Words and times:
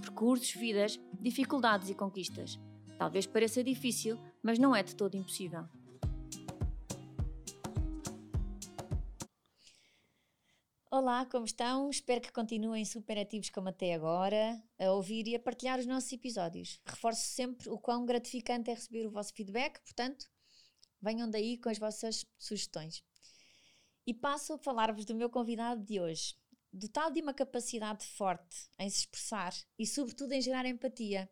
Percursos, 0.00 0.52
vidas, 0.52 1.00
dificuldades 1.20 1.88
e 1.90 1.94
conquistas. 1.94 2.58
Talvez 2.98 3.26
pareça 3.26 3.62
difícil, 3.62 4.18
mas 4.42 4.58
não 4.58 4.74
é 4.74 4.82
de 4.82 4.94
todo 4.94 5.16
impossível. 5.16 5.64
Olá, 10.90 11.26
como 11.26 11.44
estão? 11.44 11.90
Espero 11.90 12.20
que 12.20 12.32
continuem 12.32 12.84
super 12.84 13.18
ativos 13.18 13.50
como 13.50 13.68
até 13.68 13.92
agora, 13.92 14.60
a 14.78 14.90
ouvir 14.92 15.28
e 15.28 15.36
a 15.36 15.38
partilhar 15.38 15.78
os 15.78 15.86
nossos 15.86 16.12
episódios. 16.12 16.80
Reforço 16.86 17.22
sempre 17.22 17.68
o 17.68 17.78
quão 17.78 18.06
gratificante 18.06 18.70
é 18.70 18.74
receber 18.74 19.06
o 19.06 19.10
vosso 19.10 19.34
feedback, 19.34 19.80
portanto, 19.80 20.26
venham 21.00 21.28
daí 21.28 21.58
com 21.58 21.68
as 21.68 21.78
vossas 21.78 22.24
sugestões. 22.38 23.04
E 24.06 24.14
passo 24.14 24.54
a 24.54 24.58
falar-vos 24.58 25.04
do 25.04 25.14
meu 25.14 25.28
convidado 25.28 25.84
de 25.84 26.00
hoje, 26.00 26.34
dotado 26.72 27.14
de 27.14 27.22
uma 27.22 27.34
capacidade 27.34 28.04
forte 28.04 28.68
em 28.78 28.88
se 28.88 29.00
expressar 29.00 29.52
e, 29.78 29.86
sobretudo, 29.86 30.32
em 30.32 30.40
gerar 30.40 30.66
empatia. 30.66 31.28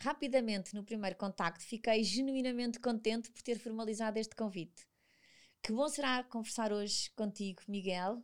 Rapidamente, 0.00 0.74
no 0.74 0.84
primeiro 0.84 1.16
contacto, 1.16 1.64
fiquei 1.64 2.04
genuinamente 2.04 2.78
contente 2.78 3.30
por 3.30 3.42
ter 3.42 3.58
formalizado 3.58 4.18
este 4.18 4.34
convite. 4.34 4.86
Que 5.62 5.72
bom 5.72 5.88
será 5.88 6.22
conversar 6.22 6.72
hoje 6.72 7.10
contigo, 7.16 7.62
Miguel. 7.66 8.22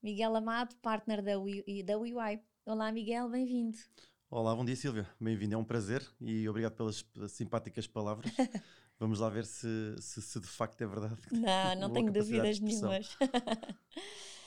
Miguel 0.00 0.36
Amado, 0.36 0.76
partner 0.76 1.22
da, 1.22 1.38
UI, 1.38 1.82
da 1.82 1.98
UI. 1.98 2.40
Olá, 2.64 2.92
Miguel, 2.92 3.28
bem-vindo. 3.28 3.76
Olá, 4.30 4.54
bom 4.54 4.64
dia, 4.64 4.76
Silvia. 4.76 5.08
Bem-vindo, 5.20 5.54
é 5.54 5.58
um 5.58 5.64
prazer 5.64 6.06
e 6.20 6.48
obrigado 6.48 6.76
pelas 6.76 7.04
simpáticas 7.30 7.86
palavras. 7.86 8.30
Vamos 8.98 9.20
lá 9.20 9.28
ver 9.28 9.44
se, 9.44 9.96
se, 10.00 10.20
se 10.22 10.40
de 10.40 10.46
facto 10.46 10.82
é 10.82 10.86
verdade. 10.86 11.20
Não, 11.32 11.74
não 11.80 11.92
tenho 11.92 12.12
dúvidas 12.12 12.60
nenhumas. 12.60 13.16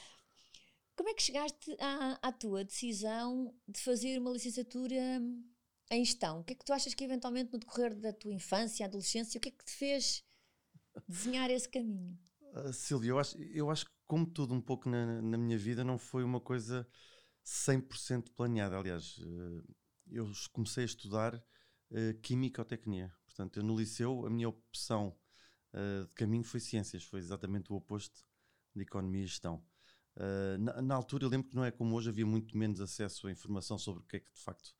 Como 1.01 1.09
é 1.09 1.15
que 1.15 1.23
chegaste 1.23 1.75
à, 1.79 2.19
à, 2.21 2.31
tua 2.31 2.63
decisão 2.63 3.51
de 3.67 3.81
fazer 3.81 4.19
uma 4.19 4.29
licenciatura 4.29 5.19
em 5.89 6.05
gestão? 6.05 6.41
O 6.41 6.43
que 6.43 6.53
é 6.53 6.55
que 6.55 6.63
tu 6.63 6.71
achas 6.71 6.93
que 6.93 7.03
eventualmente 7.03 7.51
no 7.51 7.57
decorrer 7.57 7.95
da 7.95 8.13
tua 8.13 8.31
infância, 8.31 8.85
adolescência, 8.85 9.39
o 9.39 9.41
que 9.41 9.49
é 9.49 9.51
que 9.51 9.65
te 9.65 9.71
fez 9.71 10.23
desenhar 11.09 11.49
esse 11.49 11.67
caminho? 11.67 12.15
Uh, 12.53 12.71
Silvia, 12.71 13.09
eu 13.09 13.17
acho, 13.17 13.35
eu 13.41 13.71
acho 13.71 13.87
que 13.87 13.91
como 14.05 14.27
tudo 14.27 14.53
um 14.53 14.61
pouco 14.61 14.87
na, 14.87 15.23
na 15.23 15.39
minha 15.39 15.57
vida, 15.57 15.83
não 15.83 15.97
foi 15.97 16.23
uma 16.23 16.39
coisa 16.39 16.87
100% 17.43 18.35
planeada. 18.35 18.77
Aliás, 18.77 19.17
uh, 19.17 19.75
eu 20.05 20.31
comecei 20.53 20.83
a 20.83 20.85
estudar 20.85 21.33
uh, 21.33 22.13
Química 22.21 22.61
ou 22.61 22.65
Tecnia. 22.65 23.11
Portanto, 23.25 23.57
eu 23.57 23.63
no 23.63 23.75
liceu, 23.75 24.23
a 24.23 24.29
minha 24.29 24.49
opção 24.49 25.17
de 25.73 26.13
caminho 26.13 26.43
foi 26.43 26.59
Ciências. 26.59 27.03
Foi 27.03 27.17
exatamente 27.19 27.73
o 27.73 27.75
oposto 27.75 28.23
de 28.75 28.83
Economia 28.83 29.23
e 29.23 29.25
Gestão. 29.25 29.65
Na, 30.59 30.81
na, 30.81 30.95
altura, 30.95 31.25
eu 31.25 31.29
lembro 31.29 31.49
que 31.49 31.55
não 31.55 31.63
é 31.63 31.71
como 31.71 31.95
hoje, 31.95 32.09
havia 32.09 32.25
muito 32.25 32.57
menos 32.57 32.81
acesso 32.81 33.27
à 33.27 33.31
informação 33.31 33.77
sobre 33.77 34.03
o 34.03 34.05
que 34.05 34.17
é 34.17 34.19
que 34.19 34.31
de 34.33 34.41
facto 34.41 34.75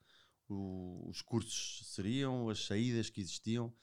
o, 0.48 1.08
os 1.08 1.22
cursos 1.22 1.82
seriam, 1.94 2.48
as 2.48 2.66
saídas 2.66 3.08
que 3.10 3.20
existiam. 3.20 3.74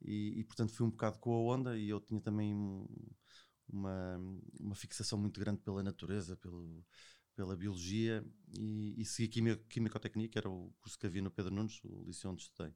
E, 0.00 0.38
e, 0.38 0.44
portanto 0.44 0.72
fui 0.72 0.86
um 0.86 0.90
bocado 0.90 1.18
com 1.18 1.32
a 1.32 1.54
onda 1.54 1.76
e 1.76 1.88
eu 1.88 2.00
tinha 2.00 2.20
também 2.20 2.54
uma, 3.68 4.18
uma 4.60 4.74
fixação 4.74 5.18
muito 5.18 5.40
grande 5.40 5.60
pela 5.60 5.82
natureza, 5.82 6.36
pelo, 6.36 6.84
pela 7.34 7.56
biologia 7.56 8.24
e, 8.56 8.94
e 9.00 9.04
segui 9.04 9.56
quimicotecnia, 9.68 10.28
que 10.28 10.38
era 10.38 10.48
o 10.48 10.72
curso 10.80 10.98
que 10.98 11.06
havia 11.06 11.20
no 11.20 11.30
Pedro 11.30 11.52
Nunes, 11.52 11.80
o 11.84 12.04
liceu 12.04 12.30
onde 12.30 12.42
estudei. 12.42 12.72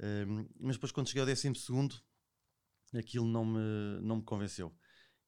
Um, 0.00 0.48
mas 0.60 0.76
depois 0.76 0.92
quando 0.92 1.08
cheguei 1.08 1.22
ao 1.22 1.26
12 1.26 1.54
segundo 1.56 2.00
aquilo 2.94 3.26
não 3.26 3.44
me, 3.44 4.00
não 4.00 4.16
me 4.16 4.22
convenceu 4.22 4.72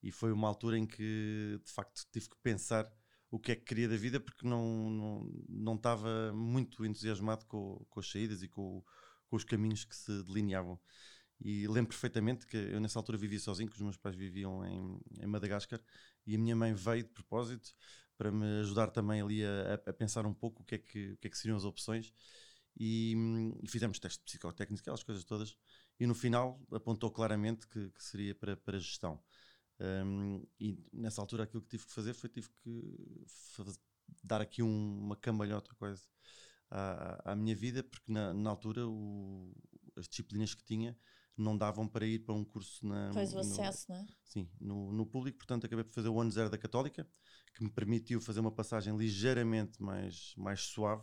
e 0.02 0.10
foi 0.10 0.32
uma 0.32 0.48
altura 0.48 0.78
em 0.78 0.86
que 0.86 1.60
de 1.64 1.72
facto 1.72 2.06
tive 2.12 2.28
que 2.30 2.36
pensar 2.42 2.90
o 3.30 3.38
que 3.38 3.52
é 3.52 3.56
que 3.56 3.62
queria 3.62 3.88
da 3.88 3.96
vida 3.96 4.18
porque 4.18 4.46
não, 4.46 4.90
não, 4.90 5.44
não 5.48 5.74
estava 5.76 6.32
muito 6.32 6.84
entusiasmado 6.84 7.46
com, 7.46 7.84
com 7.88 8.00
as 8.00 8.10
saídas 8.10 8.42
e 8.42 8.48
com, 8.48 8.82
com 9.28 9.36
os 9.36 9.44
caminhos 9.44 9.84
que 9.84 9.94
se 9.94 10.22
delineavam. 10.24 10.80
E 11.40 11.66
lembro 11.68 11.90
perfeitamente 11.90 12.46
que 12.46 12.56
eu 12.56 12.80
nessa 12.80 12.98
altura 12.98 13.16
vivia 13.16 13.38
sozinho, 13.38 13.70
que 13.70 13.76
os 13.76 13.82
meus 13.82 13.96
pais 13.96 14.14
viviam 14.14 14.64
em, 14.66 15.00
em 15.22 15.26
Madagascar 15.26 15.80
e 16.26 16.34
a 16.34 16.38
minha 16.38 16.54
mãe 16.54 16.74
veio 16.74 17.04
de 17.04 17.10
propósito 17.10 17.72
para 18.18 18.30
me 18.30 18.60
ajudar 18.60 18.90
também 18.90 19.22
ali 19.22 19.42
a, 19.42 19.80
a 19.86 19.92
pensar 19.94 20.26
um 20.26 20.34
pouco 20.34 20.62
o 20.62 20.66
que, 20.66 20.74
é 20.74 20.78
que, 20.78 21.12
o 21.12 21.16
que 21.16 21.28
é 21.28 21.30
que 21.30 21.38
seriam 21.38 21.56
as 21.56 21.64
opções. 21.64 22.12
E, 22.78 23.14
e 23.62 23.68
fizemos 23.68 23.98
testes 23.98 24.22
psicotécnicos, 24.22 24.82
aquelas 24.82 25.02
coisas 25.02 25.24
todas. 25.24 25.56
E 25.98 26.06
no 26.06 26.14
final 26.14 26.60
apontou 26.70 27.10
claramente 27.10 27.66
que, 27.66 27.90
que 27.90 28.04
seria 28.04 28.34
para, 28.34 28.56
para 28.56 28.78
gestão. 28.78 29.18
Um, 29.80 30.46
e 30.58 30.78
nessa 30.92 31.22
altura 31.22 31.44
aquilo 31.44 31.62
que 31.62 31.68
tive 31.70 31.86
que 31.86 31.92
fazer 31.92 32.12
foi 32.12 32.28
tive 32.28 32.50
que 32.62 32.98
dar 34.22 34.40
aqui 34.40 34.62
um, 34.62 34.98
uma 34.98 35.16
cambalhota 35.16 35.74
quase 35.76 36.02
à, 36.70 37.32
à 37.32 37.34
minha 37.34 37.56
vida, 37.56 37.82
porque 37.82 38.12
na, 38.12 38.34
na 38.34 38.50
altura 38.50 38.86
o, 38.86 39.54
as 39.96 40.06
disciplinas 40.06 40.54
que 40.54 40.62
tinha 40.64 40.96
não 41.36 41.56
davam 41.56 41.88
para 41.88 42.06
ir 42.06 42.18
para 42.20 42.34
um 42.34 42.44
curso 42.44 42.86
na. 42.86 43.12
Fez 43.12 43.32
o 43.32 43.38
acesso, 43.38 43.86
no, 43.88 43.96
não 43.96 44.02
é? 44.02 44.06
Sim, 44.24 44.50
no, 44.60 44.92
no 44.92 45.06
público, 45.06 45.38
portanto 45.38 45.64
acabei 45.64 45.84
por 45.84 45.94
fazer 45.94 46.08
o 46.08 46.20
ano 46.20 46.30
zero 46.30 46.50
da 46.50 46.58
Católica, 46.58 47.08
que 47.54 47.64
me 47.64 47.70
permitiu 47.70 48.20
fazer 48.20 48.40
uma 48.40 48.52
passagem 48.52 48.96
ligeiramente 48.96 49.82
mais, 49.82 50.34
mais 50.36 50.60
suave, 50.60 51.02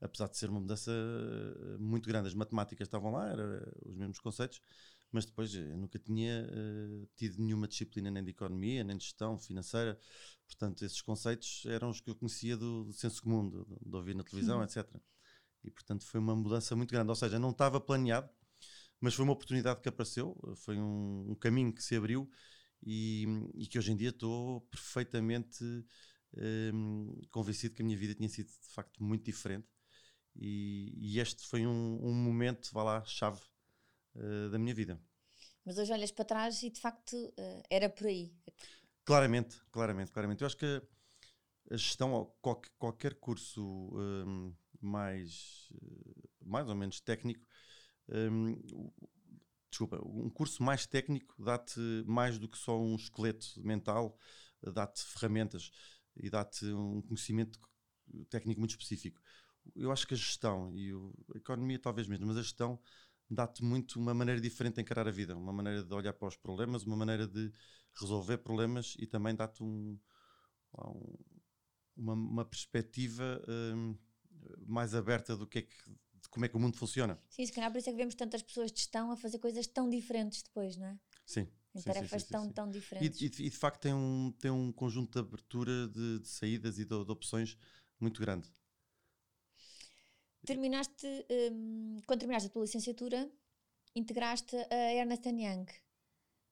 apesar 0.00 0.28
de 0.28 0.38
ser 0.38 0.50
uma 0.50 0.60
mudança 0.60 0.92
eh, 0.92 1.78
muito 1.78 2.08
grande. 2.08 2.28
As 2.28 2.34
matemáticas 2.34 2.86
estavam 2.86 3.10
lá, 3.10 3.28
eram 3.28 3.44
os 3.84 3.96
mesmos 3.96 4.20
conceitos, 4.20 4.60
mas 5.14 5.24
depois 5.24 5.54
eu 5.54 5.76
nunca 5.76 5.96
tinha 5.96 6.44
uh, 6.44 7.08
tido 7.14 7.40
nenhuma 7.40 7.68
disciplina 7.68 8.10
nem 8.10 8.24
de 8.24 8.32
economia, 8.32 8.82
nem 8.82 8.96
de 8.96 9.04
gestão 9.04 9.38
financeira, 9.38 9.96
portanto 10.44 10.84
esses 10.84 11.00
conceitos 11.00 11.62
eram 11.66 11.90
os 11.90 12.00
que 12.00 12.10
eu 12.10 12.16
conhecia 12.16 12.56
do, 12.56 12.82
do 12.82 12.92
senso 12.92 13.22
comum, 13.22 13.48
de, 13.48 13.64
de 13.88 13.96
ouvir 13.96 14.16
na 14.16 14.24
televisão, 14.24 14.58
hum. 14.58 14.64
etc. 14.64 14.84
E 15.62 15.70
portanto 15.70 16.04
foi 16.04 16.18
uma 16.18 16.34
mudança 16.34 16.74
muito 16.74 16.90
grande, 16.90 17.10
ou 17.10 17.14
seja, 17.14 17.38
não 17.38 17.50
estava 17.50 17.80
planeado, 17.80 18.28
mas 19.00 19.14
foi 19.14 19.22
uma 19.24 19.32
oportunidade 19.32 19.80
que 19.80 19.88
apareceu, 19.88 20.36
foi 20.56 20.78
um, 20.80 21.30
um 21.30 21.34
caminho 21.36 21.72
que 21.72 21.82
se 21.82 21.94
abriu 21.94 22.28
e, 22.82 23.24
e, 23.54 23.68
que 23.68 23.78
hoje 23.78 23.92
em 23.92 23.96
dia 23.96 24.08
estou 24.10 24.62
perfeitamente 24.62 25.64
um, 26.74 27.22
convencido 27.30 27.76
que 27.76 27.82
a 27.82 27.84
minha 27.84 27.96
vida 27.96 28.16
tinha 28.16 28.28
sido 28.28 28.48
de 28.48 28.74
facto 28.74 29.00
muito 29.00 29.24
diferente 29.24 29.68
e, 30.34 30.92
e 30.96 31.20
este 31.20 31.46
foi 31.46 31.64
um, 31.64 32.00
um, 32.02 32.12
momento, 32.12 32.70
vá 32.72 32.82
lá, 32.82 33.04
chave 33.04 33.40
uh, 34.16 34.50
da 34.50 34.58
minha 34.58 34.74
vida. 34.74 35.00
Mas 35.64 35.78
hoje 35.78 35.92
olhas 35.92 36.10
para 36.10 36.24
trás 36.24 36.62
e 36.62 36.70
de 36.70 36.80
facto 36.80 37.14
uh, 37.14 37.62
era 37.70 37.88
por 37.88 38.06
aí. 38.06 38.32
Claramente, 39.04 39.60
claramente, 39.70 40.12
claramente. 40.12 40.42
Eu 40.42 40.46
acho 40.46 40.56
que 40.56 40.82
a 41.70 41.76
gestão, 41.76 42.32
qualquer, 42.78 43.14
curso 43.14 43.62
um, 43.62 44.54
mais, 44.80 45.68
eh, 45.72 46.28
mais 46.44 46.68
ou 46.68 46.74
menos 46.74 47.00
técnico, 47.00 47.46
um, 48.08 48.90
desculpa, 49.70 49.98
um 50.04 50.28
curso 50.28 50.62
mais 50.62 50.86
técnico 50.86 51.34
dá-te 51.42 51.80
mais 52.06 52.38
do 52.38 52.48
que 52.48 52.58
só 52.58 52.78
um 52.78 52.94
esqueleto 52.94 53.46
mental, 53.62 54.18
dá-te 54.74 55.02
ferramentas 55.02 55.70
e 56.16 56.28
dá-te 56.28 56.66
um 56.66 57.00
conhecimento 57.02 57.58
técnico 58.28 58.60
muito 58.60 58.72
específico. 58.72 59.20
Eu 59.74 59.90
acho 59.90 60.06
que 60.06 60.14
a 60.14 60.16
gestão 60.16 60.76
e 60.76 60.92
a 61.34 61.38
economia 61.38 61.78
talvez 61.78 62.06
mesmo, 62.06 62.26
mas 62.26 62.36
a 62.36 62.42
gestão 62.42 62.78
dá-te 63.30 63.62
muito 63.62 63.98
uma 63.98 64.14
maneira 64.14 64.40
diferente 64.40 64.76
de 64.76 64.82
encarar 64.82 65.08
a 65.08 65.10
vida, 65.10 65.36
uma 65.36 65.52
maneira 65.52 65.82
de 65.82 65.94
olhar 65.94 66.12
para 66.12 66.28
os 66.28 66.36
problemas, 66.36 66.84
uma 66.84 66.96
maneira 66.96 67.26
de 67.26 67.50
resolver 68.00 68.38
problemas 68.38 68.96
e 68.98 69.06
também 69.06 69.34
dá-te 69.34 69.62
um, 69.62 69.98
um, 70.78 71.16
uma, 71.96 72.12
uma, 72.14 72.44
perspectiva 72.44 73.42
um, 73.48 73.96
mais 74.66 74.94
aberta 74.94 75.36
do 75.36 75.46
que 75.46 75.60
é 75.60 75.62
que 75.62 76.04
de 76.24 76.28
como 76.30 76.44
é 76.46 76.48
que 76.48 76.56
o 76.56 76.60
mundo 76.60 76.76
funciona. 76.76 77.20
Sim, 77.28 77.44
se 77.44 77.52
calhar 77.52 77.70
por 77.70 77.78
isso 77.78 77.88
é 77.88 77.92
que 77.92 77.98
vemos 77.98 78.14
tantas 78.14 78.42
pessoas 78.42 78.72
de 78.72 78.78
gestão 78.78 79.12
a 79.12 79.16
fazer 79.16 79.38
coisas 79.38 79.66
tão 79.66 79.88
diferentes 79.88 80.42
depois, 80.42 80.76
não 80.76 80.86
é? 80.86 80.98
Sim. 81.26 81.46
Em 81.74 81.80
sim, 81.80 81.84
tarefas 81.84 82.22
sim, 82.22 82.26
sim, 82.28 82.32
tão, 82.32 82.50
tão 82.50 82.70
diferentes. 82.70 83.20
E, 83.20 83.24
e, 83.24 83.46
e, 83.46 83.50
de 83.50 83.56
facto 83.56 83.82
tem 83.82 83.92
um, 83.92 84.32
tem 84.38 84.50
um 84.50 84.72
conjunto 84.72 85.12
de 85.12 85.18
abertura 85.18 85.88
de, 85.88 86.20
de 86.20 86.28
saídas 86.28 86.78
e 86.78 86.84
de, 86.84 87.04
de, 87.04 87.10
opções 87.10 87.56
muito 88.00 88.20
grande. 88.20 88.48
Terminaste, 90.44 91.06
um, 91.52 91.96
quando 92.06 92.20
terminaste 92.20 92.48
a 92.48 92.52
tua 92.52 92.62
licenciatura, 92.62 93.30
integraste 93.94 94.56
a 94.70 94.92
Ernest 94.94 95.26
Young. 95.26 95.66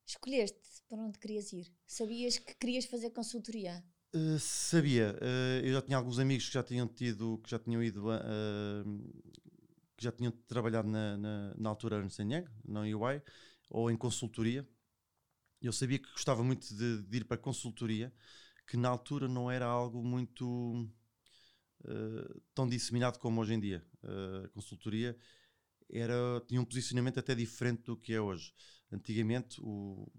Escolheste 0.07 0.83
para 0.89 0.99
onde 0.99 1.19
querias 1.19 1.53
ir? 1.53 1.73
Sabias 1.87 2.39
que 2.39 2.55
querias 2.55 2.87
fazer 2.87 3.11
consultoria? 3.11 3.85
Uh, 4.15 4.39
sabia. 4.39 5.17
Uh, 5.21 5.67
eu 5.67 5.73
já 5.75 5.83
tinha 5.83 5.97
alguns 5.97 6.19
amigos 6.19 6.47
que 6.47 6.55
já 6.55 6.63
tinham 6.63 6.87
tido, 6.87 7.39
que 7.43 7.51
já 7.51 7.59
tinham 7.59 7.83
ido 7.83 8.09
uh, 8.09 9.33
que 9.97 10.05
já 10.05 10.13
tinham 10.13 10.33
trabalhado 10.47 10.89
na, 10.89 11.17
na, 11.17 11.55
na 11.57 11.69
altura 11.69 11.97
Ernst 11.97 12.19
Young, 12.19 12.45
na 12.65 12.81
UI, 12.81 13.23
ou 13.71 13.91
em 13.91 13.97
consultoria. 13.97 14.69
Eu 15.61 15.73
sabia 15.73 15.99
que 15.99 16.11
gostava 16.11 16.43
muito 16.43 16.75
de, 16.75 17.03
de 17.03 17.17
ir 17.19 17.25
para 17.25 17.37
consultoria, 17.37 18.13
que 18.67 18.77
na 18.77 18.89
altura 18.89 19.29
não 19.29 19.51
era 19.51 19.65
algo 19.65 20.03
muito 20.03 20.91
uh, 21.85 22.41
tão 22.55 22.69
disseminado 22.69 23.19
como 23.19 23.41
hoje 23.41 23.55
em 23.55 23.61
dia. 23.61 23.87
Uh, 24.03 24.47
a 24.47 24.49
consultoria 24.49 25.17
era, 25.91 26.41
tinha 26.47 26.61
um 26.61 26.65
posicionamento 26.65 27.19
até 27.19 27.35
diferente 27.35 27.83
do 27.85 27.97
que 27.97 28.13
é 28.13 28.21
hoje. 28.21 28.53
Antigamente, 28.91 29.61
o, 29.61 30.11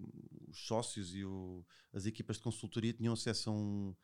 os 0.48 0.65
sócios 0.65 1.13
e 1.13 1.24
o, 1.24 1.65
as 1.94 2.06
equipas 2.06 2.38
de 2.38 2.44
consultoria 2.44 2.94
tinham 2.94 3.13
acesso 3.13 3.50
a 3.50 3.54
um, 3.54 3.95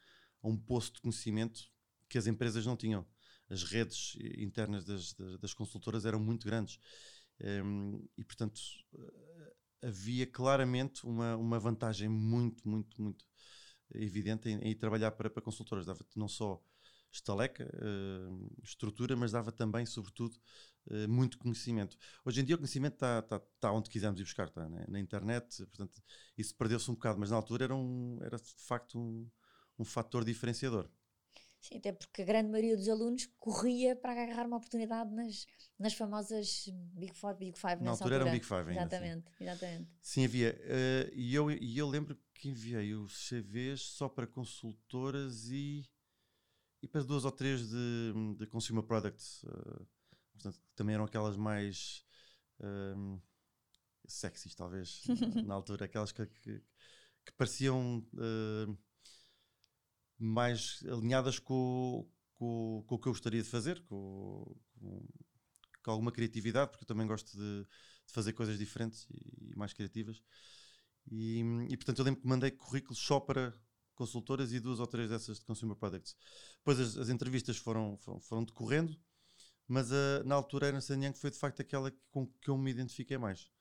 a 0.43 0.47
um 0.47 0.55
de 0.55 1.01
conhecimento 1.01 1.71
que 2.07 2.17
as 2.17 2.27
empresas 2.27 2.65
não 2.65 2.75
tinham. 2.75 3.05
As 3.49 3.63
redes 3.63 4.15
internas 4.37 4.85
das, 4.85 5.13
das, 5.13 5.39
das 5.39 5.53
consultoras 5.53 6.05
eram 6.05 6.19
muito 6.19 6.45
grandes. 6.45 6.79
Um, 7.41 8.07
e, 8.17 8.23
portanto, 8.23 8.61
havia 9.81 10.27
claramente 10.27 11.05
uma, 11.05 11.35
uma 11.35 11.59
vantagem 11.59 12.09
muito, 12.09 12.67
muito, 12.67 13.01
muito 13.01 13.25
evidente 13.93 14.49
em, 14.49 14.59
em 14.59 14.75
trabalhar 14.75 15.11
para, 15.11 15.29
para 15.29 15.41
consultoras. 15.41 15.85
Dava-te 15.85 16.17
não 16.17 16.27
só 16.27 16.61
estaleca, 17.11 17.65
uh, 17.65 18.51
estrutura, 18.63 19.15
mas 19.15 19.31
dava 19.31 19.51
também, 19.51 19.85
sobretudo, 19.85 20.35
uh, 20.87 21.07
muito 21.07 21.37
conhecimento. 21.37 21.97
Hoje 22.23 22.41
em 22.41 22.45
dia 22.45 22.55
o 22.55 22.57
conhecimento 22.59 22.93
está 22.93 23.21
tá, 23.21 23.39
tá 23.59 23.71
onde 23.71 23.89
quisermos 23.89 24.19
ir 24.19 24.23
buscar, 24.23 24.47
está 24.47 24.67
né? 24.69 24.85
na 24.87 24.99
internet, 24.99 25.65
portanto, 25.67 26.01
isso 26.37 26.55
perdeu-se 26.55 26.89
um 26.89 26.93
bocado, 26.93 27.19
mas 27.19 27.31
na 27.31 27.35
altura 27.35 27.65
era, 27.65 27.75
um, 27.75 28.19
era 28.21 28.37
de 28.37 28.53
facto 28.57 28.99
um, 28.99 29.29
um 29.77 29.85
fator 29.85 30.23
diferenciador. 30.23 30.89
Sim, 31.61 31.77
até 31.77 31.91
porque 31.91 32.21
a 32.21 32.25
grande 32.25 32.49
maioria 32.49 32.77
dos 32.77 32.87
alunos 32.87 33.25
corria 33.37 33.95
para 33.95 34.13
agarrar 34.13 34.45
uma 34.45 34.57
oportunidade 34.57 35.13
nas, 35.13 35.45
nas 35.77 35.93
famosas 35.93 36.69
Big 36.93 37.13
Four, 37.13 37.35
Big 37.35 37.57
Five. 37.57 37.83
Na 37.83 37.91
altura, 37.91 38.15
altura. 38.15 38.15
era 38.15 38.25
um 38.25 38.31
Big 38.31 38.45
Five 38.45 38.69
ainda. 38.69 38.81
Exatamente, 38.81 39.27
assim. 39.27 39.43
exatamente. 39.43 39.89
Sim, 40.01 40.25
havia. 40.25 40.53
Uh, 40.53 41.11
e, 41.13 41.35
eu, 41.35 41.51
e 41.51 41.77
eu 41.77 41.87
lembro 41.87 42.17
que 42.33 42.49
enviei 42.49 42.93
os 42.93 43.27
CVs 43.27 43.81
só 43.81 44.07
para 44.07 44.25
consultoras 44.25 45.49
e, 45.49 45.85
e 46.81 46.87
para 46.87 47.03
duas 47.03 47.25
ou 47.25 47.31
três 47.31 47.67
de, 47.69 48.13
de 48.37 48.47
consumer 48.47 48.83
products. 48.83 49.43
Uh, 49.43 49.87
portanto, 50.33 50.59
também 50.75 50.95
eram 50.95 51.05
aquelas 51.05 51.35
mais 51.37 52.03
um, 52.59 52.65
ehm, 52.65 53.21
sexys, 54.07 54.55
talvez, 54.55 55.03
na 55.45 55.53
altura, 55.53 55.85
aquelas 55.85 56.11
que, 56.11 56.25
que, 56.25 56.59
que 57.25 57.33
pareciam. 57.37 57.99
Uh, 58.13 58.77
mais 60.19 60.83
alinhadas 60.85 61.39
com, 61.39 62.05
com, 62.33 62.83
com, 62.85 62.95
o 62.95 62.99
que 62.99 63.07
eu 63.07 63.13
gostaria 63.13 63.41
de 63.41 63.47
fazer, 63.47 63.81
com, 63.85 64.53
com, 64.77 65.07
com 65.81 65.91
alguma 65.91 66.11
criatividade, 66.11 66.71
porque 66.71 66.83
eu 66.83 66.87
também 66.87 67.07
gosto 67.07 67.31
de, 67.37 67.63
de 68.05 68.13
fazer 68.13 68.33
coisas 68.33 68.59
diferentes 68.59 69.07
e, 69.09 69.51
e 69.51 69.55
mais 69.55 69.71
criativas. 69.71 70.21
E, 71.09 71.41
e, 71.69 71.77
portanto 71.77 71.99
eu 71.99 72.05
lembro 72.05 72.21
que 72.21 72.27
mandei 72.27 72.51
currículos 72.51 72.99
só 72.99 73.19
para 73.19 73.57
consultoras 73.99 74.53
e 74.53 74.61
duas 74.61 74.79
ou 74.79 74.87
três 74.87 75.09
dessas 75.09 75.39
de 75.39 75.45
consumer 75.45 75.75
products. 75.75 76.15
Depois 76.59 76.79
as, 76.79 76.97
as 76.97 77.09
entrevistas 77.09 77.57
foram, 77.57 77.97
foram, 77.97 78.21
foram, 78.21 78.43
decorrendo, 78.45 78.97
mas 79.67 79.91
a, 79.91 80.23
na 80.23 80.35
altura 80.35 80.67
a 80.67 80.69
Ernst 80.69 80.89
Young 80.89 81.13
foi 81.13 81.29
de 81.29 81.37
facto 81.37 81.61
aquela 81.61 81.91
com 82.09 82.25
que 82.25 82.49
eu 82.49 82.57
me 82.57 82.71
identifiquei 82.71 83.17
mais. 83.17 83.51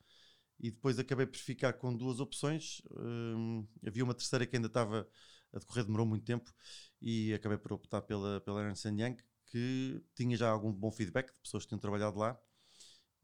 E 0.61 0.71
depois 0.71 0.99
acabei 0.99 1.27
por 1.27 1.39
ficar 1.39 1.73
com 1.75 1.95
duas 1.95 2.21
opções. 2.21 2.81
Hum, 2.93 3.67
havia 3.87 4.05
uma 4.05 4.15
terceira 4.15 4.47
que 4.47 4.57
ainda 4.57 4.69
estava 4.69 5.09
a 5.53 5.59
decorrer 5.59 5.85
demorou 5.85 6.07
muito 6.07 6.25
tempo 6.25 6.53
e 7.01 7.35
acabei 7.35 7.59
por 7.59 7.73
optar 7.73 8.03
pela, 8.03 8.41
pela 8.41 8.63
Ernst 8.63 8.85
Young, 8.85 9.17
que 9.47 10.01
tinha 10.15 10.37
já 10.37 10.49
algum 10.51 10.73
bom 10.73 10.91
feedback 10.91 11.33
de 11.33 11.41
pessoas 11.43 11.65
que 11.65 11.69
tinham 11.71 11.81
trabalhado 11.81 12.19
lá. 12.19 12.39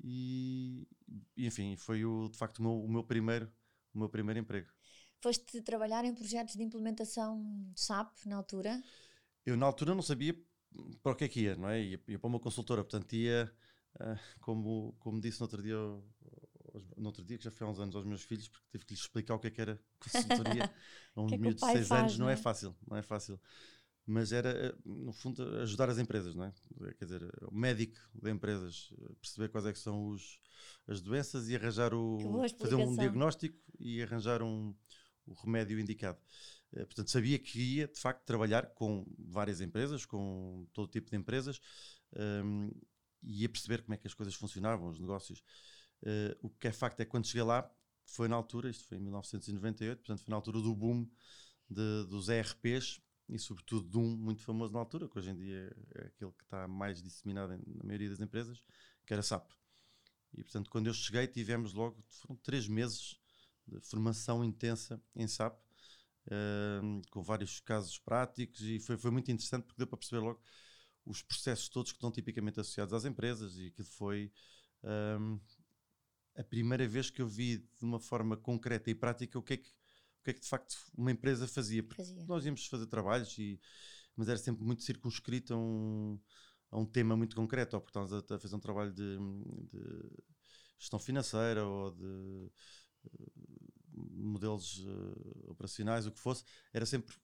E, 0.03 0.89
enfim, 1.37 1.77
foi 1.77 2.05
o, 2.05 2.29
de 2.29 2.37
facto 2.37 2.59
o 2.59 2.63
meu, 2.63 2.73
o 2.73 2.89
meu, 2.91 3.05
primeiro, 3.05 3.51
o 3.95 3.99
meu 3.99 4.09
primeiro 4.09 4.41
emprego. 4.41 4.69
Foste 5.25 5.63
trabalhar 5.63 6.05
em 6.05 6.15
projetos 6.15 6.55
de 6.55 6.63
implementação 6.63 7.43
de 7.73 7.81
SAP 7.81 8.27
na 8.27 8.37
altura? 8.37 8.79
Eu 9.47 9.57
na 9.57 9.65
altura 9.65 9.95
não 9.95 10.03
sabia 10.03 10.39
para 11.03 11.13
o 11.13 11.15
que 11.17 11.25
é 11.25 11.29
que 11.29 11.41
ia, 11.41 11.57
não 11.57 11.67
é? 11.67 11.83
Ia, 11.83 12.01
ia 12.09 12.19
para 12.19 12.29
uma 12.29 12.39
consultora, 12.39 12.85
portanto 12.85 13.11
ia, 13.15 13.51
uh, 13.95 14.19
como, 14.43 14.95
como 14.99 15.19
disse 15.19 15.41
no 15.41 15.45
outro 15.45 15.63
dia 15.63 15.77
no 16.99 17.07
outro 17.07 17.25
dia, 17.25 17.39
que 17.39 17.45
já 17.45 17.51
foi 17.51 17.67
há 17.67 17.71
uns 17.71 17.81
anos 17.81 17.97
aos 17.97 18.05
meus 18.05 18.23
filhos, 18.23 18.49
porque 18.49 18.67
tive 18.71 18.85
que 18.85 18.93
lhes 18.93 19.01
explicar 19.01 19.37
o 19.37 19.39
que 19.39 19.47
é 19.47 19.51
que 19.51 19.63
era 19.63 19.81
consultoria 19.99 20.71
a 21.17 21.23
um 21.23 21.33
é 21.33 21.39
miúdo 21.39 21.55
de 21.55 21.73
6 21.73 21.91
anos, 21.91 22.19
não 22.19 22.29
é? 22.29 22.35
é 22.35 22.37
fácil, 22.37 22.77
não 22.87 22.97
é 22.99 23.03
fácil. 23.03 23.41
Mas 24.07 24.31
era, 24.31 24.51
eh, 24.51 24.75
no 24.85 25.15
fundo, 25.15 25.43
ajudar 25.61 25.89
as 25.89 25.97
empresas, 25.97 26.35
não 26.35 26.45
é? 26.45 26.53
Quer 26.99 27.07
dizer, 27.07 27.23
o 27.51 27.55
médico 27.55 27.99
de 28.13 28.31
empresas, 28.31 28.93
perceber 29.23 29.49
quais 29.49 29.65
é 29.65 29.73
que 29.73 29.79
são 29.79 30.09
os, 30.09 30.39
as 30.87 31.01
doenças 31.01 31.49
e 31.49 31.57
arranjar 31.57 31.95
o. 31.95 32.19
fazer 32.59 32.75
um 32.75 32.95
diagnóstico 32.95 33.59
e 33.81 34.03
arranjar 34.03 34.43
um, 34.43 34.75
o 35.27 35.35
remédio 35.35 35.79
indicado. 35.79 36.19
Eh, 36.73 36.85
portanto, 36.85 37.11
sabia 37.11 37.39
que 37.39 37.59
ia, 37.61 37.89
de 37.89 37.99
facto, 37.99 38.25
trabalhar 38.25 38.67
com 38.75 39.07
várias 39.19 39.61
empresas, 39.61 40.05
com 40.05 40.67
todo 40.73 40.89
tipo 40.89 41.11
de 41.11 41.17
empresas, 41.17 41.61
um, 42.17 42.67
ehm, 42.67 42.71
e 43.23 43.43
ia 43.43 43.49
perceber 43.49 43.83
como 43.83 43.95
é 43.95 43.97
que 43.97 44.07
as 44.07 44.15
coisas 44.15 44.35
funcionavam, 44.35 44.89
os 44.89 45.01
negócios. 45.01 45.43
Uh, 46.03 46.37
o 46.43 46.51
que 46.51 46.69
é 46.69 46.73
facto 46.73 47.01
é 47.01 47.05
que 47.05 47.11
quando 47.11 47.27
cheguei 47.27 47.43
lá, 47.43 47.71
foi 48.05 48.29
na 48.29 48.37
altura, 48.37 48.69
isto 48.69 48.85
foi 48.85 48.99
em 48.99 49.01
1998, 49.01 49.99
portanto 49.99 50.23
foi 50.23 50.31
na 50.31 50.37
altura 50.37 50.61
do 50.61 50.75
boom 50.75 51.09
de, 51.69 52.05
dos 52.07 52.29
ERPs 52.29 53.01
e 53.29 53.39
sobretudo 53.39 53.89
de 53.89 53.97
um 53.97 54.17
muito 54.17 54.43
famoso 54.43 54.73
na 54.73 54.79
altura, 54.79 55.09
que 55.09 55.19
hoje 55.19 55.31
em 55.31 55.37
dia 55.37 55.75
é 55.95 56.07
aquele 56.07 56.33
que 56.33 56.45
está 56.45 56.69
mais 56.69 57.03
disseminado 57.03 57.57
na 57.67 57.85
maioria 57.85 58.11
das 58.11 58.21
empresas, 58.21 58.63
que 59.07 59.13
era 59.15 59.23
SAP. 59.23 59.51
E 60.35 60.43
portanto 60.43 60.69
quando 60.69 60.89
eu 60.89 60.95
cheguei 60.95 61.27
tivemos 61.27 61.73
logo, 61.73 62.05
foram 62.09 62.37
três 62.37 62.69
meses 62.69 63.19
de 63.67 63.81
formação 63.81 64.45
intensa 64.45 65.03
em 65.15 65.27
SAP, 65.27 65.59
uh, 66.27 67.03
com 67.11 67.23
vários 67.23 67.61
casos 67.61 67.99
práticos 67.99 68.61
e 68.63 68.79
foi, 68.79 68.97
foi 68.97 69.11
muito 69.11 69.31
interessante 69.31 69.65
porque 69.65 69.79
deu 69.79 69.87
para 69.87 69.99
perceber 69.99 70.21
logo 70.21 70.41
os 71.05 71.23
processos 71.23 71.69
todos 71.69 71.93
que 71.93 71.97
estão 71.97 72.11
tipicamente 72.11 72.61
associados 72.61 72.95
às 72.95 73.05
empresas 73.05 73.57
e 73.57 73.67
aquilo 73.67 73.89
foi 73.89 74.33
um, 74.83 75.39
a 76.37 76.43
primeira 76.43 76.87
vez 76.87 77.11
que 77.11 77.23
eu 77.23 77.29
vi 77.29 77.59
de 77.59 77.83
uma 77.83 78.01
forma 78.01 78.37
concreta 78.37 78.91
e 78.91 78.95
prática 78.95 79.39
o 79.39 79.43
que 79.43 79.55
é 79.55 79.57
que, 79.57 79.69
o 79.69 80.25
que, 80.25 80.31
é 80.31 80.35
que 80.35 80.41
de 80.41 80.49
facto 80.49 80.77
uma 80.97 81.11
empresa 81.11 81.47
fazia. 81.47 81.83
Porque 81.83 82.03
fazia. 82.03 82.25
nós 82.27 82.45
íamos 82.45 82.67
fazer 82.67 82.87
trabalhos, 82.87 83.37
e, 83.39 83.61
mas 84.17 84.29
era 84.29 84.39
sempre 84.39 84.65
muito 84.65 84.83
circunscrito 84.83 85.55
a 85.55 85.57
um, 85.57 86.19
a 86.71 86.79
um 86.79 86.87
tema 86.87 87.17
muito 87.17 87.37
concreto, 87.37 87.77
ou 87.77 87.81
porque 87.81 87.91
estávamos 87.91 88.31
a, 88.31 88.35
a 88.35 88.39
fazer 88.39 88.57
um 88.57 88.61
trabalho 88.61 88.93
de, 88.93 89.17
de, 89.71 90.25
gestão 90.79 90.99
financeira 90.99 91.65
ou 91.65 91.93
de 91.93 92.51
modelos 93.95 94.79
uh, 94.81 95.51
operacionais, 95.51 96.07
o 96.07 96.13
que 96.13 96.19
fosse, 96.19 96.45
era 96.73 96.87
sempre 96.87 97.15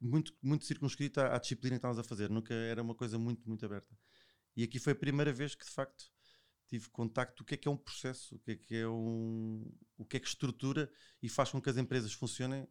muito, 0.00 0.34
muito 0.42 0.64
circunscrito 0.64 1.20
à, 1.20 1.38
disciplina 1.38 1.76
que 1.76 1.78
estávamos 1.78 1.98
a 1.98 2.04
fazer, 2.04 2.30
nunca 2.30 2.54
era 2.54 2.82
uma 2.82 2.94
coisa 2.94 3.18
muito, 3.18 3.46
muito 3.48 3.64
aberta. 3.64 3.96
E 4.56 4.62
aqui 4.62 4.78
foi 4.78 4.92
a 4.92 4.96
primeira 4.96 5.32
vez 5.32 5.54
que 5.54 5.64
de 5.64 5.70
facto 5.70 6.10
tive 6.68 6.88
contacto 6.90 7.42
o 7.42 7.46
que 7.46 7.54
é 7.54 7.56
que 7.56 7.68
é 7.68 7.70
um 7.70 7.76
processo, 7.76 8.34
o 8.34 8.38
que 8.40 8.52
é 8.52 8.56
que 8.56 8.76
é 8.76 8.88
um, 8.88 9.64
o 9.96 10.04
que 10.04 10.16
é 10.16 10.20
que 10.20 10.26
estrutura 10.26 10.90
e 11.22 11.28
faz 11.28 11.50
com 11.50 11.60
que 11.60 11.70
as 11.70 11.76
empresas 11.76 12.12
funcionem 12.12 12.62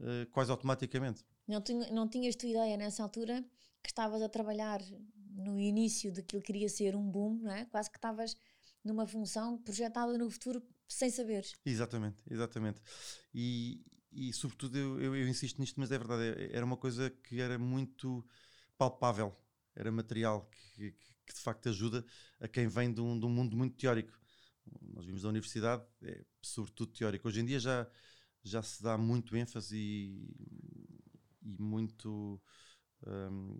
uh, 0.00 0.26
quase 0.30 0.50
automaticamente. 0.50 1.24
Não 1.46 2.08
tinhas 2.08 2.36
tu 2.36 2.46
ideia 2.46 2.76
nessa 2.76 3.02
altura 3.02 3.44
que 3.82 3.90
estavas 3.90 4.22
a 4.22 4.28
trabalhar 4.28 4.80
no 5.34 5.58
início 5.58 6.12
daquilo 6.12 6.40
que 6.40 6.52
queria 6.52 6.68
ser 6.68 6.94
um 6.94 7.10
boom, 7.10 7.40
não 7.42 7.52
é? 7.52 7.64
Quase 7.66 7.90
que 7.90 7.98
estavas 7.98 8.36
numa 8.84 9.06
função 9.06 9.58
projetada 9.58 10.16
no 10.16 10.30
futuro 10.30 10.62
sem 10.92 11.10
saberes. 11.10 11.54
Exatamente, 11.64 12.22
exatamente. 12.30 12.80
E, 13.34 13.84
e 14.12 14.32
sobretudo 14.32 14.78
eu, 14.78 15.00
eu, 15.00 15.16
eu, 15.16 15.28
insisto 15.28 15.58
nisto, 15.60 15.78
mas 15.78 15.90
é 15.90 15.98
verdade, 15.98 16.22
é, 16.22 16.56
era 16.56 16.64
uma 16.64 16.76
coisa 16.76 17.10
que 17.10 17.40
era 17.40 17.58
muito 17.58 18.24
palpável, 18.76 19.36
era 19.74 19.90
material 19.90 20.50
que, 20.50 20.92
que 20.92 21.12
que 21.26 21.34
de 21.34 21.40
facto 21.40 21.68
ajuda 21.68 22.04
a 22.40 22.48
quem 22.48 22.68
vem 22.68 22.92
de 22.92 23.00
um, 23.00 23.18
de 23.18 23.26
um 23.26 23.30
mundo 23.30 23.56
muito 23.56 23.76
teórico. 23.76 24.18
Nós 24.94 25.04
vimos 25.04 25.22
da 25.22 25.28
universidade, 25.28 25.84
é 26.02 26.24
sobretudo 26.40 26.92
teórico. 26.92 27.26
Hoje 27.28 27.40
em 27.40 27.44
dia 27.44 27.58
já, 27.58 27.88
já 28.42 28.62
se 28.62 28.82
dá 28.82 28.96
muito 28.96 29.36
ênfase 29.36 29.76
e, 29.76 30.28
e 31.42 31.56
muito. 31.58 32.40
Um, 33.06 33.58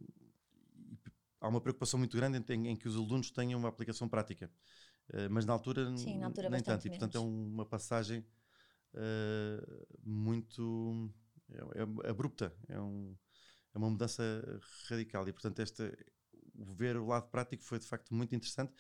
há 1.41 1.49
uma 1.49 1.61
preocupação 1.61 1.99
muito 1.99 2.17
grande 2.17 2.39
em, 2.53 2.69
em, 2.69 2.77
que 2.77 2.87
os 2.87 2.95
alunos 2.95 3.31
tenham 3.31 3.59
uma 3.59 3.69
aplicação 3.69 4.09
prática. 4.09 4.51
Uh, 5.11 5.29
mas 5.31 5.45
na 5.45 5.53
altura, 5.53 5.97
Sim, 5.97 6.19
na 6.19 6.27
altura 6.27 6.49
nem 6.49 6.63
tanto. 6.63 6.85
Menos. 6.85 6.87
E 6.87 6.89
portanto 6.91 7.17
é 7.17 7.21
uma 7.21 7.67
passagem 7.67 8.21
uh, 8.95 9.87
muito 10.05 11.13
é, 11.51 12.07
é 12.07 12.11
abrupta. 12.11 12.55
É, 12.69 12.81
um, 12.81 13.17
é 13.75 13.79
uma 13.79 13.91
mudança 13.91 14.23
radical. 14.89 15.29
E 15.29 15.33
portanto 15.33 15.61
esta 15.61 15.93
ver 16.55 16.97
o 16.97 17.07
lado 17.07 17.29
prático 17.29 17.63
foi 17.65 17.79
de 17.79 17.87
facto 17.87 18.15
muito 18.15 18.35
interessante. 18.35 18.73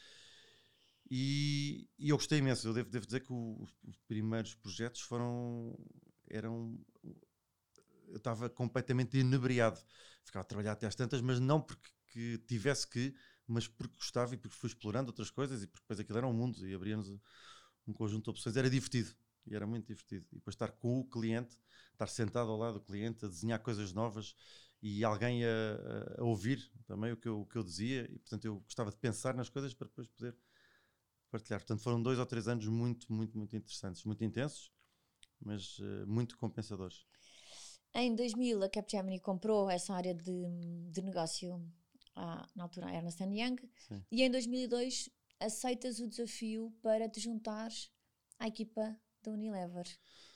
E, 1.10 1.88
e 1.98 2.10
eu 2.10 2.16
gostei 2.16 2.38
imenso. 2.38 2.68
Eu 2.68 2.74
devo, 2.74 2.90
devo 2.90 3.04
dizer 3.06 3.20
que 3.20 3.32
o, 3.32 3.62
os 3.84 3.96
primeiros 4.08 4.54
projetos 4.54 5.00
foram. 5.00 5.78
eram. 6.28 6.78
Eu 8.08 8.16
estava 8.16 8.48
completamente 8.48 9.18
inebriado. 9.18 9.80
Ficava 10.24 10.42
a 10.42 10.46
trabalhar 10.46 10.72
até 10.72 10.86
às 10.86 10.94
tantas, 10.94 11.20
mas 11.20 11.40
não 11.40 11.60
porque 11.60 12.38
tivesse 12.46 12.88
que, 12.88 13.14
mas 13.46 13.66
porque 13.66 13.96
gostava 13.96 14.34
e 14.34 14.36
porque 14.38 14.56
fui 14.56 14.68
explorando 14.68 15.10
outras 15.10 15.30
coisas 15.30 15.62
e 15.62 15.66
porque 15.66 15.82
depois 15.84 16.00
aquilo 16.00 16.18
era 16.18 16.26
um 16.26 16.32
mundo 16.32 16.66
e 16.66 16.74
abria-nos 16.74 17.08
um 17.86 17.92
conjunto 17.92 18.24
de 18.24 18.30
opções. 18.30 18.56
Era 18.56 18.70
divertido 18.70 19.14
e 19.46 19.54
era 19.54 19.66
muito 19.66 19.86
divertido. 19.86 20.26
E 20.32 20.36
depois 20.36 20.54
estar 20.54 20.72
com 20.72 21.00
o 21.00 21.04
cliente, 21.04 21.58
estar 21.92 22.06
sentado 22.06 22.50
ao 22.50 22.56
lado 22.56 22.74
do 22.74 22.80
cliente, 22.80 23.24
a 23.24 23.28
desenhar 23.28 23.60
coisas 23.60 23.92
novas 23.92 24.34
e 24.80 25.04
alguém 25.04 25.44
a, 25.44 26.18
a 26.18 26.24
ouvir 26.24 26.70
também 26.86 27.12
o 27.12 27.16
que, 27.16 27.28
eu, 27.28 27.40
o 27.40 27.46
que 27.46 27.56
eu 27.56 27.62
dizia. 27.62 28.08
E 28.10 28.18
portanto 28.18 28.44
eu 28.44 28.60
gostava 28.60 28.90
de 28.90 28.96
pensar 28.96 29.34
nas 29.34 29.48
coisas 29.48 29.74
para 29.74 29.88
depois 29.88 30.06
poder 30.08 30.36
partilhar. 31.30 31.60
Portanto 31.60 31.82
foram 31.82 32.02
dois 32.02 32.18
ou 32.18 32.26
três 32.26 32.48
anos 32.48 32.66
muito, 32.66 33.12
muito, 33.12 33.36
muito 33.36 33.56
interessantes, 33.56 34.04
muito 34.04 34.22
intensos, 34.24 34.72
mas 35.40 35.78
uh, 35.78 36.06
muito 36.06 36.36
compensadores. 36.36 37.06
Em 37.94 38.14
2000 38.14 38.62
a 38.62 38.70
Capgemini 38.70 39.20
comprou 39.20 39.68
essa 39.68 39.94
área 39.94 40.14
de, 40.14 40.32
de 40.90 41.02
negócio 41.02 41.62
à, 42.14 42.48
na 42.54 42.64
altura 42.64 42.86
a 42.86 42.94
Ernst 42.94 43.20
Young 43.20 43.56
Sim. 43.88 44.04
e 44.10 44.22
em 44.22 44.30
2002 44.30 45.08
aceitas 45.40 45.98
o 45.98 46.06
desafio 46.06 46.72
para 46.82 47.08
te 47.08 47.20
juntares 47.20 47.90
à 48.38 48.46
equipa 48.46 48.96
da 49.22 49.30
Unilever. 49.30 49.86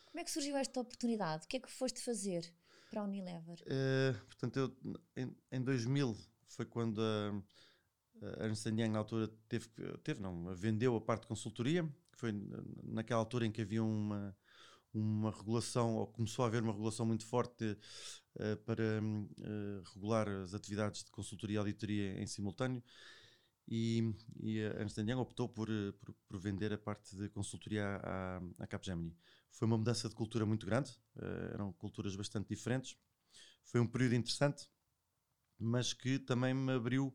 Como 0.06 0.20
é 0.20 0.24
que 0.24 0.30
surgiu 0.30 0.56
esta 0.56 0.80
oportunidade? 0.80 1.44
O 1.44 1.48
que 1.48 1.58
é 1.58 1.60
que 1.60 1.70
foste 1.70 2.00
fazer 2.00 2.52
para 2.90 3.00
a 3.00 3.04
Unilever? 3.04 3.62
Uh, 3.62 4.26
portanto, 4.26 4.56
eu, 4.56 4.76
em, 5.16 5.36
em 5.52 5.62
2000 5.62 6.16
foi 6.48 6.64
quando 6.64 7.00
a, 7.02 8.40
a 8.40 8.44
Ernst 8.44 8.66
Young 8.66 8.88
na 8.88 8.98
altura 8.98 9.28
teve, 9.48 9.68
teve 10.02 10.20
não, 10.20 10.54
vendeu 10.54 10.96
a 10.96 11.00
parte 11.00 11.22
de 11.22 11.28
consultoria, 11.28 11.84
que 12.12 12.18
foi 12.18 12.32
naquela 12.82 13.20
altura 13.20 13.46
em 13.46 13.52
que 13.52 13.60
havia 13.60 13.84
uma 13.84 14.36
uma 14.98 15.30
regulação, 15.30 15.96
ou 15.96 16.06
começou 16.06 16.44
a 16.44 16.48
haver 16.48 16.62
uma 16.62 16.72
regulação 16.72 17.04
muito 17.04 17.26
forte 17.26 17.64
uh, 18.36 18.56
para 18.64 19.00
uh, 19.02 19.82
regular 19.94 20.28
as 20.28 20.54
atividades 20.54 21.04
de 21.04 21.10
consultoria 21.10 21.56
e 21.56 21.58
auditoria 21.58 22.20
em 22.20 22.26
simultâneo, 22.26 22.82
e, 23.68 24.14
e 24.40 24.60
a 24.60 24.80
Ernst 24.80 24.96
Young 24.98 25.20
optou 25.20 25.48
por, 25.48 25.68
eh, 25.68 25.90
por, 26.00 26.14
por, 26.28 26.38
vender 26.38 26.72
a 26.72 26.78
parte 26.78 27.16
de 27.16 27.28
consultoria 27.28 28.00
à, 28.00 28.40
à 28.60 28.66
Capgemini. 28.68 29.12
Foi 29.50 29.66
uma 29.66 29.76
mudança 29.76 30.08
de 30.08 30.14
cultura 30.14 30.46
muito 30.46 30.64
grande, 30.64 30.92
uh, 31.16 31.52
eram 31.52 31.72
culturas 31.72 32.14
bastante 32.14 32.48
diferentes. 32.48 32.96
Foi 33.64 33.80
um 33.80 33.86
período 33.86 34.14
interessante, 34.14 34.68
mas 35.58 35.92
que 35.92 36.18
também 36.18 36.54
me 36.54 36.72
abriu 36.74 37.12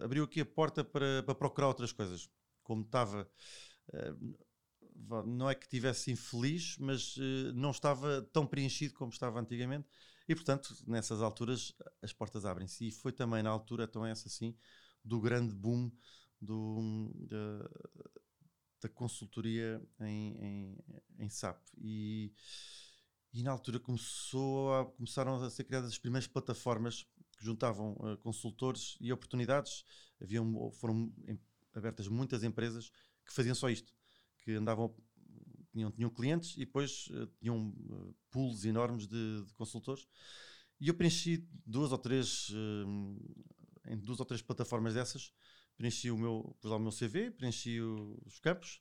abriu 0.00 0.24
aqui 0.24 0.40
a 0.40 0.46
porta 0.46 0.84
para, 0.84 1.22
para 1.22 1.34
procurar 1.34 1.68
outras 1.68 1.92
coisas. 1.92 2.28
Como 2.62 2.82
estava, 2.82 3.30
não 5.26 5.48
é 5.48 5.54
que 5.54 5.64
estivesse 5.64 6.10
infeliz, 6.10 6.76
mas 6.78 7.16
não 7.54 7.70
estava 7.70 8.22
tão 8.32 8.46
preenchido 8.46 8.94
como 8.94 9.12
estava 9.12 9.40
antigamente 9.40 9.88
e, 10.28 10.34
portanto, 10.34 10.74
nessas 10.86 11.22
alturas 11.22 11.72
as 12.02 12.12
portas 12.12 12.44
abrem-se. 12.44 12.88
E 12.88 12.90
foi 12.90 13.12
também 13.12 13.42
na 13.42 13.50
altura, 13.50 13.84
então 13.84 14.04
essa 14.04 14.28
sim, 14.28 14.56
do 15.04 15.20
grande 15.20 15.54
boom 15.54 15.90
do, 16.40 17.12
da, 17.28 17.70
da 18.82 18.88
consultoria 18.88 19.80
em, 20.00 20.36
em, 20.44 20.78
em 21.18 21.28
SAP. 21.28 21.62
E, 21.78 22.32
e 23.32 23.42
na 23.42 23.52
altura 23.52 23.78
começou 23.78 24.74
a, 24.74 24.86
começaram 24.86 25.42
a 25.42 25.50
ser 25.50 25.64
criadas 25.64 25.90
as 25.90 25.98
primeiras 25.98 26.26
plataformas 26.26 27.06
que 27.38 27.44
juntavam 27.44 27.92
uh, 27.92 28.16
consultores 28.18 28.96
e 29.00 29.12
oportunidades. 29.12 29.84
Haviam, 30.20 30.70
foram 30.72 31.12
abertas 31.74 32.08
muitas 32.08 32.42
empresas 32.42 32.90
que 33.24 33.32
faziam 33.32 33.54
só 33.54 33.68
isto, 33.68 33.92
que 34.46 34.52
andavam 34.52 34.94
tinham, 35.72 35.90
tinham 35.90 36.08
clientes 36.08 36.54
e 36.54 36.60
depois 36.60 37.08
uh, 37.08 37.26
tinham 37.40 37.68
uh, 37.68 38.14
pools 38.30 38.64
enormes 38.64 39.08
de, 39.08 39.44
de, 39.44 39.52
consultores. 39.54 40.06
E 40.80 40.88
eu 40.88 40.94
preenchi 40.94 41.44
duas 41.66 41.90
ou 41.90 41.98
três, 41.98 42.48
uh, 42.50 43.90
em 43.90 43.98
duas 43.98 44.20
ou 44.20 44.24
três 44.24 44.40
plataformas 44.40 44.94
dessas, 44.94 45.32
preenchi 45.76 46.10
o 46.12 46.16
meu, 46.16 46.56
pus 46.60 46.70
lá 46.70 46.76
o 46.76 46.80
meu 46.80 46.92
CV, 46.92 47.32
preenchi 47.32 47.80
o, 47.80 48.16
os 48.24 48.38
campos 48.38 48.80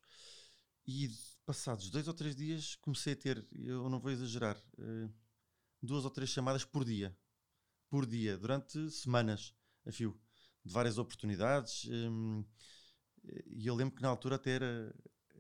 e 0.88 1.10
passados 1.48 1.90
dois 1.90 2.08
ou 2.08 2.14
três 2.14 2.36
dias 2.36 2.76
comecei 2.76 3.14
a 3.14 3.16
ter, 3.16 3.48
eu 3.52 3.90
não 3.90 4.00
vou 4.00 4.12
exagerar, 4.12 4.56
duas 5.82 6.06
ou 6.06 6.12
três 6.12 6.30
chamadas 6.30 6.64
por 6.64 6.86
dia. 6.86 7.16
Por 7.90 8.06
dia, 8.06 8.38
durante 8.38 8.92
semanas 8.92 9.56
a 9.86 9.92
fio, 9.92 10.20
de 10.64 10.72
várias 10.74 10.98
oportunidades. 10.98 11.88
E 13.48 13.66
eu 13.68 13.76
lembro 13.76 13.96
que 13.96 14.02
na 14.02 14.10
altura 14.10 14.36
até 14.36 14.52
era, 14.52 14.96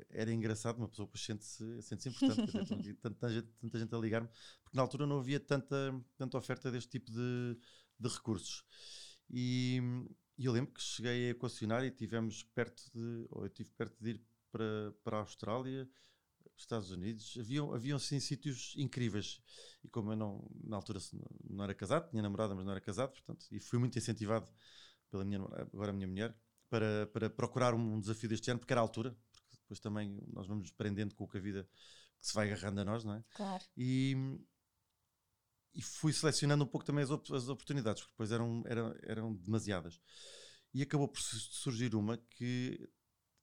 era 0.10 0.32
engraçado, 0.32 0.78
uma 0.78 0.88
pessoa 0.88 1.10
sente-se 1.16 1.82
sente 1.82 2.10
importante, 2.10 2.94
tanta, 3.02 3.30
gente, 3.30 3.48
tanta 3.60 3.80
gente 3.80 3.96
a 3.96 3.98
ligar-me, 3.98 4.30
porque 4.64 4.76
na 4.76 4.82
altura 4.82 5.06
não 5.06 5.20
havia 5.20 5.40
tanta, 5.40 5.76
tanta 6.18 6.38
oferta 6.38 6.72
deste 6.72 6.90
tipo 6.90 7.12
de, 7.12 7.58
de 8.00 8.10
recursos. 8.10 8.64
E, 9.30 9.82
e, 10.38 10.46
eu 10.46 10.52
lembro 10.52 10.74
que 10.74 10.82
cheguei 10.82 11.28
a 11.28 11.32
equacionar 11.32 11.84
e 11.84 11.92
tivemos 11.92 12.44
perto 12.44 12.84
de, 12.94 13.28
ou 13.30 13.44
eu 13.44 13.50
tive 13.50 13.70
perto 13.72 13.96
de 14.04 14.12
ir 14.12 14.22
para, 14.52 14.94
para 15.04 15.18
a 15.18 15.20
Austrália, 15.22 15.90
Estados 16.58 16.92
Unidos, 16.92 17.38
haviam, 17.40 17.74
haviam 17.74 18.00
sim 18.00 18.20
sítios 18.20 18.74
incríveis. 18.78 19.42
E 19.84 19.90
como 19.90 20.12
eu 20.12 20.16
não, 20.16 20.50
na 20.64 20.78
altura 20.78 21.00
não 21.50 21.64
era 21.64 21.74
casado, 21.74 22.10
tinha 22.10 22.22
namorada, 22.22 22.56
mas 22.56 22.66
não 22.66 22.72
era 22.72 22.82
casado, 22.82 23.12
portanto, 23.12 23.46
e 23.52 23.60
fui 23.60 23.78
muito 23.80 23.98
incentivado 23.98 24.50
pela 25.10 25.26
minha, 25.26 25.42
agora 25.74 25.92
minha 25.94 26.08
mulher, 26.08 26.36
para, 26.70 27.08
para 27.08 27.30
procurar 27.30 27.74
um 27.74 28.00
desafio 28.00 28.30
deste 28.30 28.50
ano, 28.50 28.60
porque 28.60 28.74
era 28.74 28.82
a 28.82 28.84
altura, 28.84 29.16
depois 29.66 29.80
também 29.80 30.22
nós 30.32 30.48
vamos 30.48 30.64
nos 30.64 30.72
prendendo 30.72 31.16
com 31.16 31.24
o 31.24 31.28
que 31.28 31.38
a 31.38 31.42
vida 31.42 31.68
que 32.20 32.28
se 32.28 32.34
vai 32.34 32.48
agarrando 32.48 32.82
a 32.82 32.86
nós, 32.86 33.04
não 33.04 33.16
é? 33.16 33.24
Claro. 33.36 33.64
E, 33.76 34.16
e 35.74 35.82
fui 35.82 36.14
selecionando 36.14 36.64
um 36.64 36.68
pouco 36.68 36.86
também 36.86 37.04
as, 37.04 37.10
op 37.10 37.34
as 37.34 37.50
oportunidades, 37.50 38.04
porque 38.04 38.14
depois 38.14 38.32
eram, 38.32 38.64
eram, 38.66 38.96
eram 39.04 39.34
demasiadas. 39.34 40.00
E 40.74 40.82
acabou 40.82 41.08
por 41.08 41.20
surgir 41.20 41.96
uma 41.96 42.18
que 42.18 42.90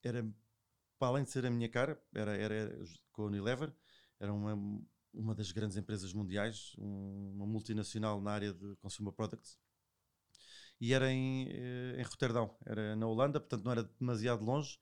era, 0.02 0.22
para 0.98 1.08
além 1.08 1.24
de 1.24 1.30
ser 1.30 1.44
a 1.44 1.50
minha 1.50 1.68
cara, 1.68 2.00
era, 2.14 2.36
era, 2.36 2.54
era 2.54 2.84
com 3.10 3.22
a 3.22 3.26
Unilever, 3.26 3.74
era 4.20 4.32
uma, 4.32 4.54
uma 5.12 5.34
das 5.34 5.50
grandes 5.50 5.76
empresas 5.76 6.12
mundiais, 6.12 6.72
um, 6.78 7.32
uma 7.34 7.46
multinacional 7.46 8.20
na 8.20 8.30
área 8.30 8.52
de 8.52 8.76
consumer 8.76 9.12
products. 9.12 9.58
E 10.80 10.92
era 10.92 11.10
em, 11.12 11.48
eh, 11.48 12.00
em 12.00 12.02
Roterdão, 12.02 12.56
era 12.66 12.96
na 12.96 13.06
Holanda, 13.06 13.40
portanto 13.40 13.64
não 13.64 13.72
era 13.72 13.84
demasiado 13.84 14.44
longe 14.44 14.78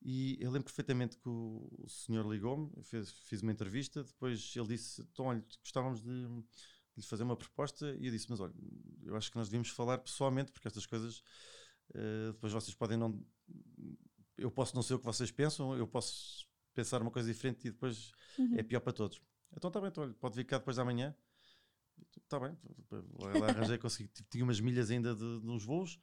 e 0.00 0.36
eu 0.40 0.50
lembro 0.50 0.64
perfeitamente 0.64 1.16
que 1.16 1.28
o, 1.28 1.86
senhor 1.88 2.26
ligou-me, 2.30 2.70
fiz 2.82 3.42
uma 3.42 3.52
entrevista, 3.52 4.04
depois 4.04 4.54
ele 4.56 4.68
disse: 4.68 5.02
Então, 5.02 5.26
olha, 5.26 5.44
gostávamos 5.60 6.00
de, 6.00 6.26
de 6.26 6.44
lhe 6.96 7.02
fazer 7.02 7.24
uma 7.24 7.36
proposta. 7.36 7.96
E 7.98 8.06
eu 8.06 8.12
disse: 8.12 8.26
Mas 8.30 8.38
olha, 8.38 8.54
eu 9.02 9.16
acho 9.16 9.30
que 9.30 9.36
nós 9.36 9.48
devíamos 9.48 9.70
falar 9.70 9.98
pessoalmente, 9.98 10.52
porque 10.52 10.68
estas 10.68 10.86
coisas 10.86 11.18
uh, 11.90 12.32
depois 12.32 12.52
vocês 12.52 12.74
podem 12.74 12.96
não. 12.96 13.20
Eu 14.36 14.52
posso 14.52 14.74
não 14.76 14.82
ser 14.82 14.94
o 14.94 14.98
que 15.00 15.04
vocês 15.04 15.32
pensam, 15.32 15.76
eu 15.76 15.86
posso 15.86 16.46
pensar 16.72 17.02
uma 17.02 17.10
coisa 17.10 17.30
diferente 17.30 17.66
e 17.66 17.72
depois 17.72 18.12
uhum. 18.38 18.54
é 18.56 18.62
pior 18.62 18.80
para 18.80 18.92
todos. 18.92 19.20
Então 19.56 19.66
está 19.66 19.80
bem, 19.80 19.88
então, 19.88 20.04
olha, 20.04 20.14
pode 20.14 20.36
vir 20.36 20.44
cá 20.44 20.58
depois 20.58 20.76
da 20.76 20.84
manhã. 20.84 21.12
Está 22.22 22.38
bem, 22.38 22.56
lá 23.40 23.48
arranjei, 23.48 23.78
consegui. 23.78 24.08
Tinha 24.30 24.44
umas 24.44 24.60
milhas 24.60 24.90
ainda 24.90 25.12
de, 25.12 25.40
de 25.40 25.48
uns 25.48 25.64
voos, 25.64 25.98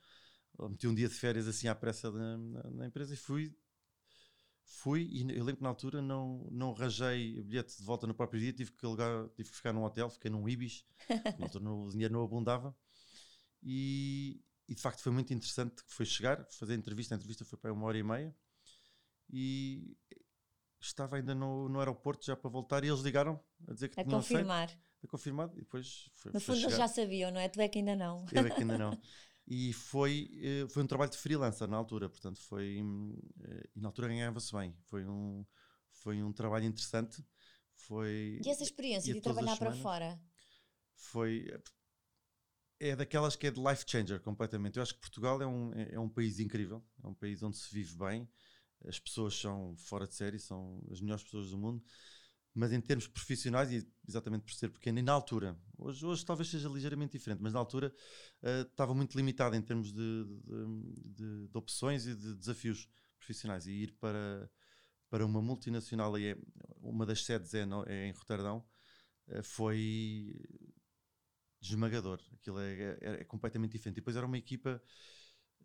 meti 0.70 0.86
um 0.86 0.94
dia 0.94 1.08
de 1.08 1.14
férias 1.14 1.48
assim 1.48 1.70
à 1.70 1.76
pressa 1.76 2.12
na, 2.12 2.38
na, 2.38 2.70
na 2.72 2.88
empresa 2.88 3.14
e 3.14 3.18
fui 3.18 3.56
fui 4.66 5.04
e 5.04 5.22
eu 5.22 5.44
lembro 5.44 5.58
que 5.58 5.64
na 5.64 5.70
altura 5.70 6.02
não, 6.02 6.48
não 6.52 6.74
rajei 6.74 7.42
bilhete 7.44 7.78
de 7.78 7.84
volta 7.84 8.08
no 8.08 8.14
próprio 8.14 8.40
dia, 8.40 8.52
tive 8.52 8.72
que, 8.72 8.86
alugar, 8.86 9.30
tive 9.36 9.50
que 9.50 9.56
ficar 9.56 9.72
num 9.72 9.84
hotel, 9.84 10.10
fiquei 10.10 10.30
num 10.32 10.48
Ibis, 10.50 10.86
na 11.40 11.46
altura 11.46 11.70
o 11.70 11.90
dinheiro 11.90 12.14
não 12.14 12.24
abundava 12.24 12.76
e, 13.62 14.42
e, 14.68 14.76
de 14.76 14.82
facto 14.82 15.02
foi 15.02 15.12
muito 15.12 15.34
interessante 15.34 15.84
que 15.84 15.94
foi 15.94 16.06
chegar, 16.06 16.46
fazer 16.52 16.74
a 16.74 16.78
entrevista, 16.78 17.14
a 17.14 17.18
entrevista 17.18 17.46
foi 17.46 17.58
para 17.58 17.72
uma 17.72 17.86
hora 17.86 17.98
e 17.98 18.04
meia 18.04 18.36
e 19.30 19.96
estava 20.80 21.18
ainda 21.18 21.34
no, 21.34 21.70
no 21.70 21.80
aeroporto 21.80 22.26
já 22.26 22.36
para 22.36 22.50
voltar 22.50 22.84
e 22.84 22.88
eles 22.88 23.02
ligaram 23.02 23.40
a 23.68 23.74
dizer 23.74 23.90
que 23.90 24.00
a 24.00 24.04
tinham 24.04 24.20
confirmar. 24.20 24.70
Feito, 24.70 24.84
a 25.04 25.08
confirmado 25.08 25.58
e 25.58 25.62
depois 25.62 26.10
foi, 26.14 26.32
No 26.34 26.40
fundo 26.40 26.60
eles 26.60 26.76
já 26.76 26.88
sabiam, 26.88 27.32
não 27.32 27.40
é? 27.40 27.48
Tu 27.48 27.62
é 27.62 27.68
que 27.68 27.80
ainda 27.80 27.96
não. 27.96 28.26
Eu 28.32 28.46
é 28.46 28.50
que 28.50 28.62
ainda 28.62 28.78
não. 28.78 28.92
e 29.48 29.74
foi, 29.74 30.30
eh, 30.42 30.68
foi 30.70 30.84
um 30.84 30.88
trabalho 30.88 31.12
de 31.12 31.18
freelancer 31.18 31.68
na 31.68 31.78
altura, 31.78 32.10
portanto 32.10 32.40
foi 32.42 32.80
eh, 33.44 33.70
e 33.76 33.80
na 33.80 33.90
altura 33.90 34.08
ganhava-se 34.08 34.52
bem, 34.54 34.76
foi 34.86 35.06
um, 35.06 35.46
foi 35.92 36.24
um 36.24 36.34
trabalho 36.34 36.66
interessante. 36.66 37.24
Foi, 37.74 38.40
e 38.44 38.50
essa 38.50 38.64
experiência 38.64 39.14
de 39.14 39.22
trabalhar 39.22 39.58
para 39.58 39.74
fora? 39.74 40.20
Foi 40.96 41.46
é 42.80 42.96
daquelas 42.96 43.36
que 43.36 43.48
é 43.48 43.52
de 43.52 43.62
life 43.62 43.86
changer 43.88 44.20
completamente. 44.22 44.78
Eu 44.78 44.84
acho 44.84 44.94
que 44.94 45.00
Portugal 45.00 45.42
é 45.42 45.48
um, 45.48 45.74
é, 45.74 45.94
é 45.94 46.00
um 46.00 46.10
país 46.10 46.40
incrível, 46.40 46.84
é 47.04 47.08
um 47.08 47.14
país 47.14 47.42
onde 47.44 47.58
se 47.58 47.74
vive 47.74 47.96
bem, 47.98 48.30
as 48.86 49.00
pessoas 49.00 49.36
são 49.36 49.76
fora 49.78 50.08
de 50.08 50.16
série, 50.16 50.40
são 50.40 50.82
as 50.92 51.02
melhores 51.02 51.24
pessoas 51.24 51.52
do 51.52 51.58
mundo 51.58 51.84
mas 52.56 52.72
em 52.72 52.80
termos 52.80 53.06
profissionais, 53.06 53.70
e 53.70 53.86
exatamente 54.08 54.44
por 54.44 54.54
ser 54.54 54.70
pequeno, 54.70 54.98
e 54.98 55.02
na 55.02 55.12
altura, 55.12 55.60
hoje, 55.78 56.06
hoje 56.06 56.26
talvez 56.26 56.50
seja 56.50 56.70
ligeiramente 56.70 57.12
diferente, 57.12 57.42
mas 57.44 57.52
na 57.52 57.60
altura 57.60 57.94
uh, 58.42 58.62
estava 58.62 58.96
muito 58.96 59.18
limitado 59.18 59.58
em 59.58 59.62
termos 59.62 59.92
de, 59.92 60.26
de, 60.26 61.04
de, 61.04 61.48
de, 61.50 61.58
opções 61.58 62.08
e 62.08 62.16
de 62.16 62.34
desafios 62.34 62.88
profissionais. 63.20 63.68
E 63.68 63.72
ir 63.72 63.92
para, 64.00 64.50
para 65.10 65.26
uma 65.26 65.42
multinacional, 65.42 66.18
e 66.18 66.28
é, 66.28 66.38
uma 66.78 67.06
das 67.06 67.26
sedes 67.26 67.54
é, 67.54 67.66
no, 67.66 67.84
é 67.88 68.08
em 68.08 68.14
Roterdão, 68.14 68.66
uh, 69.28 69.44
foi 69.44 70.34
esmagador. 71.62 72.22
Aquilo 72.36 72.60
é, 72.60 72.74
é, 72.74 72.98
é, 73.02 73.24
completamente 73.26 73.74
diferente. 73.74 73.98
E 73.98 74.00
depois 74.00 74.16
era 74.16 74.26
uma 74.26 74.38
equipa 74.38 74.82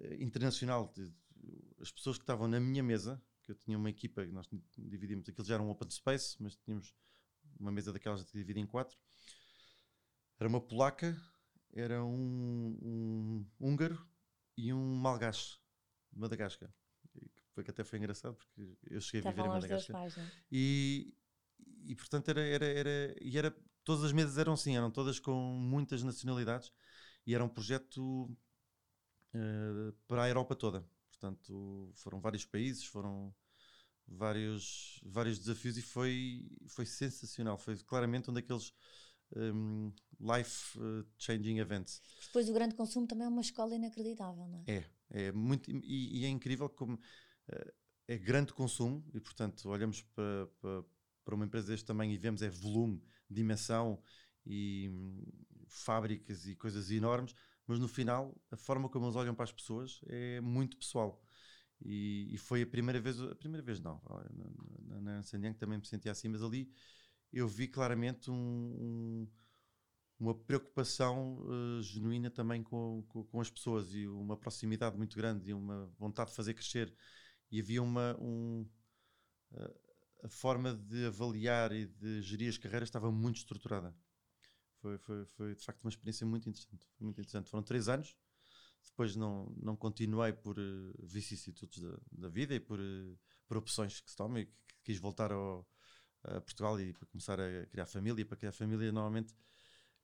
uh, 0.00 0.14
internacional. 0.14 0.92
As 1.80 1.92
pessoas 1.92 2.18
que 2.18 2.24
estavam 2.24 2.48
na 2.48 2.58
minha 2.58 2.82
mesa, 2.82 3.22
que 3.42 3.50
eu 3.50 3.54
tinha 3.54 3.76
uma 3.76 3.90
equipa, 3.90 4.24
nós 4.26 4.48
dividimos, 4.76 5.28
aquilo 5.28 5.46
já 5.46 5.54
era 5.54 5.62
um 5.62 5.70
open 5.70 5.90
space, 5.90 6.36
mas 6.40 6.56
tínhamos 6.56 6.94
uma 7.58 7.72
mesa 7.72 7.92
daquelas 7.92 8.24
dividida 8.24 8.60
em 8.60 8.66
quatro. 8.66 8.96
Era 10.38 10.48
uma 10.48 10.60
polaca, 10.60 11.16
era 11.72 12.04
um, 12.04 12.78
um 12.82 13.46
húngaro 13.58 14.06
e 14.56 14.72
um 14.72 14.94
malgache 14.96 15.58
de 16.12 16.18
Madagascar. 16.18 16.72
Foi 17.52 17.64
que 17.64 17.70
até 17.70 17.84
foi 17.84 17.98
engraçado 17.98 18.36
porque 18.36 18.76
eu 18.86 19.00
cheguei 19.00 19.28
a 19.28 19.32
viver 19.32 19.46
em 19.46 19.48
Madagascar. 19.48 20.06
É? 20.06 20.30
e, 20.50 21.14
e 21.84 21.94
portanto 21.94 22.28
era, 22.28 22.40
era, 22.40 22.64
era, 22.64 23.16
e 23.20 23.36
era 23.36 23.54
todas 23.84 24.04
as 24.04 24.12
mesas 24.12 24.38
eram 24.38 24.52
assim, 24.52 24.76
eram 24.76 24.90
todas 24.90 25.18
com 25.18 25.34
muitas 25.34 26.02
nacionalidades 26.02 26.72
e 27.26 27.34
era 27.34 27.44
um 27.44 27.48
projeto 27.48 28.24
uh, 29.34 29.92
para 30.06 30.24
a 30.24 30.28
Europa 30.28 30.54
toda. 30.54 30.84
Portanto, 31.20 31.92
foram 31.96 32.18
vários 32.18 32.46
países, 32.46 32.84
foram 32.84 33.34
vários, 34.08 34.98
vários 35.04 35.38
desafios 35.38 35.76
e 35.76 35.82
foi, 35.82 36.50
foi 36.66 36.86
sensacional. 36.86 37.58
Foi 37.58 37.76
claramente 37.78 38.30
um 38.30 38.32
daqueles 38.32 38.72
um, 39.36 39.92
life-changing 40.18 41.58
events. 41.58 42.00
Depois, 42.26 42.48
o 42.48 42.54
grande 42.54 42.74
consumo 42.74 43.06
também 43.06 43.26
é 43.26 43.28
uma 43.28 43.42
escola 43.42 43.74
inacreditável, 43.74 44.48
não 44.48 44.64
é? 44.66 44.78
É, 45.10 45.26
é 45.26 45.32
muito, 45.32 45.70
e, 45.70 46.20
e 46.20 46.24
é 46.24 46.28
incrível 46.28 46.70
como 46.70 46.94
uh, 46.94 47.72
é 48.08 48.16
grande 48.16 48.54
consumo 48.54 49.04
e, 49.12 49.20
portanto, 49.20 49.68
olhamos 49.68 50.00
para, 50.02 50.46
para, 50.58 50.84
para 51.22 51.34
uma 51.34 51.44
empresa 51.44 51.68
deste 51.68 51.84
tamanho 51.84 52.12
e 52.12 52.18
vemos 52.18 52.40
é 52.40 52.48
volume, 52.48 53.02
dimensão 53.28 54.02
e 54.44 54.88
hum, 54.90 55.22
fábricas 55.68 56.46
e 56.46 56.56
coisas 56.56 56.90
enormes, 56.90 57.34
mas 57.70 57.78
no 57.78 57.86
final 57.86 58.36
a 58.50 58.56
forma 58.56 58.88
como 58.88 59.06
eles 59.06 59.14
olham 59.14 59.32
para 59.32 59.44
as 59.44 59.52
pessoas 59.52 60.00
é 60.08 60.40
muito 60.40 60.76
pessoal. 60.76 61.22
E, 61.80 62.28
e 62.34 62.36
foi 62.36 62.62
a 62.62 62.66
primeira 62.66 63.00
vez, 63.00 63.20
a 63.20 63.32
primeira 63.36 63.64
vez 63.64 63.80
não, 63.80 64.02
na, 64.88 65.00
na 65.00 65.22
Young 65.32 65.54
também 65.54 65.78
me 65.78 65.86
sentia 65.86 66.10
assim, 66.10 66.28
mas 66.28 66.42
ali 66.42 66.68
eu 67.32 67.46
vi 67.46 67.68
claramente 67.68 68.28
um, 68.28 68.34
um, 68.34 69.28
uma 70.18 70.34
preocupação 70.34 71.38
uh, 71.44 71.80
genuína 71.80 72.28
também 72.28 72.60
com, 72.60 73.04
com, 73.08 73.22
com, 73.22 73.40
as 73.40 73.48
pessoas 73.48 73.94
e 73.94 74.08
uma 74.08 74.36
proximidade 74.36 74.96
muito 74.96 75.16
grande 75.16 75.50
e 75.50 75.54
uma 75.54 75.86
vontade 75.96 76.30
de 76.30 76.36
fazer 76.36 76.54
crescer. 76.54 76.92
E 77.52 77.60
havia 77.60 77.80
uma. 77.80 78.16
Um, 78.20 78.66
uh, 79.52 79.80
a 80.24 80.28
forma 80.28 80.74
de 80.74 81.06
avaliar 81.06 81.70
e 81.70 81.86
de 81.86 82.20
gerir 82.20 82.48
as 82.48 82.58
carreiras 82.58 82.88
estava 82.88 83.12
muito 83.12 83.36
estruturada. 83.36 83.94
Foi, 84.80 84.98
foi, 84.98 85.24
foi 85.26 85.54
de 85.54 85.64
facto 85.64 85.82
uma 85.82 85.90
experiência 85.90 86.26
muito 86.26 86.48
interessante. 86.48 86.86
muito 86.98 87.20
interessante. 87.20 87.50
Foram 87.50 87.62
três 87.62 87.88
anos. 87.88 88.16
Depois 88.82 89.14
não, 89.14 89.52
não 89.62 89.76
continuei 89.76 90.32
por 90.32 90.58
uh, 90.58 90.92
vicissitudes 90.98 91.80
da, 91.80 91.98
da 92.12 92.28
vida 92.28 92.54
e 92.54 92.60
por, 92.60 92.80
uh, 92.80 93.18
por 93.46 93.58
opções 93.58 94.00
que 94.00 94.10
se 94.10 94.16
tomam 94.16 94.38
e 94.38 94.46
que, 94.46 94.52
que 94.66 94.82
quis 94.84 94.98
voltar 94.98 95.30
ao, 95.32 95.66
a 96.24 96.40
Portugal 96.40 96.80
e 96.80 96.92
para 96.92 97.06
começar 97.06 97.38
a 97.40 97.66
criar 97.66 97.86
família. 97.86 98.24
Para 98.24 98.36
criar 98.36 98.52
família, 98.52 98.90
normalmente 98.90 99.34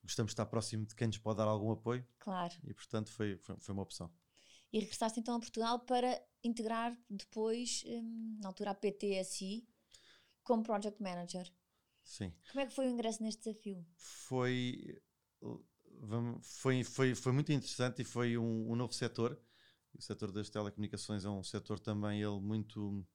gostamos 0.03 0.29
de 0.29 0.33
estar 0.33 0.45
próximo 0.45 0.85
de 0.85 0.95
quem 0.95 1.07
nos 1.07 1.17
pode 1.17 1.37
dar 1.37 1.47
algum 1.47 1.71
apoio. 1.71 2.05
Claro. 2.19 2.53
E 2.63 2.73
portanto 2.73 3.11
foi, 3.11 3.37
foi, 3.37 3.57
foi 3.59 3.73
uma 3.73 3.83
opção. 3.83 4.11
E 4.71 4.79
regressaste 4.79 5.19
então 5.19 5.35
a 5.35 5.39
Portugal 5.39 5.79
para 5.79 6.21
integrar 6.43 6.97
depois, 7.09 7.83
hum, 7.85 8.37
na 8.41 8.49
altura, 8.49 8.71
a 8.71 8.75
PTSI 8.75 9.67
como 10.43 10.63
Project 10.63 11.01
Manager. 11.01 11.51
Sim. 12.07 12.33
Como 12.51 12.61
é 12.61 12.65
que 12.65 12.73
foi 12.73 12.87
o 12.87 12.89
ingresso 12.89 13.21
neste 13.21 13.43
desafio? 13.43 13.85
Foi, 13.97 14.97
foi, 16.41 16.83
foi, 16.83 17.13
foi 17.13 17.31
muito 17.33 17.51
interessante 17.51 18.01
e 18.01 18.05
foi 18.05 18.37
um, 18.37 18.71
um 18.71 18.75
novo 18.77 18.93
setor. 18.93 19.37
O 19.93 20.01
setor 20.01 20.31
das 20.31 20.49
telecomunicações 20.49 21.25
é 21.25 21.29
um 21.29 21.43
setor 21.43 21.79
também 21.79 22.21
ele 22.21 22.39
muito 22.39 23.05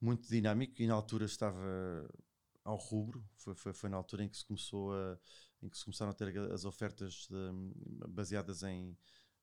muito 0.00 0.28
dinâmico 0.28 0.80
e 0.80 0.86
na 0.86 0.94
altura 0.94 1.26
estava 1.26 2.08
ao 2.64 2.76
rubro, 2.76 3.22
foi, 3.36 3.54
foi, 3.54 3.72
foi 3.72 3.90
na 3.90 3.96
altura 3.96 4.24
em 4.24 4.28
que 4.28 4.38
se 4.38 4.46
começou 4.46 4.94
a, 4.94 5.18
em 5.60 5.68
que 5.68 5.76
se 5.76 5.84
começaram 5.84 6.12
a 6.12 6.14
ter 6.14 6.38
as 6.52 6.64
ofertas 6.64 7.26
de, 7.28 8.08
baseadas 8.08 8.62
em 8.62 8.96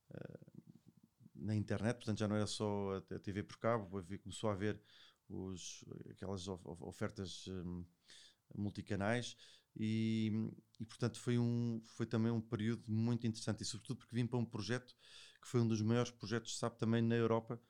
uh, 0.09 0.73
na 1.35 1.55
internet, 1.55 1.97
portanto 1.97 2.17
já 2.17 2.27
não 2.27 2.35
era 2.35 2.47
só 2.47 2.95
a, 2.95 3.19
TV 3.19 3.43
por 3.43 3.57
cabo, 3.57 4.03
começou 4.23 4.49
a 4.49 4.53
haver 4.53 4.81
os, 5.29 5.83
aquelas 6.09 6.47
ofertas 6.47 7.45
um, 7.47 7.85
multicanais 8.55 9.35
e, 9.75 10.31
e, 10.79 10.85
portanto 10.85 11.19
foi, 11.19 11.37
um, 11.37 11.81
foi 11.85 12.05
também 12.05 12.31
um 12.31 12.41
período 12.41 12.83
muito 12.91 13.27
interessante 13.27 13.61
e 13.61 13.65
sobretudo 13.65 13.97
porque 13.97 14.15
vim 14.15 14.25
para 14.25 14.39
um 14.39 14.45
projeto 14.45 14.95
que 15.41 15.47
foi 15.47 15.61
um 15.61 15.67
dos 15.67 15.81
maiores 15.81 16.11
projetos 16.11 16.57
SAP 16.57 16.77
também 16.77 17.01
na 17.01 17.15
Europa 17.15 17.61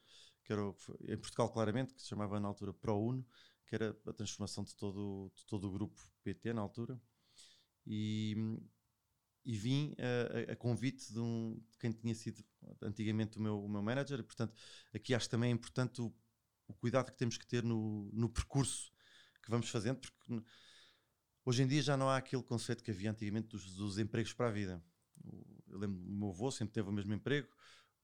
que 0.47 0.53
era 0.53 0.61
em 1.09 1.17
Portugal 1.17 1.51
claramente, 1.51 1.93
que 1.93 2.01
se 2.01 2.07
chamava 2.07 2.39
na 2.39 2.47
altura 2.47 2.73
ProUno, 2.73 3.27
que 3.65 3.75
era 3.75 3.95
a 4.07 4.13
transformação 4.13 4.63
de 4.63 4.73
todo, 4.73 5.29
de 5.35 5.45
todo 5.45 5.67
o 5.67 5.71
grupo 5.71 6.01
PT 6.23 6.53
na 6.53 6.61
altura. 6.61 6.99
E, 7.85 8.33
e 9.43 9.57
vim 9.57 9.93
a, 9.99 10.51
a, 10.51 10.53
a 10.53 10.55
convite 10.55 11.11
de, 11.11 11.19
um, 11.19 11.61
de, 11.69 11.77
quem 11.77 11.91
tinha 11.91 12.15
sido 12.15 12.41
antigamente 12.81 13.37
o 13.37 13.41
meu, 13.41 13.61
o 13.61 13.67
meu 13.67 13.81
manager. 13.83 14.21
E, 14.21 14.23
portanto, 14.23 14.57
aqui 14.93 15.13
acho 15.13 15.29
também 15.29 15.49
é 15.49 15.53
importante 15.53 16.01
o, 16.01 16.15
o 16.65 16.73
cuidado 16.73 17.11
que 17.11 17.17
temos 17.17 17.37
que 17.37 17.45
ter 17.45 17.61
no, 17.61 18.09
no 18.13 18.29
percurso 18.29 18.89
que 19.43 19.51
vamos 19.51 19.69
fazendo, 19.69 19.99
porque 19.99 20.43
hoje 21.47 21.63
em 21.63 21.67
dia 21.67 21.81
já 21.81 21.95
não 21.95 22.09
há 22.09 22.17
aquele 22.17 22.43
conceito 22.43 22.83
que 22.83 22.91
havia 22.91 23.09
antigamente 23.09 23.47
dos, 23.47 23.73
dos 23.73 23.97
empregos 23.97 24.33
para 24.33 24.49
a 24.49 24.51
vida. 24.51 24.83
Eu 25.69 25.79
lembro, 25.79 25.97
o 25.97 26.11
meu 26.11 26.29
avô 26.29 26.51
sempre 26.51 26.73
teve 26.73 26.89
o 26.89 26.91
mesmo 26.91 27.13
emprego, 27.13 27.47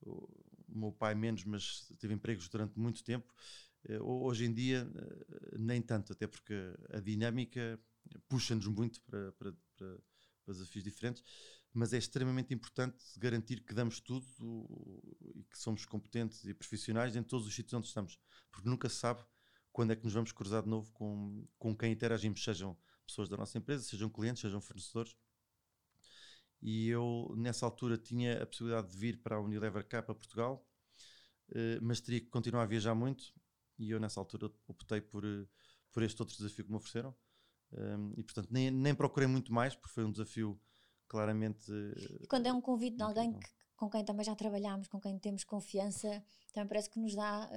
o 0.02 0.34
meu 0.70 0.94
pai 0.94 1.14
menos, 1.14 1.44
mas 1.44 1.92
teve 2.00 2.14
empregos 2.14 2.48
durante 2.48 2.80
muito 2.80 3.04
tempo. 3.04 3.34
Eh, 3.84 4.00
hoje 4.00 4.46
em 4.46 4.54
dia, 4.54 4.90
eh, 4.96 5.58
nem 5.60 5.82
tanto, 5.82 6.14
até 6.14 6.26
porque 6.26 6.54
a 6.90 7.02
dinâmica 7.02 7.78
puxa-nos 8.30 8.66
muito 8.68 9.02
para, 9.02 9.34
para, 9.34 9.54
para, 9.76 10.54
desafios 10.54 10.86
diferentes, 10.86 11.22
mas 11.74 11.92
é 11.92 11.98
extremamente 11.98 12.54
importante 12.54 12.98
garantir 13.18 13.62
que 13.66 13.74
damos 13.74 14.00
tudo 14.00 14.26
e 15.36 15.44
que 15.44 15.58
somos 15.58 15.86
competentes 15.86 16.46
e 16.46 16.54
profissionais 16.54 17.14
em 17.18 17.24
todos 17.24 17.46
os 17.46 17.54
sítios 17.54 17.74
onde 17.74 17.88
estamos, 17.88 18.18
porque 18.50 18.70
nunca 18.70 18.88
se 18.88 18.96
sabe 18.96 19.22
quando 19.74 19.92
é 19.92 19.96
que 19.98 20.04
nos 20.06 20.14
vamos 20.14 20.32
cruzar 20.32 20.64
de 20.64 20.70
novo 20.70 20.90
com, 20.94 21.46
com 21.58 21.76
quem 21.76 21.92
interagimos, 21.92 22.42
sejam 22.42 22.78
pessoas 23.14 23.30
da 23.30 23.38
nossa 23.38 23.58
empresa, 23.58 23.84
sejam 23.84 24.10
clientes, 24.10 24.42
sejam 24.42 24.60
fornecedores. 24.60 25.16
E 26.62 26.90
eu 26.90 27.34
nessa 27.38 27.66
altura 27.66 27.98
tinha 27.98 28.42
a 28.42 28.46
possibilidade 28.46 28.90
de 28.90 28.98
vir 28.98 29.22
para 29.22 29.36
a 29.36 29.40
Unilever 29.40 29.86
cá 29.88 30.02
para 30.02 30.16
Portugal, 30.16 30.68
uh, 31.50 31.80
mas 31.82 32.02
teria 32.02 32.20
que 32.20 32.28
continuar 32.28 32.64
a 32.64 32.66
viajar 32.66 32.96
muito. 32.96 33.34
E 33.78 33.92
eu 33.92 34.00
nessa 34.00 34.20
altura 34.20 34.52
optei 34.68 35.02
por, 35.02 35.24
uh, 35.24 35.48
por 35.92 36.02
este 36.02 36.20
outro 36.22 36.36
desafio 36.36 36.66
que 36.66 36.72
me 36.72 36.78
ofereceram. 36.78 37.16
Ehm, 37.76 38.14
e 38.16 38.24
portanto 38.24 38.50
nem, 38.52 38.70
nem 38.70 38.94
procurei 38.94 39.28
muito 39.28 39.52
mais 39.52 39.76
porque 39.76 39.94
foi 39.94 40.06
um 40.06 40.12
desafio 40.12 40.60
claramente... 41.08 41.72
Uh, 41.72 42.24
e 42.24 42.28
quando 42.28 42.46
é 42.46 42.54
um 42.54 42.62
convite 42.62 42.98
de 42.98 43.04
alguém 43.04 43.34
que, 43.34 43.50
com 43.76 43.90
quem 43.90 44.06
também 44.06 44.24
já 44.24 44.36
trabalhamos, 44.36 44.88
com 44.88 45.00
quem 45.00 45.18
temos 45.20 45.44
confiança, 45.44 46.24
também 46.54 46.68
parece 46.68 46.90
que 46.90 47.00
nos 47.00 47.16
dá 47.16 47.50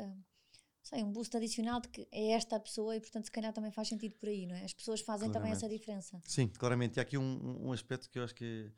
sei, 0.86 1.02
um 1.02 1.12
boost 1.12 1.36
adicional 1.36 1.80
de 1.80 1.88
que 1.88 2.08
é 2.10 2.32
esta 2.32 2.56
a 2.56 2.60
pessoa 2.60 2.96
e, 2.96 3.00
portanto, 3.00 3.24
se 3.24 3.30
calhar 3.30 3.52
também 3.52 3.70
faz 3.70 3.88
sentido 3.88 4.14
por 4.16 4.28
aí, 4.28 4.46
não 4.46 4.54
é? 4.54 4.64
As 4.64 4.72
pessoas 4.72 5.00
fazem 5.00 5.30
claramente. 5.30 5.32
também 5.32 5.52
essa 5.52 5.68
diferença. 5.68 6.22
Sim, 6.24 6.48
claramente. 6.48 6.96
E 6.96 7.00
há 7.00 7.02
aqui 7.02 7.18
um, 7.18 7.66
um 7.66 7.72
aspecto 7.72 8.08
que 8.08 8.18
eu 8.18 8.24
acho 8.24 8.34
que 8.34 8.72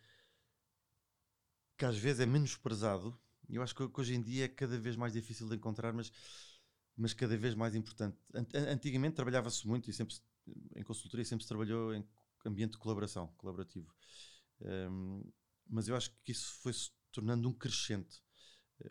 que 1.78 1.84
às 1.84 1.96
vezes 1.96 2.20
é 2.20 2.26
menosprezado, 2.26 3.16
e 3.48 3.54
eu 3.54 3.62
acho 3.62 3.74
que, 3.74 4.00
hoje 4.00 4.14
em 4.14 4.20
dia 4.20 4.46
é 4.46 4.48
cada 4.48 4.76
vez 4.76 4.96
mais 4.96 5.12
difícil 5.12 5.48
de 5.48 5.54
encontrar, 5.54 5.92
mas, 5.92 6.12
mas 6.96 7.14
cada 7.14 7.36
vez 7.36 7.54
mais 7.54 7.74
importante. 7.76 8.18
Antigamente 8.52 9.14
trabalhava-se 9.14 9.66
muito 9.66 9.88
e 9.88 9.92
sempre 9.92 10.16
em 10.74 10.82
consultoria 10.82 11.24
sempre 11.24 11.44
se 11.44 11.48
trabalhou 11.48 11.94
em 11.94 12.04
ambiente 12.44 12.72
de 12.72 12.78
colaboração, 12.78 13.28
colaborativo. 13.38 13.94
Um, 14.60 15.22
mas 15.68 15.86
eu 15.86 15.94
acho 15.94 16.10
que 16.24 16.32
isso 16.32 16.52
foi 16.62 16.72
se 16.72 16.90
tornando 17.12 17.48
um 17.48 17.52
crescente. 17.52 18.20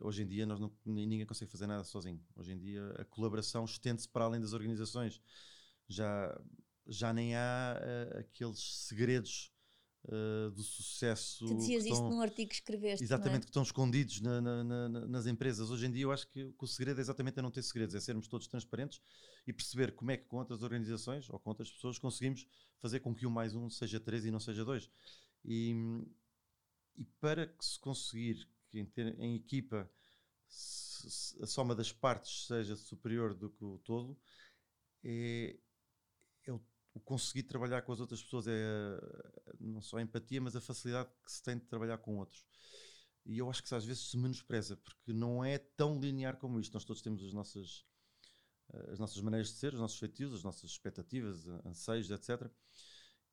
Hoje 0.02 0.24
em 0.24 0.28
dia 0.28 0.46
nós 0.46 0.60
não, 0.60 0.72
ninguém 0.86 1.26
consegue 1.26 1.52
fazer 1.52 1.68
nada 1.68 1.84
sozinho. 1.84 2.22
Hoje 2.36 2.52
em 2.52 2.58
dia 2.58 2.90
a 2.98 3.06
colaboração 3.06 3.64
estende-se 3.66 4.08
para 4.08 4.26
além 4.26 4.42
das 4.42 4.54
organizações. 4.54 5.22
Já, 5.88 6.40
já 6.86 7.14
nem 7.14 7.36
há 7.36 7.80
uh, 7.80 8.20
aqueles 8.20 8.60
segredos 8.88 9.52
uh, 10.06 10.52
do 10.52 10.62
sucesso. 10.62 11.46
Tu 11.46 11.56
dizias 11.56 11.86
estão, 11.86 11.98
isto 11.98 12.10
num 12.10 12.22
artigo 12.22 12.50
que 12.50 12.56
escreveste. 12.56 13.04
Exatamente, 13.04 13.44
é? 13.44 13.46
que 13.46 13.50
estão 13.50 13.64
escondidos 13.64 14.20
na, 14.22 14.42
na, 14.42 14.64
na, 14.64 14.90
nas 15.08 15.26
empresas. 15.26 15.70
Hoje 15.70 15.86
em 15.86 15.92
dia 15.92 16.04
eu 16.04 16.12
acho 16.12 16.28
que, 16.28 16.52
que, 16.52 16.64
o 16.64 16.68
segredo 16.68 17.00
é 17.00 17.02
exatamente 17.02 17.42
não 17.42 17.52
ter 17.52 17.64
segredos, 17.64 17.96
é 17.96 18.00
sermos 18.00 18.28
todos 18.28 18.48
transparentes 18.48 19.02
e 19.46 19.54
perceber 19.54 19.94
como 19.94 20.12
é 20.12 20.18
que 20.18 20.26
com 20.26 20.38
outras 20.38 20.64
organizações 20.64 21.30
ou 21.30 21.40
com 21.40 21.50
outras 21.50 21.72
pessoas 21.72 21.98
conseguimos 21.98 22.46
fazer 22.80 23.00
com 23.00 23.16
que 23.16 23.26
um 23.26 23.32
mais 23.32 23.56
um 23.56 23.70
seja 23.70 24.00
três 24.00 24.26
e 24.26 24.32
não 24.32 24.40
seja 24.40 24.66
dois. 24.66 24.90
E, 25.46 25.74
e 26.98 27.06
para 27.22 27.48
que 27.48 27.66
se 27.66 27.80
conseguir 27.80 28.48
em, 28.80 28.86
ter, 28.86 29.20
em 29.20 29.36
equipa 29.36 29.90
a 31.42 31.46
soma 31.46 31.76
das 31.76 31.92
partes 31.92 32.48
seja 32.48 32.76
superior 32.76 33.34
do 33.34 33.50
que 33.50 33.64
o 33.64 33.78
todo, 33.80 34.18
é, 35.04 35.60
é 36.46 36.52
o 36.52 36.62
conseguir 37.02 37.44
trabalhar 37.44 37.84
com 37.84 37.92
as 37.92 38.00
outras 38.00 38.24
pessoas 38.24 38.48
é 38.48 38.54
não 39.60 39.82
só 39.82 39.98
a 39.98 40.02
empatia, 40.02 40.42
mas 40.42 40.56
a 40.56 40.62
facilidade 40.62 41.10
que 41.24 41.32
se 41.32 41.44
tem 41.44 41.58
de 41.58 41.66
trabalhar 41.66 41.98
com 42.00 42.18
outros. 42.18 42.46
E 43.26 43.38
eu 43.38 43.50
acho 43.50 43.62
que 43.62 43.74
às 43.76 43.86
vezes 43.86 44.10
se 44.10 44.18
menospreza, 44.18 44.78
porque 44.78 45.14
não 45.14 45.44
é 45.44 45.58
tão 45.58 46.00
linear 46.00 46.38
como 46.38 46.60
isto. 46.60 46.74
Nós 46.74 46.86
todos 46.86 47.02
temos 47.02 47.24
as 47.24 47.34
nossas, 47.34 47.86
eh, 48.74 48.92
as 48.94 49.00
nossas 49.00 49.22
maneiras 49.22 49.50
de 49.50 49.56
ser, 49.56 49.74
os 49.74 49.80
nossos 49.80 50.00
feitios, 50.00 50.34
as 50.34 50.44
nossas 50.44 50.72
expectativas, 50.72 51.46
anseios, 51.66 52.10
etc. 52.10 52.50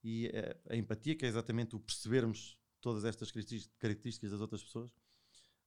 E 0.02 0.28
a, 0.28 0.74
a 0.74 0.76
empatia, 0.76 1.16
que 1.16 1.24
é 1.24 1.28
exatamente 1.28 1.76
o 1.76 1.80
percebermos 1.80 2.59
todas 2.80 3.04
estas 3.04 3.30
características 3.78 4.33
das 4.33 4.40
outras 4.40 4.62
pessoas, 4.64 4.90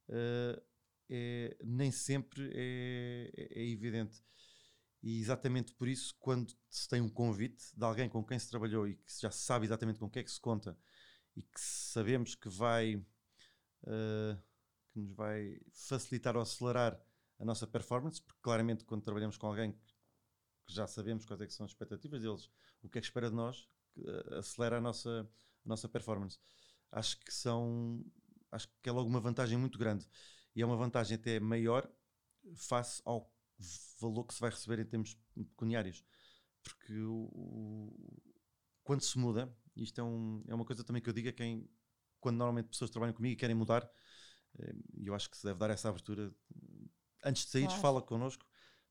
uh, 0.10 0.62
é, 1.10 1.58
nem 1.64 1.92
sempre 1.92 2.50
é, 2.54 3.32
é, 3.36 3.60
é, 3.60 3.70
evidente. 3.70 4.22
E 5.02 5.20
exatamente 5.20 5.74
por 5.74 5.88
isso, 5.88 6.16
quando 6.20 6.54
se 6.70 6.88
tem 6.88 7.02
um 7.02 7.10
convite 7.10 7.66
de 7.76 7.86
alguém 7.86 8.10
com 8.10 8.24
quem 8.24 8.38
se 8.38 8.50
trabalhou 8.50 8.88
e 8.88 8.96
que 8.96 9.22
já 9.22 9.32
sabe 9.32 9.66
exatamente 9.66 10.00
com 10.00 10.06
o 10.06 10.10
que 10.10 10.20
é 10.20 10.24
que 10.24 10.32
se 10.32 10.42
conta 10.42 10.78
e 11.36 11.42
que 11.42 11.62
sabemos 11.62 12.36
que 12.36 12.50
vai 12.50 12.96
uh, 12.96 14.42
que 14.92 15.00
nos 15.00 15.14
vai 15.14 15.60
facilitar 15.72 16.36
ou 16.36 16.42
acelerar 16.42 17.00
a 17.40 17.46
nossa 17.46 17.68
performance, 17.68 18.22
porque 18.22 18.42
claramente 18.42 18.84
quando 18.84 19.04
trabalhamos 19.04 19.38
com 19.38 19.48
alguém 19.48 19.72
que 19.72 20.74
já 20.74 20.88
sabemos 20.88 21.26
quais 21.26 21.42
é 21.42 21.50
são 21.50 21.66
as 21.66 21.72
expectativas 21.72 22.22
deles, 22.22 22.50
o 22.82 22.90
que 22.90 22.98
é 22.98 23.02
que 23.02 23.08
espera 23.08 23.30
de 23.30 23.36
nós, 23.36 23.70
uh, 23.98 24.36
acelera 24.40 24.78
a 24.78 24.82
nossa, 24.82 25.30
a 25.64 25.70
nossa 25.70 25.88
performance. 25.88 26.40
Acho 26.92 27.20
que 27.20 27.34
são 27.34 28.04
acho 28.52 28.68
que 28.82 28.90
é 28.90 28.92
logo 28.92 29.10
uma 29.10 29.20
vantagem 29.20 29.58
muito 29.58 29.78
grande 29.78 30.08
e 30.56 30.62
é 30.62 30.66
uma 30.66 30.76
vantagem 30.76 31.16
até 31.16 31.40
maior 31.40 31.90
face 32.56 33.02
ao 33.06 33.32
valor 34.00 34.26
que 34.26 34.34
se 34.34 34.40
vai 34.40 34.50
receber 34.50 34.80
em 34.80 34.86
termos 34.86 35.18
pecuniários. 35.34 36.04
Porque 36.64 36.94
o, 36.94 37.30
o, 37.34 38.22
quando 38.84 39.02
se 39.02 39.18
muda, 39.18 39.54
isto 39.76 40.00
é, 40.00 40.04
um, 40.04 40.44
é 40.48 40.56
uma 40.56 40.66
coisa 40.66 40.84
também 40.84 41.02
que 41.02 41.10
eu 41.10 41.14
digo 41.14 41.30
a 41.30 41.34
quem, 41.34 41.70
quando 42.20 42.38
normalmente 42.38 42.70
pessoas 42.70 42.90
trabalham 42.90 43.14
comigo 43.14 43.34
e 43.34 43.36
querem 43.36 43.56
mudar, 43.56 43.90
eh, 44.60 44.76
e 44.96 45.08
eu 45.08 45.14
acho 45.14 45.30
que 45.30 45.38
se 45.38 45.46
deve 45.46 45.60
dar 45.60 45.70
essa 45.70 45.90
abertura. 45.90 46.34
Antes 47.24 47.46
de 47.46 47.52
sair, 47.52 47.66
claro. 47.66 47.82
fala 47.82 48.02
connosco, 48.02 48.46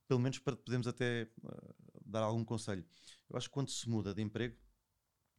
pelo 0.06 0.20
menos 0.20 0.38
para 0.38 0.56
podermos 0.56 0.86
até 0.86 1.30
uh, 1.42 1.74
dar 2.04 2.22
algum 2.22 2.44
conselho. 2.44 2.84
Eu 3.28 3.36
acho 3.36 3.48
que 3.48 3.54
quando 3.54 3.70
se 3.70 3.88
muda 3.88 4.14
de 4.14 4.22
emprego, 4.22 4.56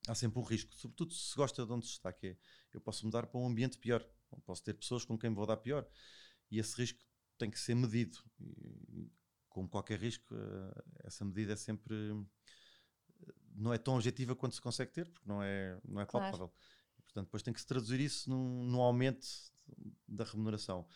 há 0.08 0.16
sempre 0.16 0.40
um 0.40 0.44
risco, 0.44 0.74
sobretudo 0.76 1.14
se 1.14 1.36
gosta 1.36 1.66
de 1.66 1.72
onde 1.72 1.86
se 1.86 1.94
está, 1.94 2.12
que 2.12 2.28
é 2.28 2.38
eu 2.74 2.82
posso 2.82 3.06
mudar 3.06 3.28
para 3.28 3.40
um 3.40 3.48
ambiente 3.48 3.78
pior, 3.78 4.06
posso 4.46 4.64
ter 4.64 4.74
pessoas 4.74 5.04
com 5.04 5.18
quem 5.18 5.30
me 5.30 5.36
vou 5.36 5.46
dar 5.46 5.58
pior, 5.58 5.88
e 6.52 6.60
esse 6.60 6.76
risco 6.76 7.04
tem 7.38 7.50
que 7.50 7.60
ser 7.60 7.76
medido. 7.76 8.18
E, 8.40 9.12
como 9.50 9.68
qualquer 9.68 10.00
risco, 10.00 10.36
uh, 10.36 10.84
essa 11.04 11.26
medida 11.26 11.54
é 11.54 11.56
sempre 11.56 11.96
não 13.56 13.74
é 13.74 13.78
tão 13.78 13.96
objetiva 13.96 14.36
quanto 14.36 14.54
se 14.54 14.62
consegue 14.62 14.92
ter, 14.92 15.10
porque 15.10 15.28
não 15.28 15.42
é, 15.42 15.80
não 15.84 16.00
é 16.00 16.06
palpável. 16.06 16.50
Claro. 16.50 16.54
Portanto, 17.04 17.26
depois 17.26 17.42
tem 17.42 17.54
que 17.54 17.60
se 17.60 17.66
traduzir 17.66 18.00
isso 18.00 18.30
num, 18.30 18.64
num 18.64 18.82
aumento 18.82 19.26
da 20.08 20.24
remuneração. 20.24 20.88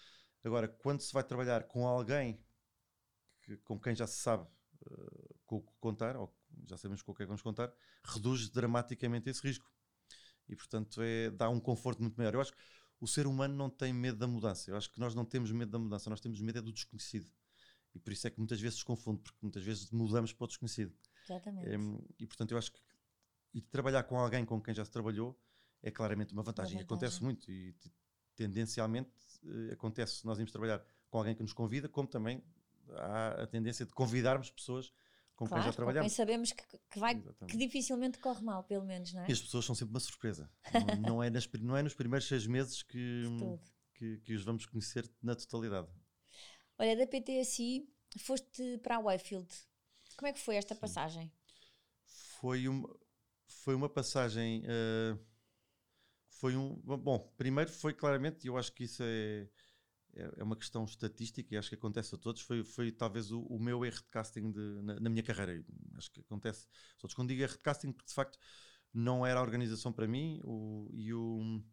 Agora, 0.44 0.68
quando 0.68 1.02
se 1.02 1.12
vai 1.12 1.24
trabalhar 1.24 1.64
com 1.64 1.88
alguém 1.88 2.40
que, 3.42 3.58
com 3.58 3.80
quem 3.80 3.96
já 3.96 4.06
se 4.06 4.18
sabe 4.18 4.48
uh, 4.86 5.36
com 5.46 5.56
o 5.58 5.62
que 5.62 5.74
contar, 5.80 6.16
ou 6.16 6.36
já 6.66 6.78
sabemos 6.78 7.02
com 7.02 7.12
o 7.12 7.16
que 7.16 7.24
é 7.24 7.26
que 7.26 7.30
vamos 7.30 7.42
contar, 7.42 7.72
reduz 8.04 8.50
dramaticamente 8.50 9.30
esse 9.30 9.42
risco. 9.42 9.70
E, 10.48 10.56
portanto, 10.56 11.02
é, 11.02 11.30
dá 11.32 11.50
um 11.50 11.60
conforto 11.60 12.02
muito 12.02 12.16
maior. 12.16 12.34
Eu 12.34 12.42
acho 12.42 12.52
que 12.52 12.62
o 13.00 13.08
ser 13.08 13.26
humano 13.28 13.56
não 13.56 13.70
tem 13.70 13.94
medo 13.94 14.18
da 14.18 14.28
mudança. 14.28 14.70
Eu 14.70 14.76
acho 14.76 14.92
que 14.92 15.00
nós 15.00 15.16
não 15.16 15.26
temos 15.26 15.52
medo 15.52 15.72
da 15.72 15.80
mudança, 15.80 16.10
nós 16.10 16.20
temos 16.20 16.42
medo 16.42 16.60
é 16.60 16.62
do 16.62 16.72
desconhecido. 16.72 17.32
E 17.94 18.00
por 18.00 18.14
isso 18.14 18.28
é 18.28 18.30
que 18.30 18.38
muitas 18.38 18.60
vezes 18.60 18.80
se 18.80 18.86
confunde, 18.86 19.22
porque 19.22 19.40
muitas 19.42 19.64
vezes 19.64 19.92
mudamos 19.92 20.34
para 20.34 20.46
o 20.46 20.48
desconhecido. 20.48 20.94
Exatamente. 21.24 21.70
E 22.20 22.26
portanto, 22.26 22.52
eu 22.52 22.58
acho 22.58 22.72
que 22.72 22.80
e 23.54 23.62
trabalhar 23.62 24.04
com 24.04 24.18
alguém 24.18 24.46
com 24.46 24.62
quem 24.62 24.74
já 24.74 24.86
se 24.86 24.92
trabalhou 24.92 25.38
é 25.82 25.92
claramente 25.92 26.34
uma 26.34 26.44
vantagem. 26.44 26.78
Uma 26.78 26.84
vantagem. 26.84 27.08
Acontece 27.08 27.24
muito 27.24 27.52
e 27.52 27.76
tendencialmente 28.36 29.12
uh, 29.44 29.74
acontece 29.74 30.26
nós 30.26 30.38
irmos 30.38 30.52
trabalhar 30.52 30.84
com 31.10 31.18
alguém 31.18 31.36
que 31.36 31.42
nos 31.42 31.54
convida, 31.54 31.90
como 31.90 32.08
também 32.08 32.44
há 32.92 33.44
a 33.44 33.48
tendência 33.48 33.86
de 33.86 33.94
convidarmos 33.94 34.50
pessoas 34.50 34.94
com 35.42 35.48
claro, 35.48 35.64
quem 35.64 35.72
já 35.72 35.76
trabalhamos. 35.76 36.06
Com 36.06 36.16
quem 36.16 36.16
sabemos 36.16 36.52
que, 36.52 36.64
que, 36.92 37.00
vai, 37.00 37.20
que 37.48 37.58
dificilmente 37.58 38.20
corre 38.20 38.44
mal, 38.44 38.64
pelo 38.64 38.86
menos, 38.86 39.12
não 39.12 39.24
é? 39.24 39.28
E 39.28 39.32
as 39.32 39.42
pessoas 39.42 39.66
são 39.66 39.74
sempre 39.74 39.92
uma 39.92 40.00
surpresa. 40.00 40.48
não, 41.02 41.02
não, 41.02 41.24
é 41.24 41.32
nas, 41.32 41.50
não 41.60 41.76
é 41.76 41.82
nos 41.82 41.96
primeiros 41.96 42.28
seis 42.28 42.46
meses 42.46 42.84
que, 42.84 43.24
que, 43.96 44.18
que, 44.20 44.34
os 44.36 44.44
vamos 44.44 44.68
conhecer 44.68 45.12
na 45.20 45.34
totalidade. 45.34 45.88
Olha, 46.78 46.96
da 46.96 47.08
PTSI 47.08 47.90
foste 48.20 48.78
para 48.84 48.98
a 48.98 49.02
Wayfield. 49.02 49.50
Como 50.16 50.28
é 50.28 50.34
que 50.34 50.40
foi 50.40 50.58
esta 50.58 50.76
Sim. 50.76 50.82
passagem? 50.82 51.32
Foi 52.40 52.68
uma, 52.68 52.96
foi 53.48 53.74
uma 53.74 53.90
passagem. 53.90 54.62
Uh, 54.62 55.20
foi 56.30 56.56
um. 56.56 56.76
Bom, 56.76 57.34
primeiro 57.36 57.72
foi 57.72 57.96
claramente, 57.96 58.44
e 58.44 58.48
eu 58.48 58.58
acho 58.58 58.72
que 58.74 58.84
isso 58.84 59.02
é, 59.04 59.50
é, 60.16 60.32
é 60.38 60.44
uma 60.44 60.56
questão 60.56 60.84
estatística 60.84 61.54
e 61.54 61.58
acho 61.58 61.70
que 61.70 61.76
acontece 61.76 62.14
a 62.16 62.18
todos. 62.18 62.42
Foi, 62.42 62.64
foi 62.64 62.92
talvez 62.92 63.32
o, 63.32 63.42
o 63.42 63.60
meu 63.60 63.86
erro 63.86 63.98
de 63.98 64.10
casting 64.10 64.52
de, 64.52 64.82
na, 64.82 65.00
na, 65.00 65.10
minha 65.10 65.24
carreira. 65.24 65.64
Acho 65.96 66.12
que 66.12 66.22
acontece. 66.22 66.68
Só 66.98 67.08
quando 67.16 67.30
digo 67.30 67.42
erro 67.42 67.54
de 67.54 67.60
casting, 67.60 67.92
porque 67.92 68.08
de 68.08 68.14
facto 68.14 68.38
não 68.94 69.26
era 69.26 69.40
a 69.40 69.44
organização 69.44 69.92
para 69.92 70.08
mim 70.08 70.42
o, 70.44 70.90
e, 70.94 71.14
o, 71.14 71.64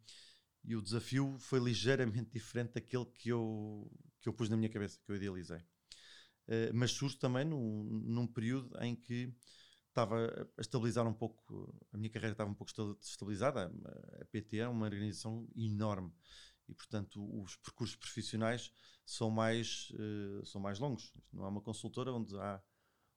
e 0.65 0.77
o 0.77 0.83
desafio 0.83 1.37
foi 1.39 1.59
ligeiramente 1.59 2.31
diferente 2.33 2.75
daquele 2.75 3.07
que 3.07 3.29
eu, 3.29 3.91
que 4.21 4.29
eu 4.29 4.33
pus 4.33 4.49
na 4.49 4.57
minha 4.57 4.71
cabeça, 4.71 4.99
que 5.05 5.11
eu 5.11 5.17
idealizei. 5.17 5.59
Uh, 6.49 6.73
mas 6.73 6.93
surge 6.93 7.19
também 7.19 7.45
num, 7.45 7.85
num 7.85 8.27
período 8.27 8.75
em 8.83 8.95
que 8.97 9.35
estava 9.89 10.49
a 10.57 10.61
estabilizar 10.61 11.07
um 11.07 11.13
pouco, 11.13 11.75
a 11.93 11.99
minha 11.99 12.11
carreira 12.11 12.33
estava 12.33 12.51
um 12.51 12.55
pouco 12.55 12.73
estabilizada. 13.01 13.73
A 14.21 14.25
PT 14.27 14.59
é 14.59 14.69
uma 14.69 14.87
organização 14.87 15.47
enorme 15.57 16.13
e, 16.69 16.75
portanto, 16.75 17.23
os 17.43 17.57
percursos 17.57 17.97
profissionais 17.97 18.73
são 19.05 19.31
mais, 19.31 19.91
uh, 19.91 20.45
são 20.45 20.61
mais 20.61 20.79
longos. 20.79 21.13
Não 21.33 21.45
há 21.45 21.49
uma 21.49 21.61
consultora 21.61 22.13
onde 22.13 22.37
há 22.39 22.63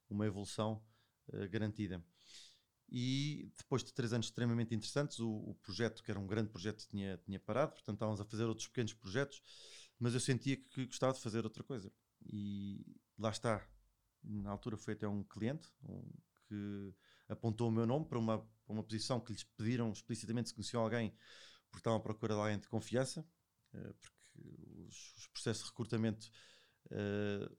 uma 0.10 0.26
evolução 0.26 0.84
uh, 1.30 1.50
garantida. 1.50 2.04
E 2.90 3.52
depois 3.58 3.84
de 3.84 3.94
três 3.94 4.12
anos 4.12 4.28
extremamente 4.28 4.76
interessantes, 4.76 5.20
o, 5.20 5.30
o, 5.30 5.56
projeto, 5.56 6.04
que 6.04 6.12
era 6.12 6.20
um 6.20 6.28
grande 6.28 6.50
projeto, 6.50 6.86
tinha, 6.88 7.18
tinha 7.18 7.40
parado, 7.40 7.74
portanto 7.74 7.96
estávamos 7.96 8.20
a 8.20 8.26
fazer 8.26 8.46
outros 8.46 8.68
pequenos 8.68 8.94
projetos, 8.94 9.42
mas 9.98 10.14
eu 10.14 10.20
sentia 10.20 10.58
que 10.58 10.86
gostava 10.86 11.14
de 11.14 11.22
fazer 11.22 11.44
outra 11.46 11.64
coisa. 11.64 11.92
E 12.26 12.86
lá 13.18 13.30
está. 13.30 13.66
Na 14.24 14.52
altura 14.52 14.78
foi 14.78 14.94
até 14.94 15.08
um 15.08 15.24
cliente, 15.24 15.70
um 15.84 16.04
que 16.48 16.94
apontou 17.30 17.70
o 17.70 17.72
meu 17.72 17.86
nome 17.86 18.06
para 18.06 18.20
uma, 18.20 18.40
para 18.40 18.74
uma 18.74 18.84
posição 18.84 19.20
que 19.22 19.32
lhes 19.32 19.44
pediram 19.44 19.92
explicitamente 19.92 20.50
se 20.50 20.56
conheciam 20.56 20.84
alguém, 20.84 21.16
porque 21.70 21.80
estavam 21.80 21.98
à 21.98 22.02
procura 22.02 22.36
de 22.36 22.40
alguém 22.42 22.60
de 22.60 22.68
confiança, 22.68 23.26
porque 23.72 24.18
os, 24.88 25.18
os, 25.18 25.28
processos 25.28 25.64
de 25.64 25.70
recrutamento 25.70 26.30
uh, 26.88 27.58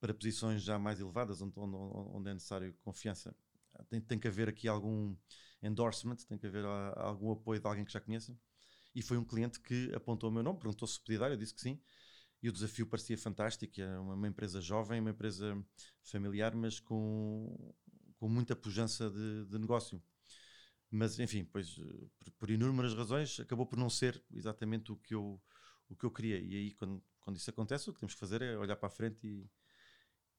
para 0.00 0.14
posições 0.14 0.62
já 0.62 0.78
mais 0.78 1.00
elevadas, 1.00 1.40
onde, 1.40 1.58
onde, 1.58 1.76
onde 1.76 2.30
é 2.30 2.34
necessário 2.34 2.74
confiança, 2.82 3.34
tem, 3.88 4.00
tem, 4.00 4.18
que 4.18 4.28
haver 4.28 4.48
aqui 4.48 4.68
algum 4.68 5.16
endorsement, 5.62 6.16
tem 6.28 6.38
que 6.38 6.46
haver 6.46 6.64
ah, 6.64 6.92
algum 6.96 7.32
apoio 7.32 7.60
de 7.60 7.66
alguém 7.66 7.84
que 7.84 7.92
já 7.92 8.00
conheça. 8.00 8.38
E 8.94 9.02
foi 9.02 9.16
um 9.16 9.24
cliente 9.24 9.58
que 9.60 9.92
apontou 9.94 10.30
o 10.30 10.32
meu 10.32 10.42
nome, 10.42 10.58
perguntou 10.58 10.86
se 10.86 11.00
podia 11.00 11.18
dar, 11.18 11.30
eu 11.30 11.36
disse 11.36 11.54
que 11.54 11.60
sim. 11.60 11.80
E 12.42 12.48
o 12.48 12.52
desafio 12.52 12.86
parecia 12.86 13.16
fantástico, 13.16 13.80
é 13.80 13.98
uma, 13.98 14.14
uma 14.14 14.28
empresa 14.28 14.60
jovem, 14.60 15.00
uma 15.00 15.10
empresa 15.10 15.60
familiar, 16.02 16.54
mas 16.54 16.78
com 16.78 17.74
com 18.24 18.28
muita 18.30 18.56
pujança 18.56 19.10
de, 19.10 19.44
de 19.44 19.58
negócio. 19.58 20.02
Mas, 20.94 21.18
enfim, 21.18 21.44
pois, 21.44 21.76
eh, 21.76 22.06
por, 22.18 22.30
por, 22.38 22.50
inúmeras 22.50 22.94
razões, 22.94 23.40
acabou 23.40 23.66
por 23.66 23.76
não 23.76 23.90
ser 23.90 24.22
exatamente 24.30 24.92
o 24.92 24.96
que 24.96 25.12
eu, 25.12 25.42
o 25.88 25.96
que 25.96 26.06
eu 26.06 26.10
queria. 26.10 26.38
E 26.38 26.54
aí, 26.54 26.72
quando, 26.72 27.02
quando 27.18 27.36
isso 27.36 27.50
acontece, 27.50 27.90
o 27.90 27.92
que 27.92 27.98
temos 27.98 28.14
que 28.14 28.20
fazer 28.20 28.42
é 28.42 28.56
olhar 28.56 28.76
para 28.76 28.86
a 28.86 28.90
frente 28.90 29.26
e, 29.26 29.50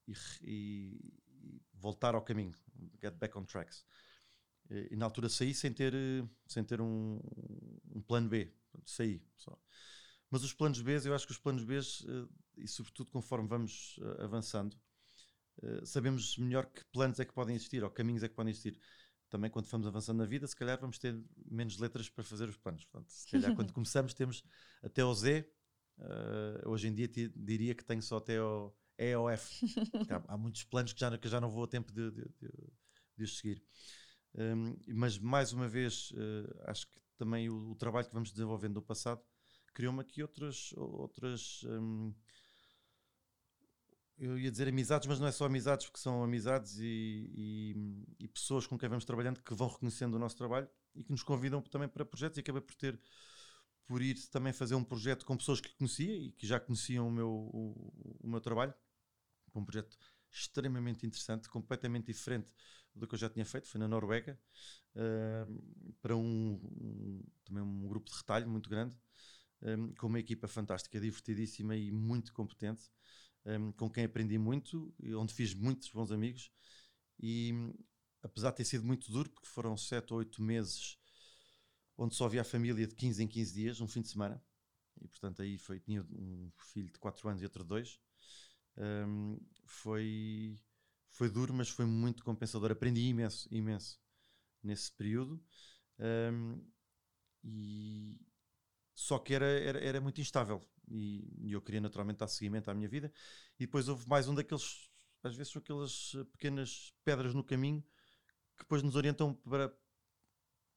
e, 0.07 0.13
e, 0.41 1.13
e 1.43 1.61
voltar 1.73 2.15
ao 2.15 2.21
caminho, 2.21 2.55
get 3.01 3.13
back 3.15 3.37
on 3.37 3.43
tracks. 3.43 3.85
E, 4.69 4.89
e, 4.91 4.95
na 4.95 5.03
altura 5.03 5.27
saí 5.27 5.53
sem 5.53 5.73
ter, 5.73 5.93
sem 6.47 6.63
ter 6.63 6.79
um, 6.79 7.19
um 7.93 8.01
plano 8.01 8.29
B, 8.29 8.49
saí 8.85 9.21
só. 9.35 9.59
Mas 10.31 10.41
os 10.45 10.53
planos 10.53 10.81
B, 10.81 10.97
eu 11.03 11.13
acho 11.13 11.25
que 11.25 11.33
os 11.33 11.37
planos 11.37 11.65
B, 11.65 11.77
eh, 11.77 12.27
e 12.57 12.67
sobretudo 12.67 13.11
conforme 13.11 13.47
vamos 13.47 13.99
eh, 14.01 14.23
avançando, 14.23 14.77
eh, 15.61 15.85
sabemos 15.85 16.37
melhor 16.37 16.65
que 16.65 16.83
planos 16.85 17.19
é 17.19 17.25
que 17.25 17.33
podem 17.33 17.55
existir 17.55 17.83
ou 17.83 17.89
caminhos 17.89 18.23
é 18.23 18.29
que 18.29 18.35
podem 18.35 18.51
existir. 18.51 18.79
Também 19.35 19.51
quando 19.51 19.65
vamos 19.65 19.85
avançando 19.85 20.19
na 20.19 20.25
vida, 20.25 20.47
se 20.47 20.55
calhar 20.55 20.79
vamos 20.79 20.97
ter 20.97 21.21
menos 21.51 21.77
letras 21.77 22.07
para 22.07 22.23
fazer 22.23 22.47
os 22.47 22.55
planos. 22.55 22.85
Portanto, 22.85 23.09
se 23.09 23.29
calhar 23.29 23.53
quando 23.53 23.73
começamos 23.75 24.13
temos 24.13 24.41
até 24.81 25.03
o 25.03 25.13
Z. 25.13 25.45
Uh, 25.97 26.69
hoje 26.69 26.87
em 26.87 26.93
dia 26.93 27.05
diria 27.35 27.75
que 27.75 27.83
tenho 27.83 28.01
só 28.01 28.15
até 28.15 28.41
o 28.41 28.73
E 28.97 29.13
ou 29.13 29.29
F. 29.29 29.59
há, 30.09 30.33
há, 30.33 30.37
muitos 30.37 30.63
planos 30.63 30.93
que 30.93 31.01
já, 31.01 31.17
que 31.17 31.27
já 31.27 31.41
não 31.41 31.49
vou 31.49 31.65
a 31.65 31.67
tempo 31.67 31.91
de, 31.91 32.11
de, 32.11 32.21
de, 32.21 32.49
de 33.17 33.23
os 33.25 33.37
seguir. 33.37 33.61
Um, 34.35 34.77
mas 34.87 35.19
mais 35.19 35.51
uma 35.51 35.67
vez, 35.67 36.11
uh, 36.11 36.61
acho 36.67 36.87
que 36.89 36.97
também 37.17 37.49
o, 37.49 37.71
o, 37.71 37.75
trabalho 37.75 38.07
que 38.07 38.13
vamos 38.13 38.31
desenvolvendo 38.31 38.75
no 38.75 38.81
passado 38.81 39.21
criou-me 39.73 39.99
aqui 39.99 40.21
outras, 40.21 40.71
outras 40.77 41.61
um, 41.65 42.13
eu 44.17 44.37
ia 44.37 44.49
dizer 44.49 44.67
amizades, 44.67 45.07
mas 45.07 45.19
não 45.19 45.27
é 45.27 45.31
só 45.31 45.45
amizades, 45.45 45.87
porque 45.87 45.99
são 45.99 46.23
amizades 46.23 46.77
e, 46.79 47.31
e, 47.35 48.05
e, 48.19 48.27
pessoas 48.27 48.65
com 48.65 48.77
quem 48.77 48.87
vamos 48.87 49.03
trabalhando 49.03 49.41
que 49.41 49.53
vão 49.53 49.67
reconhecendo 49.67 50.15
o 50.15 50.19
nosso 50.19 50.37
trabalho 50.37 50.69
e 50.95 51.03
que 51.03 51.11
nos 51.11 51.23
convidam 51.23 51.61
também 51.61 51.89
para 51.89 52.05
projetos. 52.05 52.37
E 52.37 52.41
acabei 52.41 52.61
por 52.61 52.75
ter, 52.75 52.99
por 53.85 54.01
ir 54.01 54.15
também 54.29 54.53
fazer 54.53 54.75
um 54.75 54.83
projeto 54.83 55.25
com 55.25 55.35
pessoas 55.35 55.59
que 55.59 55.69
conhecia 55.75 56.15
e 56.15 56.31
que 56.31 56.47
já 56.47 56.59
conheciam 56.59 57.07
o 57.07 57.11
meu, 57.11 57.29
o, 57.29 58.17
o 58.21 58.27
meu 58.27 58.39
trabalho. 58.39 58.73
Um 59.53 59.65
projeto 59.65 59.97
extremamente 60.31 61.05
interessante, 61.05 61.49
completamente 61.49 62.07
diferente 62.07 62.51
do 62.93 63.07
que 63.07 63.15
eu 63.15 63.19
já 63.19 63.29
tinha 63.29 63.45
feito. 63.45 63.67
Foi 63.67 63.79
na 63.79 63.87
Noruega, 63.87 64.39
uh, 64.95 65.95
para 66.01 66.15
um, 66.15 66.59
um, 66.63 67.23
também 67.43 67.63
um 67.63 67.87
grupo 67.87 68.09
de 68.09 68.15
retalho 68.15 68.47
muito 68.47 68.69
grande, 68.69 68.97
um, 69.61 69.93
com 69.93 70.07
uma 70.07 70.19
equipa 70.19 70.47
fantástica, 70.47 70.99
divertidíssima 70.99 71.75
e 71.75 71.91
muito 71.91 72.33
competente 72.33 72.89
um, 73.45 73.71
com 73.71 73.89
quem 73.89 74.05
aprendi 74.05 74.37
muito, 74.37 74.93
onde 75.17 75.33
fiz 75.33 75.53
muitos 75.53 75.89
bons 75.89 76.11
amigos. 76.11 76.51
E 77.19 77.53
apesar 78.23 78.51
de 78.51 78.57
ter 78.57 78.65
sido 78.65 78.83
muito 78.83 79.11
duro, 79.11 79.29
porque 79.29 79.47
foram 79.47 79.77
7 79.77 80.13
ou 80.13 80.19
8 80.19 80.41
meses 80.41 80.97
onde 81.97 82.15
só 82.15 82.25
havia 82.25 82.41
a 82.41 82.45
família 82.45 82.87
de 82.87 82.95
15 82.95 83.23
em 83.23 83.27
15 83.27 83.53
dias, 83.53 83.81
um 83.81 83.87
fim 83.87 84.01
de 84.01 84.09
semana, 84.09 84.43
e 85.01 85.07
portanto 85.07 85.41
aí 85.41 85.57
foi, 85.57 85.79
tinha 85.79 86.01
um 86.11 86.51
filho 86.57 86.91
de 86.91 86.99
4 86.99 87.27
anos 87.29 87.41
e 87.41 87.45
outro 87.45 87.63
de 87.63 87.69
2. 87.69 87.99
Um, 88.77 89.39
foi, 89.65 90.59
foi 91.09 91.29
duro, 91.29 91.53
mas 91.53 91.69
foi 91.69 91.85
muito 91.85 92.23
compensador. 92.23 92.71
Aprendi 92.71 93.01
imenso, 93.01 93.47
imenso 93.51 93.99
nesse 94.61 94.91
período. 94.91 95.41
Um, 95.99 96.61
e 97.43 98.19
só 98.95 99.19
que 99.19 99.33
era, 99.33 99.45
era, 99.45 99.79
era 99.79 100.01
muito 100.01 100.21
instável 100.21 100.65
e, 100.87 101.47
e, 101.49 101.51
eu 101.51 101.61
queria 101.61 101.81
naturalmente 101.81 102.19
dar 102.19 102.27
seguimento 102.27 102.71
à 102.71 102.73
minha 102.73 102.87
vida. 102.87 103.11
E 103.59 103.65
depois 103.65 103.89
houve 103.89 104.07
mais 104.07 104.27
um 104.27 104.33
daqueles, 104.33 104.89
às 105.21 105.35
vezes 105.35 105.51
são 105.51 105.59
aquelas 105.59 106.13
eh, 106.15 106.23
pequenas 106.31 106.93
pedras 107.03 107.33
no 107.33 107.43
caminho 107.43 107.83
que 108.55 108.63
depois 108.63 108.81
nos 108.81 108.95
orientam 108.95 109.33
para, 109.33 109.75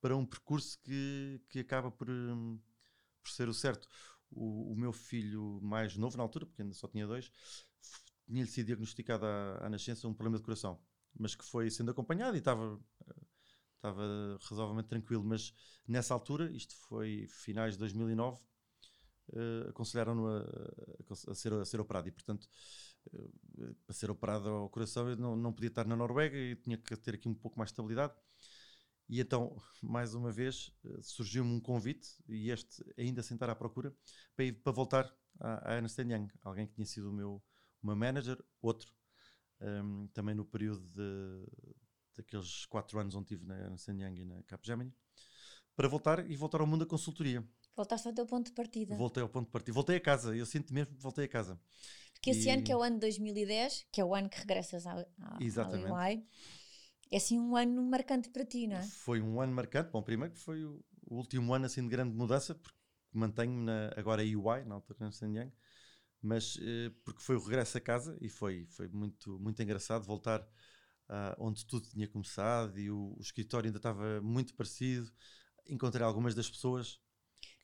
para 0.01 0.17
um 0.17 0.27
percurso 0.27 0.81
que, 0.83 1.41
que 1.49 1.61
acaba 1.61 1.91
por, 1.93 2.11
hum, 2.11 2.61
por 3.23 3.31
ser 3.31 3.49
o 3.49 3.55
certo. 3.55 3.89
O, 4.31 4.73
o, 4.73 4.77
meu 4.77 4.93
filho 4.93 5.61
mais 5.63 5.97
novo, 5.97 6.17
na 6.17 6.23
altura, 6.23 6.45
porque 6.45 6.61
ainda 6.61 6.75
só 6.75 6.89
tinha 6.89 7.07
dois, 7.07 7.31
tinha-lhe 8.27 8.51
sido 8.51 8.67
diagnosticado 8.67 9.25
à, 9.25 9.67
à 9.67 9.69
nascença 9.71 10.09
um 10.09 10.13
problema 10.13 10.39
de 10.39 10.45
coração, 10.45 10.79
mas 11.19 11.35
que 11.35 11.45
foi 11.45 11.71
sendo 11.71 11.93
acompanhado 11.93 12.37
e 12.37 12.41
estava 12.41 12.79
estava 13.79 14.39
razoavelmente 14.49 14.89
tranquilo, 14.89 15.25
mas 15.25 15.53
nessa 15.87 16.13
altura, 16.13 16.51
isto 16.51 16.75
foi 16.89 17.27
finais 17.29 17.75
de 17.75 17.79
2009, 17.79 18.41
uh, 19.31 19.69
aconselharam-no 19.71 20.29
a, 20.29 20.45
a, 21.31 21.35
ser, 21.35 21.53
a 21.53 21.65
ser 21.65 21.81
operado 21.81 22.09
e, 22.09 22.13
portanto, 22.13 22.49
uh, 23.13 23.75
para 23.87 23.95
ser 23.95 24.11
operado 24.11 24.49
ao 24.49 24.69
coração 24.69 25.09
eu 25.09 25.17
não, 25.17 25.37
não 25.37 25.53
podia 25.53 25.69
estar 25.69 25.87
na 25.87 25.97
Noruega 25.97 26.37
e 26.37 26.57
tinha 26.57 26.77
que 26.77 26.97
ter 26.97 27.15
aqui 27.15 27.29
um 27.29 27.35
pouco 27.35 27.59
mais 27.59 27.69
de 27.69 27.73
estabilidade. 27.73 28.15
E 29.09 29.21
então, 29.21 29.57
mais 29.83 30.15
uma 30.15 30.31
vez, 30.31 30.73
uh, 30.85 31.03
surgiu-me 31.03 31.51
um 31.51 31.61
convite, 31.61 32.09
e 32.29 32.51
este 32.51 32.85
ainda 32.99 33.23
sentar 33.23 33.49
à 33.49 33.55
procura, 33.55 33.95
para, 34.37 34.45
ir, 34.45 34.53
para 34.53 34.73
voltar 34.73 35.13
à, 35.41 35.73
à 35.73 35.77
Ernst 35.77 35.99
Young, 35.99 36.29
alguém 36.43 36.67
que 36.67 36.75
tinha 36.75 36.87
sido 36.87 37.11
o 37.11 37.13
meu, 37.13 37.43
meu 37.83 37.97
manager, 37.97 38.43
outro, 38.61 38.93
um, 39.61 39.67
ehm, 39.67 40.07
também 40.09 40.35
no 40.35 40.45
período 40.45 40.87
de, 40.91 41.47
daqueles 42.19 42.67
quatro 42.67 42.99
anos 42.99 43.15
onde 43.15 43.33
estive 43.33 43.47
na 43.47 43.57
Ernst 43.57 43.89
Young 43.89 44.21
e 44.21 44.25
na 44.25 44.43
Capgemini, 44.43 44.93
para 45.75 45.89
voltar 45.89 46.29
e 46.31 46.37
voltar 46.37 46.61
ao 46.61 46.67
mundo 46.67 46.81
da 46.81 46.87
consultoria. 46.87 47.43
Voltaste 47.77 48.09
ao 48.09 48.15
teu 48.15 48.27
ponto 48.27 48.47
de 48.47 48.53
partida. 48.53 48.97
Voltei 48.97 49.23
ao 49.23 49.29
ponto 49.29 49.47
de 49.47 49.53
partida. 49.53 49.73
Voltei 49.73 49.97
a 49.97 50.01
casa. 50.01 50.37
Eu 50.37 50.45
sinto 50.45 50.75
mesmo 50.75 50.97
que 50.97 51.03
voltei 51.03 51.25
a 51.27 51.29
casa. 51.29 51.61
Porque 52.13 52.31
esse 52.31 52.49
e... 52.49 52.51
ano 52.51 52.65
que 52.65 52.73
é 52.73 52.77
o 52.77 52.83
ano 52.83 52.97
de 52.97 53.03
2010, 53.03 53.87
que 53.93 54.01
é 54.01 54.05
o 54.05 54.13
ano 54.13 54.29
que 54.29 54.39
regressas 54.39 54.85
ao, 54.85 54.99
ao, 54.99 55.41
Exatamente. 55.41 55.87
ao 55.87 55.97
é 57.11 57.17
assim 57.17 57.39
um 57.39 57.57
ano 57.57 57.83
marcante 57.83 58.29
para 58.29 58.45
ti, 58.45 58.67
não 58.67 58.77
é? 58.77 58.83
Foi 58.83 59.21
um 59.21 59.41
ano 59.41 59.53
marcante. 59.55 59.91
Bom, 59.91 60.03
primeiro 60.03 60.35
que 60.35 60.41
foi 60.41 60.65
o, 60.65 60.85
o 61.07 61.17
último 61.17 61.55
ano 61.55 61.67
assim 61.67 61.83
de 61.83 61.89
grande 61.89 62.15
mudança, 62.15 62.55
porque 62.55 62.77
mantenho-me 63.13 63.65
na, 63.65 63.93
agora 63.97 64.23
a 64.23 64.25
UI, 64.25 64.65
na 64.65 64.75
altura 64.75 64.99
na 65.01 65.29
Young, 65.29 65.53
mas 66.21 66.59
eh, 66.61 66.91
porque 67.05 67.23
foi 67.23 67.37
o 67.37 67.41
regresso 67.41 67.79
a 67.79 67.81
casa 67.81 68.19
e 68.21 68.29
foi, 68.29 68.67
foi 68.67 68.89
muito, 68.89 69.39
muito 69.39 69.63
engraçado 69.63 70.05
voltar 70.05 70.47
uh, 71.09 71.35
onde 71.39 71.65
tudo 71.67 71.89
tinha 71.89 72.09
começado 72.09 72.79
e 72.79 72.91
o, 72.91 73.15
o 73.17 73.21
escritório 73.21 73.69
ainda 73.69 73.79
estava 73.79 74.21
muito 74.21 74.55
parecido. 74.55 75.11
Encontrei 75.67 76.05
algumas 76.05 76.35
das 76.35 76.51
pessoas 76.51 77.01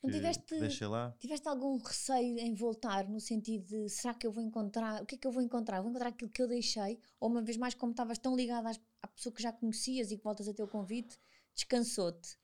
não 0.05 0.11
tiveste, 0.11 0.59
deixa 0.59 0.87
lá. 0.87 1.15
tiveste 1.19 1.47
algum 1.47 1.77
receio 1.77 2.37
em 2.37 2.53
voltar, 2.53 3.07
no 3.09 3.19
sentido 3.19 3.65
de 3.65 3.89
será 3.89 4.13
que 4.13 4.25
eu 4.25 4.31
vou 4.31 4.43
encontrar, 4.43 5.01
o 5.01 5.05
que 5.05 5.15
é 5.15 5.17
que 5.17 5.27
eu 5.27 5.31
vou 5.31 5.41
encontrar? 5.41 5.81
Vou 5.81 5.89
encontrar 5.89 6.09
aquilo 6.09 6.29
que 6.29 6.41
eu 6.41 6.47
deixei? 6.47 6.99
Ou 7.19 7.29
uma 7.29 7.41
vez 7.41 7.57
mais, 7.57 7.73
como 7.73 7.91
estavas 7.91 8.17
tão 8.17 8.35
ligado 8.35 8.67
à 9.01 9.07
pessoa 9.07 9.33
que 9.33 9.41
já 9.41 9.51
conhecias 9.51 10.11
e 10.11 10.17
que 10.17 10.23
voltas 10.23 10.47
a 10.47 10.53
ter 10.53 10.63
o 10.63 10.67
convite, 10.67 11.17
descansou-te? 11.55 12.37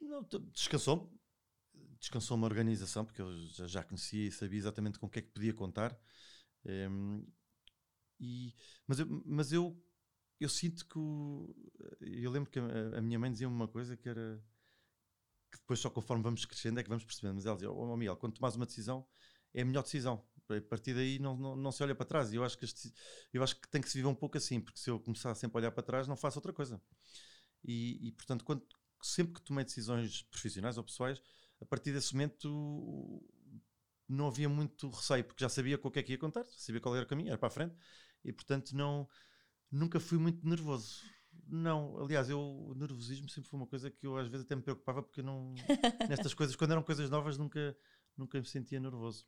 Não, 0.00 0.26
descansou-me. 0.52 1.08
Descansou-me 1.98 2.44
a 2.44 2.46
organização, 2.46 3.04
porque 3.04 3.22
eu 3.22 3.46
já, 3.48 3.66
já, 3.66 3.82
conhecia 3.82 4.28
e 4.28 4.30
sabia 4.30 4.58
exatamente 4.58 4.98
com 4.98 5.06
o 5.06 5.10
que 5.10 5.18
é 5.18 5.22
que 5.22 5.30
podia 5.30 5.54
contar. 5.54 5.98
Um, 6.64 6.70
ehm, 6.70 7.26
e, 8.20 8.54
mas 8.86 8.98
eu, 8.98 9.22
mas 9.24 9.52
eu, 9.52 9.76
eu 10.40 10.48
sinto 10.48 10.86
que. 10.86 10.98
O, 10.98 11.54
eu 12.00 12.30
lembro 12.30 12.50
que 12.50 12.58
a, 12.58 12.98
a 12.98 13.02
minha 13.02 13.18
mãe 13.18 13.30
dizia 13.30 13.48
uma 13.48 13.68
coisa 13.68 13.96
que 13.96 14.08
era 14.08 14.42
que 15.50 15.58
depois 15.58 15.78
só 15.80 15.88
conforme 15.90 16.22
vamos 16.22 16.44
crescendo 16.44 16.80
é 16.80 16.82
que 16.82 16.88
vamos 16.88 17.04
percebendo. 17.04 17.34
Mas 17.36 17.46
ela 17.46 17.56
dizia, 17.56 17.70
oh, 17.70 17.96
Miguel, 17.96 18.16
quando 18.16 18.34
tomas 18.34 18.56
uma 18.56 18.66
decisão, 18.66 19.06
é 19.54 19.62
a 19.62 19.64
melhor 19.64 19.82
decisão. 19.82 20.24
A 20.48 20.60
partir 20.60 20.94
daí 20.94 21.18
não, 21.18 21.36
não, 21.36 21.56
não 21.56 21.72
se 21.72 21.82
olha 21.82 21.94
para 21.94 22.06
trás. 22.06 22.32
E 22.32 22.36
eu 22.36 22.44
acho, 22.44 22.58
que 22.58 22.66
eu 23.32 23.42
acho 23.42 23.60
que 23.60 23.68
tem 23.68 23.80
que 23.80 23.88
se 23.88 23.98
viver 23.98 24.08
um 24.08 24.14
pouco 24.14 24.36
assim, 24.36 24.60
porque 24.60 24.78
se 24.78 24.90
eu 24.90 25.00
começar 25.00 25.34
sempre 25.34 25.56
a 25.56 25.60
olhar 25.60 25.70
para 25.72 25.82
trás, 25.82 26.06
não 26.06 26.16
faço 26.16 26.38
outra 26.38 26.52
coisa. 26.52 26.80
E, 27.64 28.08
e 28.08 28.12
portanto, 28.12 28.44
quando, 28.44 28.64
sempre 29.02 29.34
que 29.34 29.42
tomei 29.42 29.64
decisões 29.64 30.22
profissionais 30.22 30.78
ou 30.78 30.84
pessoais, 30.84 31.20
a 31.60 31.64
partir 31.64 31.92
desse 31.92 32.12
momento 32.12 33.22
não 34.08 34.28
havia 34.28 34.48
muito 34.48 34.88
receio, 34.88 35.24
porque 35.24 35.42
já 35.42 35.48
sabia 35.48 35.76
com 35.78 35.88
o 35.88 35.90
que 35.90 35.98
é 35.98 36.02
que 36.02 36.12
ia 36.12 36.18
contar, 36.18 36.44
sabia 36.46 36.80
qual 36.80 36.94
era 36.94 37.04
o 37.04 37.08
caminho, 37.08 37.28
era 37.28 37.38
para 37.38 37.48
a 37.48 37.50
frente, 37.50 37.74
e 38.24 38.32
portanto 38.32 38.72
não, 38.76 39.08
nunca 39.76 40.00
fui 40.00 40.18
muito 40.18 40.46
nervoso. 40.46 41.04
Não, 41.48 41.96
aliás, 41.98 42.28
eu, 42.28 42.40
o 42.40 42.74
nervosismo 42.74 43.28
sempre 43.28 43.48
foi 43.48 43.60
uma 43.60 43.66
coisa 43.66 43.90
que 43.90 44.06
eu 44.06 44.16
às 44.16 44.26
vezes 44.26 44.44
até 44.44 44.56
me 44.56 44.62
preocupava 44.62 45.02
porque 45.02 45.22
não. 45.22 45.54
nestas 46.08 46.34
coisas, 46.34 46.56
quando 46.56 46.72
eram 46.72 46.82
coisas 46.82 47.08
novas, 47.08 47.38
nunca, 47.38 47.76
nunca 48.16 48.38
me 48.38 48.46
sentia 48.46 48.80
nervoso. 48.80 49.26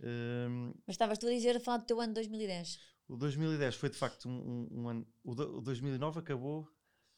Um, 0.00 0.72
Mas 0.86 0.94
estavas 0.94 1.18
tu 1.18 1.26
a 1.26 1.30
dizer 1.30 1.56
a 1.56 1.60
falar 1.60 1.78
do 1.78 1.84
teu 1.84 2.00
ano 2.00 2.08
de 2.08 2.14
2010. 2.14 2.78
O 3.06 3.16
2010 3.16 3.74
foi 3.74 3.90
de 3.90 3.96
facto 3.96 4.28
um, 4.28 4.32
um, 4.32 4.80
um 4.80 4.88
ano. 4.88 5.06
O, 5.22 5.32
o 5.32 5.60
2009 5.60 6.20
acabou 6.20 6.66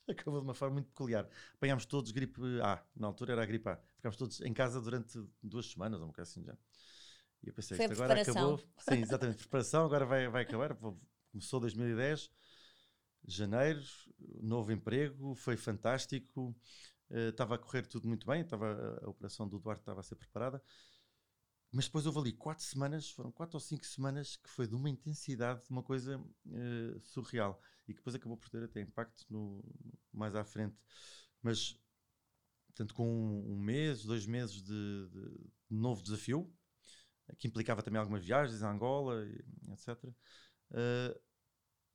acabou 0.08 0.40
de 0.40 0.46
uma 0.46 0.54
forma 0.54 0.74
muito 0.74 0.88
peculiar. 0.88 1.28
Apanhámos 1.54 1.86
todos 1.86 2.10
gripe 2.10 2.40
A, 2.62 2.82
na 2.96 3.06
altura 3.06 3.32
era 3.32 3.42
a 3.42 3.46
gripe 3.46 3.68
A. 3.68 3.80
Ficámos 3.96 4.16
todos 4.16 4.40
em 4.40 4.52
casa 4.52 4.80
durante 4.80 5.22
duas 5.42 5.70
semanas, 5.70 6.00
ou 6.00 6.06
um 6.06 6.10
bocado 6.10 6.28
assim 6.28 6.42
já. 6.42 6.56
E 7.42 7.48
eu 7.48 7.54
pensei, 7.54 7.78
isto 7.78 7.92
agora 7.92 8.20
acabou. 8.20 8.58
Sim, 8.58 9.02
exatamente, 9.02 9.38
preparação, 9.38 9.84
agora 9.84 10.04
vai, 10.04 10.28
vai 10.28 10.42
acabar. 10.42 10.76
Começou 11.30 11.60
2010 11.60 12.30
janeiro, 13.26 13.82
novo 14.40 14.72
emprego, 14.72 15.34
foi 15.34 15.56
fantástico, 15.56 16.54
uh, 17.10 17.28
estava 17.30 17.54
a 17.54 17.58
correr 17.58 17.86
tudo 17.86 18.08
muito 18.08 18.26
bem, 18.26 18.42
estava, 18.42 19.00
a 19.02 19.08
operação 19.08 19.48
do 19.48 19.58
Duarte 19.58 19.82
estava 19.82 20.00
a 20.00 20.02
ser 20.02 20.16
preparada, 20.16 20.62
mas 21.72 21.86
depois 21.86 22.06
houve 22.06 22.20
ali 22.20 22.32
quatro 22.32 22.64
semanas, 22.64 23.10
foram 23.10 23.32
quatro 23.32 23.56
ou 23.56 23.60
cinco 23.60 23.84
semanas 23.84 24.36
que 24.36 24.48
foi 24.48 24.66
de 24.66 24.76
uma 24.76 24.88
intensidade, 24.88 25.64
de 25.64 25.70
uma 25.70 25.82
coisa 25.82 26.18
uh, 26.18 27.00
surreal 27.00 27.60
e 27.88 27.92
que 27.92 27.98
depois 27.98 28.14
acabou 28.14 28.36
por 28.36 28.48
ter 28.48 28.62
até 28.62 28.80
impacto 28.80 29.24
no, 29.28 29.60
mais 30.12 30.36
à 30.36 30.44
frente. 30.44 30.76
Mas, 31.42 31.76
tanto 32.74 32.94
com 32.94 33.06
um, 33.06 33.54
um 33.54 33.58
mês, 33.58 34.04
dois 34.04 34.24
meses 34.24 34.62
de, 34.62 35.08
de, 35.08 35.50
novo 35.68 36.02
desafio, 36.02 36.48
que 37.38 37.48
implicava 37.48 37.82
também 37.82 37.98
algumas 37.98 38.24
viagens 38.24 38.62
a 38.62 38.70
Angola, 38.70 39.26
etc. 39.72 40.04
Uh, 40.70 41.20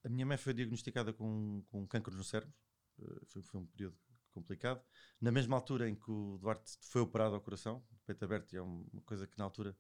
a 0.04 0.10
minha 0.10 0.26
mãe 0.26 0.38
foi 0.38 0.54
diagnosticada 0.54 1.14
com, 1.14 1.64
com 1.70 1.88
câncer 1.88 2.12
no 2.12 2.24
cérebro, 2.24 2.54
uh, 3.00 3.26
foi, 3.28 3.42
foi, 3.42 3.60
um 3.60 3.66
período 3.66 3.98
complicado. 4.32 4.82
Na 5.20 5.32
mesma 5.32 5.56
altura 5.56 5.90
em 5.90 5.96
que 5.96 6.10
o 6.10 6.38
Duarte 6.38 6.78
foi 6.82 7.02
operado 7.02 7.36
ao 7.36 7.42
coração, 7.42 7.84
peito 8.06 8.24
aberto, 8.24 8.56
é 8.56 8.62
uma 8.62 9.02
coisa 9.06 9.28
que 9.28 9.38
na 9.38 9.44
altura, 9.44 9.76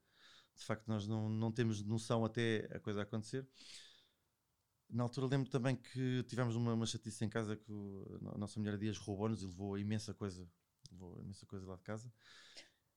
de 0.55 0.65
facto, 0.65 0.88
nós 0.88 1.08
não, 1.08 1.29
não 1.29 1.51
temos 1.51 1.84
noção 1.84 2.25
até 2.25 2.69
a 2.71 2.79
coisa 2.79 3.01
acontecer. 3.01 3.47
Na 4.89 5.03
altura 5.03 5.27
lembro 5.27 5.49
também 5.49 5.75
que 5.75 6.23
tivemos 6.23 6.55
uma, 6.55 6.73
uma 6.73 6.86
chatice 6.86 7.23
em 7.23 7.29
casa 7.29 7.55
que 7.55 7.71
o, 7.71 8.19
a 8.34 8.38
nossa 8.38 8.60
mulher 8.60 8.77
Dias 8.77 8.97
roubou-nos 8.97 9.43
e 9.43 9.45
levou 9.45 9.77
imensa 9.77 10.13
coisa, 10.13 10.49
levou 10.91 11.21
imensa 11.21 11.45
coisa 11.45 11.65
lá 11.67 11.75
de 11.75 11.84
casa. 11.84 12.12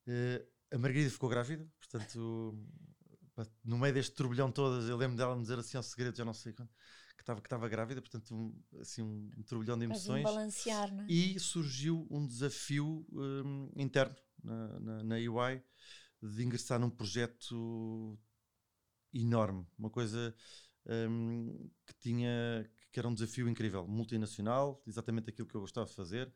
Uh, 0.07 0.45
a 0.75 0.79
Margarida 0.79 1.11
ficou 1.11 1.29
grávida, 1.29 1.71
portanto, 1.79 2.59
no 3.63 3.79
meio 3.79 3.93
deste 3.93 4.15
turbilhão 4.15 4.51
todo, 4.51 4.89
eu 4.89 4.97
lembro 4.97 5.17
dela 5.17 5.37
me 5.37 5.43
dizer 5.43 5.59
assim 5.59 5.77
ao 5.77 5.83
segredo, 5.83 6.17
já 6.17 6.25
não 6.25 6.33
sei 6.33 6.55
quando, 6.55 6.71
que 7.23 7.25
estava 7.25 7.41
que 7.41 7.47
estava 7.47 7.69
grávida, 7.69 8.03
portanto, 8.03 8.35
um, 8.35 8.53
assim, 8.81 9.03
um, 9.03 9.31
um 9.39 9.43
turbilhão 9.43 9.79
de 9.79 9.85
emoções. 9.85 10.25
balancear, 10.25 10.93
não 10.93 11.05
é? 11.05 11.07
E 11.09 11.39
surgiu 11.39 12.07
um 12.11 12.27
desafio 12.27 13.07
um, 13.13 13.71
interno 13.77 14.17
na, 14.43 14.81
na, 14.81 15.05
na 15.05 15.15
UI 15.17 15.63
de 16.21 16.43
ingressar 16.43 16.81
num 16.81 16.91
projeto 16.91 18.19
enorme, 19.15 19.67
uma 19.79 19.91
coisa 19.91 20.35
um, 20.87 21.71
que 21.87 21.95
tinha 22.01 22.69
que 22.91 22.99
era 22.99 23.09
um 23.09 23.15
desafio 23.15 23.49
incrível, 23.49 23.87
multinacional, 23.89 24.83
exatamente 24.87 25.31
aquilo 25.31 25.49
que 25.49 25.55
eu 25.55 25.63
gostava 25.63 25.87
de 25.87 25.95
fazer. 25.95 26.31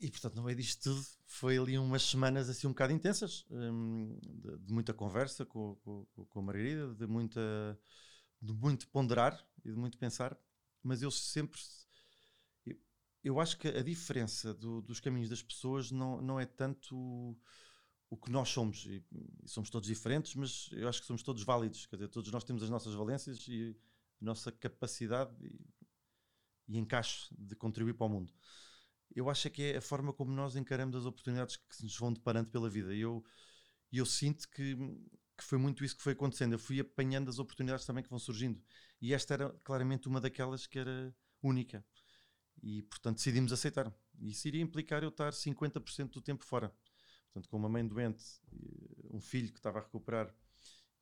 E 0.00 0.10
portanto, 0.10 0.36
no 0.36 0.42
meio 0.42 0.56
disto 0.56 0.82
tudo, 0.84 1.06
foi 1.26 1.58
ali 1.58 1.78
umas 1.78 2.02
semanas 2.02 2.48
assim 2.48 2.66
um 2.66 2.70
bocado 2.70 2.92
intensas, 2.92 3.44
um, 3.50 4.18
de, 4.22 4.58
de, 4.58 4.72
muita 4.72 4.94
conversa 4.94 5.44
com, 5.44 5.74
com, 5.76 6.06
com, 6.28 6.38
a 6.38 6.42
Margarida, 6.42 6.94
de, 6.94 7.06
muita, 7.06 7.78
de 8.40 8.52
muito 8.52 8.88
ponderar 8.88 9.44
e 9.64 9.70
de 9.70 9.76
muito 9.76 9.98
pensar, 9.98 10.36
mas 10.82 11.02
eu 11.02 11.10
sempre. 11.10 11.60
Eu, 13.22 13.40
acho 13.40 13.58
que 13.58 13.66
a 13.66 13.82
diferença 13.82 14.54
do, 14.54 14.80
dos 14.80 15.00
caminhos 15.00 15.28
das 15.28 15.42
pessoas 15.42 15.90
não, 15.90 16.22
não 16.22 16.38
é 16.38 16.46
tanto 16.46 16.96
o, 16.96 17.36
o 18.08 18.16
que 18.16 18.30
nós 18.30 18.48
somos, 18.48 18.86
e, 18.86 19.04
e, 19.12 19.48
somos 19.48 19.68
todos 19.68 19.88
diferentes, 19.88 20.34
mas 20.36 20.68
eu 20.72 20.88
acho 20.88 21.00
que 21.00 21.06
somos 21.06 21.24
todos 21.24 21.42
válidos, 21.42 21.86
quer 21.86 21.96
dizer, 21.96 22.08
todos 22.08 22.30
nós 22.30 22.44
temos 22.44 22.62
as 22.62 22.70
nossas 22.70 22.94
valências 22.94 23.48
e 23.48 23.76
nossa 24.20 24.52
capacidade 24.52 25.34
e, 25.44 25.60
e 26.68 26.78
encaixe 26.78 27.34
de 27.36 27.56
contribuir 27.56 27.94
para 27.94 28.06
o 28.06 28.08
mundo. 28.08 28.32
Eu 29.14 29.30
acho 29.30 29.50
que 29.50 29.62
é 29.62 29.76
a 29.78 29.82
forma 29.82 30.12
como 30.12 30.32
nós 30.32 30.56
encaramos 30.56 30.94
as 30.94 31.06
oportunidades 31.06 31.56
que 31.56 31.82
nos 31.82 31.96
vão 31.96 32.12
deparando 32.12 32.50
pela 32.50 32.68
vida. 32.68 32.94
E 32.94 33.00
eu, 33.00 33.24
eu 33.92 34.04
sinto 34.04 34.48
que, 34.50 34.76
que 35.36 35.44
foi 35.44 35.58
muito 35.58 35.84
isso 35.84 35.96
que 35.96 36.02
foi 36.02 36.12
acontecendo. 36.12 36.52
Eu 36.54 36.58
fui 36.58 36.80
apanhando 36.80 37.28
as 37.28 37.38
oportunidades 37.38 37.84
também 37.84 38.02
que 38.02 38.10
vão 38.10 38.18
surgindo. 38.18 38.62
E 39.00 39.12
esta 39.12 39.34
era 39.34 39.50
claramente 39.62 40.08
uma 40.08 40.20
daquelas 40.20 40.66
que 40.66 40.78
era 40.78 41.14
única. 41.42 41.84
E, 42.62 42.82
portanto, 42.82 43.16
decidimos 43.16 43.52
aceitar. 43.52 43.92
E 44.18 44.30
isso 44.30 44.48
iria 44.48 44.62
implicar 44.62 45.02
eu 45.02 45.10
estar 45.10 45.32
50% 45.32 46.10
do 46.10 46.20
tempo 46.20 46.44
fora. 46.44 46.74
Portanto, 47.26 47.50
com 47.50 47.56
uma 47.58 47.68
mãe 47.68 47.86
doente, 47.86 48.24
um 49.12 49.20
filho 49.20 49.52
que 49.52 49.58
estava 49.58 49.78
a 49.78 49.82
recuperar 49.82 50.34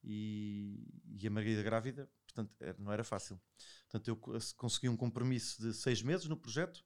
e, 0.03 0.85
e 1.07 1.27
a 1.27 1.31
Margarida 1.31 1.63
grávida, 1.63 2.11
portanto, 2.27 2.55
era, 2.61 2.77
não 2.79 2.93
era 2.93 3.05
fácil. 3.05 3.41
Portanto, 3.89 4.09
eu 4.09 4.17
consegui 4.57 4.89
um 4.89 4.97
compromisso 4.97 5.63
de 5.63 5.73
seis 5.73 6.03
meses 6.03 6.27
no 6.27 6.37
projeto, 6.37 6.85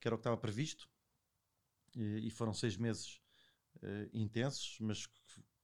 que 0.00 0.08
era 0.08 0.14
o 0.14 0.18
que 0.18 0.22
estava 0.22 0.36
previsto, 0.36 0.88
e, 1.94 2.26
e 2.26 2.30
foram 2.30 2.52
seis 2.52 2.76
meses 2.76 3.20
uh, 3.76 4.10
intensos, 4.12 4.76
mas 4.80 5.06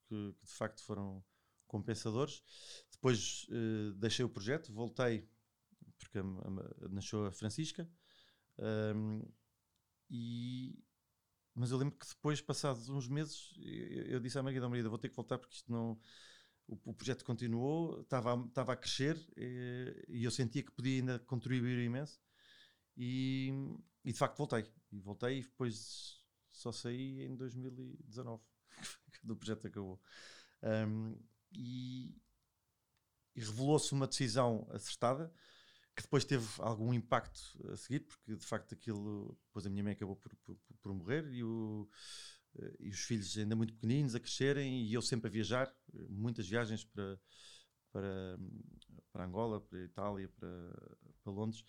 que, 0.08 0.34
que, 0.38 0.46
de 0.46 0.52
facto 0.52 0.82
foram 0.82 1.24
compensadores. 1.66 2.42
Depois 2.92 3.46
uh, 3.50 3.92
deixei 3.94 4.24
o 4.24 4.28
projeto, 4.28 4.72
voltei, 4.72 5.28
porque 5.98 6.18
a, 6.18 6.22
a, 6.22 6.88
nasceu 6.88 7.26
a 7.26 7.32
Francisca, 7.32 7.88
um, 8.58 9.22
e, 10.08 10.78
mas 11.54 11.70
eu 11.70 11.78
lembro 11.78 11.98
que 11.98 12.06
depois, 12.06 12.40
passados 12.40 12.88
uns 12.88 13.08
meses, 13.08 13.54
eu, 13.58 14.02
eu 14.04 14.20
disse 14.20 14.38
à 14.38 14.42
Margarida, 14.42 14.68
Margarida, 14.68 14.88
vou 14.88 14.98
ter 14.98 15.08
que 15.08 15.16
voltar 15.16 15.38
porque 15.38 15.56
isto 15.56 15.70
não 15.70 15.98
o, 16.68 16.78
o 16.90 16.94
projeto 16.94 17.24
continuou, 17.24 18.00
estava, 18.00 18.44
estava 18.46 18.72
a 18.72 18.76
crescer 18.76 19.16
e, 19.36 19.44
eh, 19.44 20.04
e, 20.08 20.24
eu 20.24 20.30
sentia 20.30 20.62
que 20.62 20.72
podia 20.72 21.00
ainda 21.00 21.18
contribuir 21.20 21.78
imenso. 21.78 22.20
E, 22.96 23.52
e 24.04 24.12
de 24.12 24.18
facto 24.18 24.36
voltei. 24.38 24.66
E 24.92 24.98
voltei 25.00 25.38
e 25.38 25.42
depois 25.42 26.24
só 26.50 26.72
saí 26.72 27.22
em 27.22 27.36
2019, 27.36 28.42
quando 29.26 29.32
o 29.32 29.36
projeto 29.36 29.66
acabou. 29.66 30.00
Um, 30.62 31.18
e, 31.52 32.16
e 33.34 33.40
revelou-se 33.40 33.92
uma 33.92 34.06
decisão 34.06 34.66
acertada 34.70 35.32
que 35.94 36.02
depois 36.02 36.24
teve 36.24 36.46
algum 36.58 36.92
impacto 36.92 37.40
a 37.72 37.76
seguir, 37.76 38.00
porque 38.00 38.36
de 38.36 38.44
facto 38.44 38.74
aquilo, 38.74 39.36
depois 39.46 39.66
a 39.66 39.70
minha 39.70 39.82
mãe 39.82 39.94
acabou 39.94 40.14
por, 40.14 40.34
por, 40.44 40.56
por 40.80 40.94
morrer 40.94 41.26
e 41.32 41.42
o 41.42 41.88
e 42.80 42.88
os 42.88 43.00
filhos 43.00 43.36
ainda 43.36 43.54
muito 43.54 43.74
pequeninos 43.74 44.14
a 44.14 44.20
crescerem 44.20 44.82
e 44.82 44.94
eu 44.94 45.02
sempre 45.02 45.28
a 45.28 45.30
viajar, 45.30 45.70
muitas 46.08 46.48
viagens 46.48 46.84
para, 46.84 47.20
para, 47.92 48.38
para 49.12 49.24
Angola, 49.26 49.60
para 49.60 49.78
Itália, 49.80 50.26
para, 50.28 50.98
para 51.22 51.32
Londres, 51.32 51.62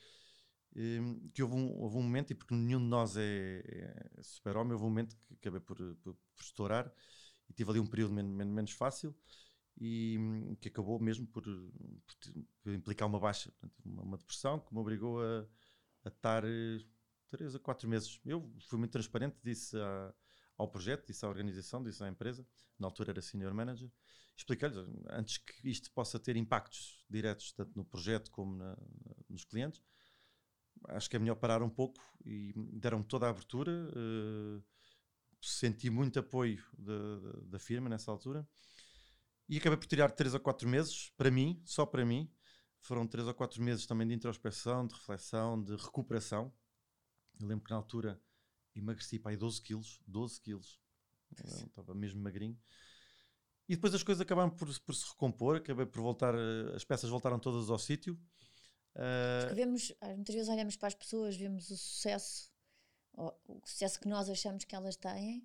que 1.34 1.44
houve 1.44 1.56
um, 1.56 1.78
houve 1.78 1.98
um 1.98 2.04
momento, 2.04 2.32
e 2.32 2.36
porque 2.36 2.54
nenhum 2.54 2.80
de 2.80 2.86
nós 2.86 3.18
é, 3.18 3.64
é 3.66 4.24
super-homem, 4.24 4.74
houve 4.74 4.86
um 4.86 4.90
momento 4.90 5.18
que 5.28 5.34
acabei 5.34 5.60
por, 5.60 5.78
por, 5.78 6.14
por 6.14 6.42
estourar 6.42 6.94
e 7.50 7.54
tive 7.54 7.72
ali 7.72 7.80
um 7.80 7.88
período 7.88 8.14
menos, 8.14 8.48
menos 8.48 8.72
fácil 8.72 9.16
e 9.80 10.18
que 10.60 10.70
acabou 10.70 11.00
mesmo 11.00 11.28
por, 11.28 11.44
por 12.64 12.74
implicar 12.74 13.08
uma 13.08 13.20
baixa, 13.20 13.54
uma, 13.86 14.04
uma, 14.04 14.18
depressão 14.18 14.60
que 14.60 14.74
me 14.74 14.80
obrigou 14.80 15.22
a, 15.22 15.46
a 16.06 16.10
estar 16.10 16.44
eh, 16.46 16.80
três 17.30 17.56
a 17.56 17.60
quatro 17.60 17.88
meses. 17.88 18.20
Eu 18.26 18.52
fui 18.68 18.80
muito 18.80 18.92
transparente, 18.92 19.38
disse 19.44 19.78
ao 20.58 20.68
projeto, 20.68 21.06
disse 21.06 21.24
à 21.26 21.30
organização, 21.30 21.84
disse 21.84 22.04
à 22.04 22.08
empresa, 22.08 22.46
na 22.80 22.88
altura 22.88 23.12
era 23.12 23.22
senior 23.22 23.54
manager, 23.54 23.92
expliquei-lhes, 24.36 24.78
antes 25.10 25.38
que 25.38 25.70
isto 25.70 25.92
possa 25.92 26.20
ter 26.20 26.36
impactos 26.36 27.06
diretos 27.10 27.52
tanto 27.52 27.72
no 27.76 27.86
projeto 27.86 28.32
como 28.32 28.58
na, 28.58 28.76
nos 29.30 29.46
clientes, 29.46 29.82
acho 30.90 31.10
que 31.10 31.16
é 31.16 31.20
melhor 31.20 31.36
parar 31.36 31.62
um 31.62 31.70
pouco 31.70 32.02
e 32.26 32.54
deram-me 32.74 33.06
toda 33.06 33.28
a 33.28 33.30
abertura, 33.30 33.72
uh, 33.72 34.64
senti 35.42 35.90
muito 35.90 36.20
apoio 36.20 36.64
da, 36.78 37.32
da 37.44 37.60
firma 37.60 37.90
nessa 37.90 38.12
altura 38.12 38.48
e 39.50 39.58
acabei 39.58 39.78
por 39.78 39.88
tirar 39.88 40.12
3 40.12 40.34
ou 40.34 40.40
4 40.40 40.68
meses, 40.68 41.10
para 41.16 41.32
mim, 41.32 41.62
só 41.66 41.86
para 41.86 42.06
mim, 42.06 42.30
foram 42.82 43.08
3 43.08 43.28
ou 43.28 43.34
4 43.34 43.62
meses 43.62 43.86
também 43.86 44.08
de 44.08 44.14
introspeção, 44.14 44.86
de 44.86 44.94
reflexão, 44.94 45.62
de 45.62 45.76
recuperação. 45.76 46.54
Eu 47.40 47.48
lembro 47.48 47.64
que 47.64 47.72
na 47.72 47.78
altura 47.78 48.22
emagreci 48.76 49.20
para 49.20 49.32
aí 49.32 49.38
12 49.38 49.62
quilos, 49.62 50.02
12 50.06 50.42
quilos, 50.42 50.80
estava 51.66 51.94
mesmo 51.94 52.22
magrinho. 52.22 52.60
E 53.70 53.76
depois 53.76 53.94
as 53.94 54.04
coisas 54.04 54.22
acabaram 54.22 54.50
por, 54.50 54.68
por, 54.80 54.96
se 54.96 55.10
recompor, 55.10 55.58
acabei 55.58 55.86
por 55.86 56.02
voltar, 56.02 56.34
eh, 56.36 56.76
as 56.76 56.86
peças 56.86 57.10
voltaram 57.10 57.38
todas 57.38 57.70
ao 57.70 57.78
sítio. 57.78 58.14
Uh... 58.96 59.42
Porque 59.42 59.56
vemos, 59.56 59.94
muitas 60.16 60.36
vezes 60.36 60.50
olhamos 60.50 60.78
para 60.78 60.88
as 60.88 60.96
pessoas, 60.96 61.36
vemos 61.36 61.70
o 61.70 61.78
sucesso, 61.78 62.50
o 63.18 63.60
sucesso 63.66 64.00
que 64.00 64.08
nós 64.08 64.30
achamos 64.30 64.64
que 64.64 64.76
elas 64.76 64.96
têm, 64.96 65.44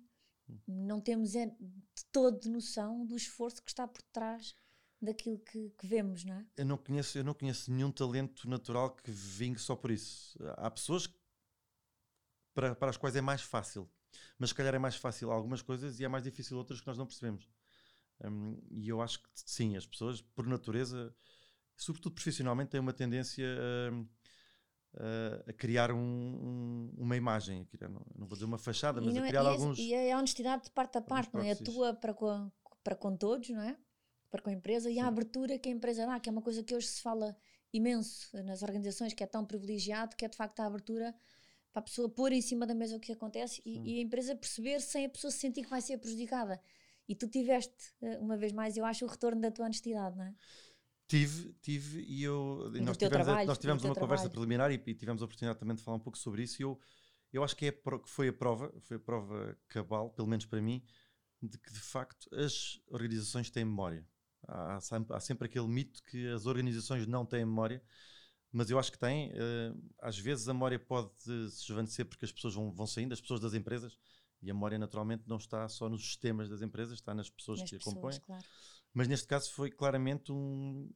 hum. 0.49 0.59
não 0.67 1.01
temos 1.01 1.35
é, 1.35 1.47
de 1.47 2.05
todo 2.11 2.49
noção 2.49 3.05
do 3.05 3.15
esforço 3.15 3.61
que 3.63 3.71
está 3.71 3.87
por 3.87 4.01
trás 4.03 4.55
daquilo 5.01 5.39
que, 5.39 5.69
que, 5.71 5.87
vemos, 5.87 6.23
não 6.23 6.35
é? 6.35 6.45
Eu 6.55 6.65
não 6.65 6.77
conheço, 6.77 7.17
eu 7.17 7.23
não 7.23 7.33
conheço 7.33 7.71
nenhum 7.71 7.91
talento 7.91 8.47
natural 8.47 8.95
que 8.95 9.11
vingue 9.11 9.59
só 9.59 9.75
por 9.75 9.91
isso. 9.91 10.37
Há 10.55 10.71
pessoas 10.71 11.09
para, 12.53 12.75
para 12.75 12.89
as 12.89 12.97
quais 12.97 13.15
é 13.15 13.21
mais 13.21 13.41
fácil. 13.41 13.89
Mas 14.37 14.49
se 14.49 14.55
calhar 14.55 14.73
é 14.73 14.79
mais 14.79 14.95
fácil 14.95 15.31
algumas 15.31 15.61
coisas 15.61 15.99
e 15.99 16.05
é 16.05 16.07
mais 16.07 16.23
difícil 16.23 16.57
outras 16.57 16.79
que 16.79 16.87
nós 16.87 16.97
não 16.97 17.05
percebemos. 17.05 17.49
Um, 18.23 18.61
e 18.69 18.87
eu 18.87 19.01
acho 19.01 19.21
que 19.21 19.29
sim, 19.35 19.75
as 19.75 19.85
pessoas, 19.85 20.21
por 20.21 20.47
natureza, 20.47 21.13
sobretudo 21.75 22.13
profissionalmente, 22.13 22.71
têm 22.71 22.79
uma 22.79 22.93
tendência 22.93 23.45
a, 23.45 23.91
a 25.47 25.53
criar 25.53 25.91
um, 25.91 25.97
um, 25.97 26.93
uma 26.97 27.15
imagem, 27.15 27.61
a 27.61 27.65
criar, 27.65 27.89
não, 27.89 28.01
não, 28.15 28.27
vou 28.27 28.35
dizer 28.35 28.45
uma 28.45 28.57
fachada, 28.57 29.01
mas 29.01 29.15
a 29.15 29.25
é, 29.25 29.27
criar 29.27 29.43
e 29.43 29.47
alguns. 29.47 29.77
E 29.79 29.93
é 29.93 30.11
a 30.11 30.17
honestidade 30.17 30.65
de 30.65 30.71
parte 30.71 30.97
a 30.97 31.01
parte, 31.01 31.33
não 31.33 31.41
é? 31.41 31.51
A 31.51 31.55
tua 31.55 31.93
para 31.93 32.13
com, 32.13 32.51
para 32.83 32.95
com 32.95 33.15
todos, 33.15 33.49
não 33.49 33.61
é? 33.61 33.77
Para 34.29 34.41
com 34.41 34.49
a 34.49 34.53
empresa 34.53 34.89
e 34.89 34.95
sim. 34.95 34.99
a 34.99 35.07
abertura 35.07 35.57
que 35.57 35.69
a 35.69 35.71
empresa 35.71 36.05
dá, 36.05 36.19
que 36.19 36.29
é 36.29 36.31
uma 36.31 36.41
coisa 36.41 36.63
que 36.63 36.75
hoje 36.75 36.87
se 36.87 37.01
fala 37.01 37.35
imenso 37.71 38.29
nas 38.43 38.61
organizações, 38.61 39.13
que 39.13 39.23
é 39.23 39.27
tão 39.27 39.43
privilegiado, 39.45 40.15
que 40.15 40.25
é 40.25 40.27
de 40.27 40.37
facto 40.37 40.59
a 40.59 40.65
abertura 40.65 41.13
para 41.71 41.79
a 41.79 41.83
pessoa 41.83 42.07
pôr 42.07 42.31
em 42.31 42.41
cima 42.41 42.67
da 42.67 42.75
mesa 42.75 42.95
o 42.95 42.99
que 42.99 43.11
acontece 43.11 43.61
e, 43.65 43.95
e, 43.95 43.99
a 43.99 44.01
empresa 44.03 44.35
perceber 44.35 44.79
sem 44.79 45.05
a 45.05 45.09
pessoa 45.09 45.31
se 45.31 45.39
sentir 45.39 45.63
que 45.63 45.69
vai 45.69 45.81
ser 45.81 45.97
prejudicada. 45.97 46.61
E 47.09 47.15
tu 47.15 47.27
tiveste, 47.27 47.93
eh, 48.01 48.19
uma 48.19 48.37
vez 48.37 48.53
mais, 48.53 48.77
eu 48.77 48.85
acho, 48.85 49.03
o 49.03 49.07
retorno 49.07 49.41
da 49.41 49.51
tua 49.51 49.65
honestidade, 49.65 50.15
não 50.15 50.23
é? 50.23 50.35
Tive, 51.13 51.53
tive, 51.61 52.01
e 52.07 52.23
eu. 52.23 52.71
E 52.73 52.81
nós, 52.81 52.97
tivemos 52.97 53.25
trabalho, 53.25 53.47
nós 53.47 53.57
tivemos 53.59 53.83
uma 53.83 53.93
conversa 53.93 54.27
preliminar 54.29 54.71
e, 54.71 54.81
e, 54.83 54.93
tivemos 54.95 55.21
a 55.21 55.25
oportunidade 55.25 55.59
também 55.59 55.75
de 55.75 55.83
falar 55.83 55.97
um 55.97 55.99
pouco 55.99 56.17
sobre 56.17 56.41
isso. 56.41 56.59
E 56.59 56.63
eu, 56.63 56.79
eu 57.31 57.43
acho 57.43 57.55
que, 57.55 57.67
é, 57.67 57.71
que 57.71 58.09
foi 58.09 58.29
a 58.29 58.33
prova, 58.33 58.73
foi 58.81 58.97
a 58.97 58.99
prova 58.99 59.55
cabal, 59.67 60.09
pelo 60.09 60.27
menos 60.27 60.47
para 60.47 60.59
mim, 60.59 60.83
de 61.39 61.55
que 61.59 61.71
de 61.71 61.79
facto 61.79 62.27
as 62.33 62.81
organizações 62.87 63.51
têm 63.51 63.63
memória. 63.63 64.03
Há, 64.47 64.79
há 65.11 65.19
sempre 65.19 65.45
aquele 65.45 65.67
mito 65.67 66.01
que 66.03 66.27
as 66.29 66.47
organizações 66.47 67.05
não 67.05 67.25
têm 67.25 67.45
memória 67.45 67.79
mas 68.53 68.69
eu 68.69 68.77
acho 68.77 68.91
que 68.91 68.99
tem. 68.99 69.31
Uh, 69.31 69.91
às 69.99 70.17
vezes 70.17 70.47
a 70.47 70.53
memória 70.53 70.77
pode 70.77 71.09
se 71.17 71.65
desvanecer 71.65 72.05
porque 72.05 72.23
as 72.23 72.31
pessoas 72.31 72.53
vão, 72.53 72.71
vão 72.71 72.85
saindo, 72.85 73.11
as 73.11 73.19
pessoas 73.19 73.39
das 73.39 73.55
empresas, 73.55 73.97
e 74.43 74.51
a 74.51 74.53
memória 74.53 74.77
naturalmente 74.77 75.23
não 75.25 75.37
está 75.37 75.67
só 75.67 75.89
nos 75.89 76.05
sistemas 76.05 76.47
das 76.47 76.61
empresas, 76.61 76.93
está 76.93 77.15
nas 77.15 77.31
pessoas 77.31 77.61
nas 77.61 77.69
que 77.69 77.77
pessoas, 77.77 77.93
a 77.93 77.95
compõem. 77.95 78.19
Claro. 78.19 78.45
Mas 78.93 79.07
neste 79.07 79.27
caso 79.27 79.51
foi 79.51 79.71
claramente 79.71 80.31
um, 80.31 80.89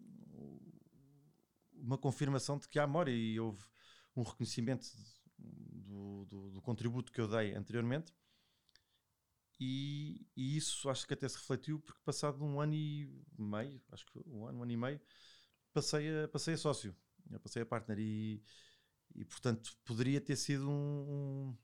uma 1.74 1.98
confirmação 1.98 2.58
de 2.58 2.68
que 2.68 2.78
há 2.80 2.86
memória 2.86 3.12
e 3.12 3.40
houve 3.40 3.64
um 4.16 4.24
reconhecimento 4.24 4.88
do, 5.38 6.26
do, 6.26 6.52
do 6.52 6.62
contributo 6.62 7.12
que 7.12 7.22
eu 7.22 7.28
dei 7.28 7.56
anteriormente. 7.56 8.14
E, 9.60 10.28
e, 10.36 10.56
isso 10.56 10.88
acho 10.90 11.08
que 11.08 11.16
até 11.16 11.28
se 11.28 11.38
refletiu 11.38 11.80
porque 11.80 12.00
passado 12.06 12.44
um 12.44 12.62
ano 12.62 12.76
e 12.76 13.10
meio, 13.38 13.82
acho 13.92 14.06
que 14.06 14.20
um 14.28 14.46
ano, 14.46 14.60
um 14.60 14.64
ano 14.64 14.72
e 14.72 14.78
meio, 14.78 15.02
passei 15.74 16.24
a, 16.24 16.28
passei 16.28 16.54
a 16.54 16.58
sócio. 16.58 16.96
Eu 17.32 17.40
passei 17.40 17.64
a 17.64 17.66
partner 17.66 17.98
e, 18.00 18.44
e 19.16 19.26
portanto 19.26 19.76
poderia 19.84 20.22
ter 20.22 20.36
sido 20.36 20.70
um, 20.70 20.74
um 21.10 21.58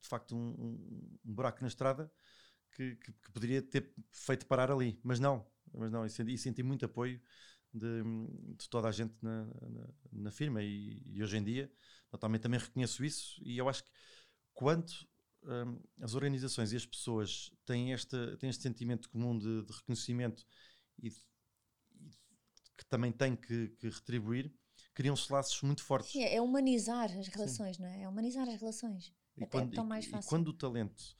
de 0.00 0.08
facto 0.08 0.34
um, 0.34 0.54
um, 0.58 1.18
buraco 1.22 1.60
na 1.60 1.68
estrada 1.68 2.10
que, 2.76 2.96
que, 2.96 3.12
que, 3.12 3.32
poderia 3.32 3.62
ter 3.62 3.90
feito 4.12 4.46
parar 4.46 4.70
ali, 4.70 5.00
mas 5.02 5.18
não, 5.18 5.46
mas 5.72 5.90
não, 5.90 6.04
e 6.04 6.10
senti, 6.10 6.34
e 6.34 6.38
senti 6.38 6.62
muito 6.62 6.84
apoio 6.84 7.20
de, 7.72 8.02
de 8.56 8.68
toda 8.68 8.88
a 8.88 8.92
gente 8.92 9.14
na, 9.22 9.44
na, 9.46 9.88
na 10.12 10.30
firma 10.30 10.62
e, 10.62 11.02
e, 11.06 11.22
hoje 11.22 11.38
em 11.38 11.44
dia 11.44 11.72
naturalmente 12.12 12.42
também 12.42 12.60
reconheço 12.60 13.04
isso 13.04 13.40
e 13.42 13.56
eu 13.56 13.68
acho 13.68 13.82
que 13.82 13.90
quando 14.52 14.92
um, 15.42 15.80
as 16.02 16.14
organizações 16.14 16.72
e 16.72 16.76
as 16.76 16.84
pessoas 16.84 17.50
têm, 17.64 17.92
esta, 17.92 18.36
têm 18.36 18.50
este 18.50 18.62
sentimento 18.62 19.08
comum 19.08 19.38
de, 19.38 19.64
de 19.64 19.72
reconhecimento 19.72 20.46
e, 21.02 21.08
e, 21.08 22.10
que 22.76 22.84
também 22.88 23.12
têm 23.12 23.34
que, 23.34 23.68
que 23.68 23.88
retribuir, 23.88 24.52
criam-se 24.94 25.32
laços 25.32 25.60
muito 25.62 25.82
fortes. 25.82 26.12
Sim, 26.12 26.24
é 26.24 26.40
humanizar 26.40 27.10
as 27.16 27.28
relações, 27.28 27.76
Sim. 27.76 27.82
não 27.82 27.88
é? 27.88 28.02
É 28.02 28.08
humanizar 28.08 28.48
as 28.48 28.60
relações. 28.60 29.12
E 29.36 29.44
Até 29.44 29.58
quando, 29.58 29.72
é 29.72 29.76
tão 29.76 29.84
mais 29.84 30.06
fácil. 30.06 30.26
E 30.26 30.30
quando 30.30 30.48
o 30.48 30.52
talento, 30.52 31.16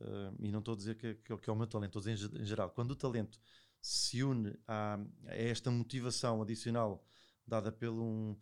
uh, 0.00 0.34
e 0.40 0.50
não 0.50 0.60
estou 0.60 0.74
a 0.74 0.76
dizer 0.76 0.96
que, 0.96 1.14
que, 1.14 1.36
que 1.36 1.50
é 1.50 1.52
o 1.52 1.56
meu 1.56 1.66
talento, 1.66 1.98
estou 1.98 2.10
a 2.10 2.14
dizer 2.14 2.38
em, 2.38 2.42
em 2.42 2.46
geral, 2.46 2.70
quando 2.70 2.92
o 2.92 2.96
talento 2.96 3.38
se 3.80 4.22
une 4.22 4.56
a, 4.66 4.98
a, 5.26 5.34
esta 5.34 5.70
motivação 5.70 6.40
adicional 6.40 7.04
dada 7.46 7.72
pelo 7.72 8.04
um, 8.04 8.36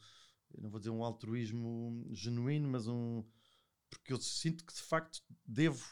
não 0.58 0.70
vou 0.70 0.78
dizer 0.78 0.90
um 0.90 1.04
altruísmo 1.04 2.06
genuíno, 2.12 2.68
mas 2.68 2.86
um 2.86 3.24
porque 3.88 4.12
eu 4.12 4.20
sinto 4.20 4.64
que 4.64 4.72
de 4.72 4.82
facto 4.82 5.22
devo 5.44 5.84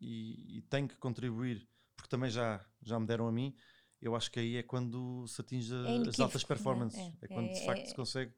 e, 0.00 0.58
e 0.58 0.62
tenho 0.62 0.88
que 0.88 0.96
contribuir, 0.96 1.68
porque 1.94 2.08
também 2.08 2.30
já, 2.30 2.64
já 2.82 2.98
me 2.98 3.06
deram 3.06 3.28
a 3.28 3.32
mim, 3.32 3.54
eu 4.00 4.14
acho 4.14 4.30
que 4.30 4.40
aí 4.40 4.56
é 4.56 4.62
quando 4.62 5.26
se 5.26 5.40
atinge 5.40 5.72
é 5.72 6.08
as 6.08 6.20
altas 6.20 6.44
performances. 6.44 6.98
É, 6.98 7.06
é, 7.06 7.14
é 7.22 7.28
quando 7.28 7.52
de 7.52 7.64
facto 7.64 7.82
é, 7.82 7.86
se 7.86 7.94
consegue 7.94 8.32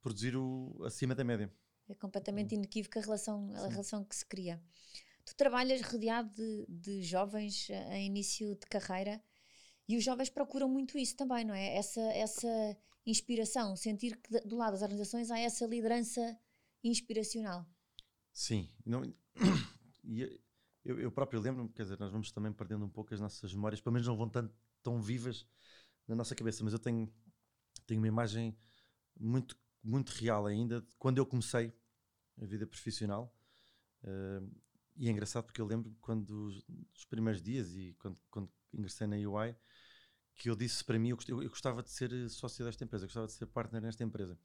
produzir 0.00 0.36
o 0.36 0.82
acima 0.84 1.14
da 1.14 1.24
média. 1.24 1.52
É 1.88 1.94
completamente 1.94 2.54
inequívoca 2.54 3.00
a 3.00 3.02
relação, 3.02 3.50
a 3.56 3.68
relação 3.68 4.04
que 4.04 4.14
se 4.14 4.24
cria. 4.24 4.62
Tu 5.24 5.34
trabalhas 5.36 5.80
rodeado 5.82 6.30
de, 6.34 6.66
de 6.68 7.02
jovens 7.02 7.68
em 7.70 8.06
início 8.06 8.54
de 8.54 8.66
carreira 8.66 9.22
e 9.88 9.96
os 9.96 10.04
jovens 10.04 10.30
procuram 10.30 10.68
muito 10.68 10.96
isso 10.96 11.16
também, 11.16 11.44
não 11.44 11.54
é? 11.54 11.74
Essa, 11.74 12.00
essa 12.00 12.76
inspiração, 13.04 13.74
sentir 13.76 14.16
que 14.16 14.40
do 14.40 14.56
lado 14.56 14.72
das 14.72 14.82
organizações 14.82 15.30
há 15.30 15.38
essa 15.38 15.66
liderança 15.66 16.38
inspiracional. 16.82 17.66
Sim. 18.32 18.70
Não, 18.86 19.02
e 20.04 20.40
eu, 20.84 20.98
eu 21.00 21.10
próprio 21.10 21.40
lembro-me, 21.40 21.68
quer 21.70 21.82
dizer, 21.82 21.98
nós 21.98 22.12
vamos 22.12 22.30
também 22.30 22.52
perdendo 22.52 22.84
um 22.84 22.88
pouco 22.88 23.12
as 23.12 23.20
nossas 23.20 23.52
memórias, 23.52 23.80
pelo 23.80 23.92
menos 23.92 24.06
não 24.06 24.16
vão 24.16 24.28
tanto, 24.28 24.54
tão 24.82 25.00
vivas 25.00 25.46
na 26.06 26.14
nossa 26.14 26.34
cabeça, 26.34 26.64
mas 26.64 26.72
eu 26.72 26.78
tenho, 26.78 27.12
tenho 27.86 28.00
uma 28.00 28.08
imagem 28.08 28.56
muito, 29.18 29.56
muito 29.82 30.10
real 30.10 30.46
ainda 30.46 30.80
de 30.80 30.96
quando 30.96 31.18
eu 31.18 31.26
comecei 31.26 31.72
a 32.40 32.44
vida 32.44 32.66
profissional. 32.66 33.34
Uh, 34.02 34.50
e 35.00 35.08
é 35.08 35.10
engraçado 35.10 35.44
porque 35.44 35.62
eu 35.62 35.66
lembro 35.66 35.96
quando 35.98 36.28
os, 36.28 36.62
os, 36.94 37.06
primeiros 37.06 37.40
dias 37.40 37.74
e 37.74 37.96
quando, 37.98 38.18
quando 38.30 38.50
ingressei 38.70 39.06
na 39.06 39.16
UI 39.16 39.56
que 40.36 40.50
eu 40.50 40.54
disse 40.54 40.84
para 40.84 40.98
mim 40.98 41.08
eu, 41.08 41.18
eu, 41.42 41.48
gostava 41.48 41.82
de 41.82 41.90
ser 41.90 42.28
sócio 42.28 42.66
desta 42.66 42.84
empresa, 42.84 43.04
eu 43.04 43.08
gostava 43.08 43.26
de 43.26 43.32
ser 43.32 43.46
partner 43.46 43.80
nesta 43.80 44.04
empresa. 44.04 44.38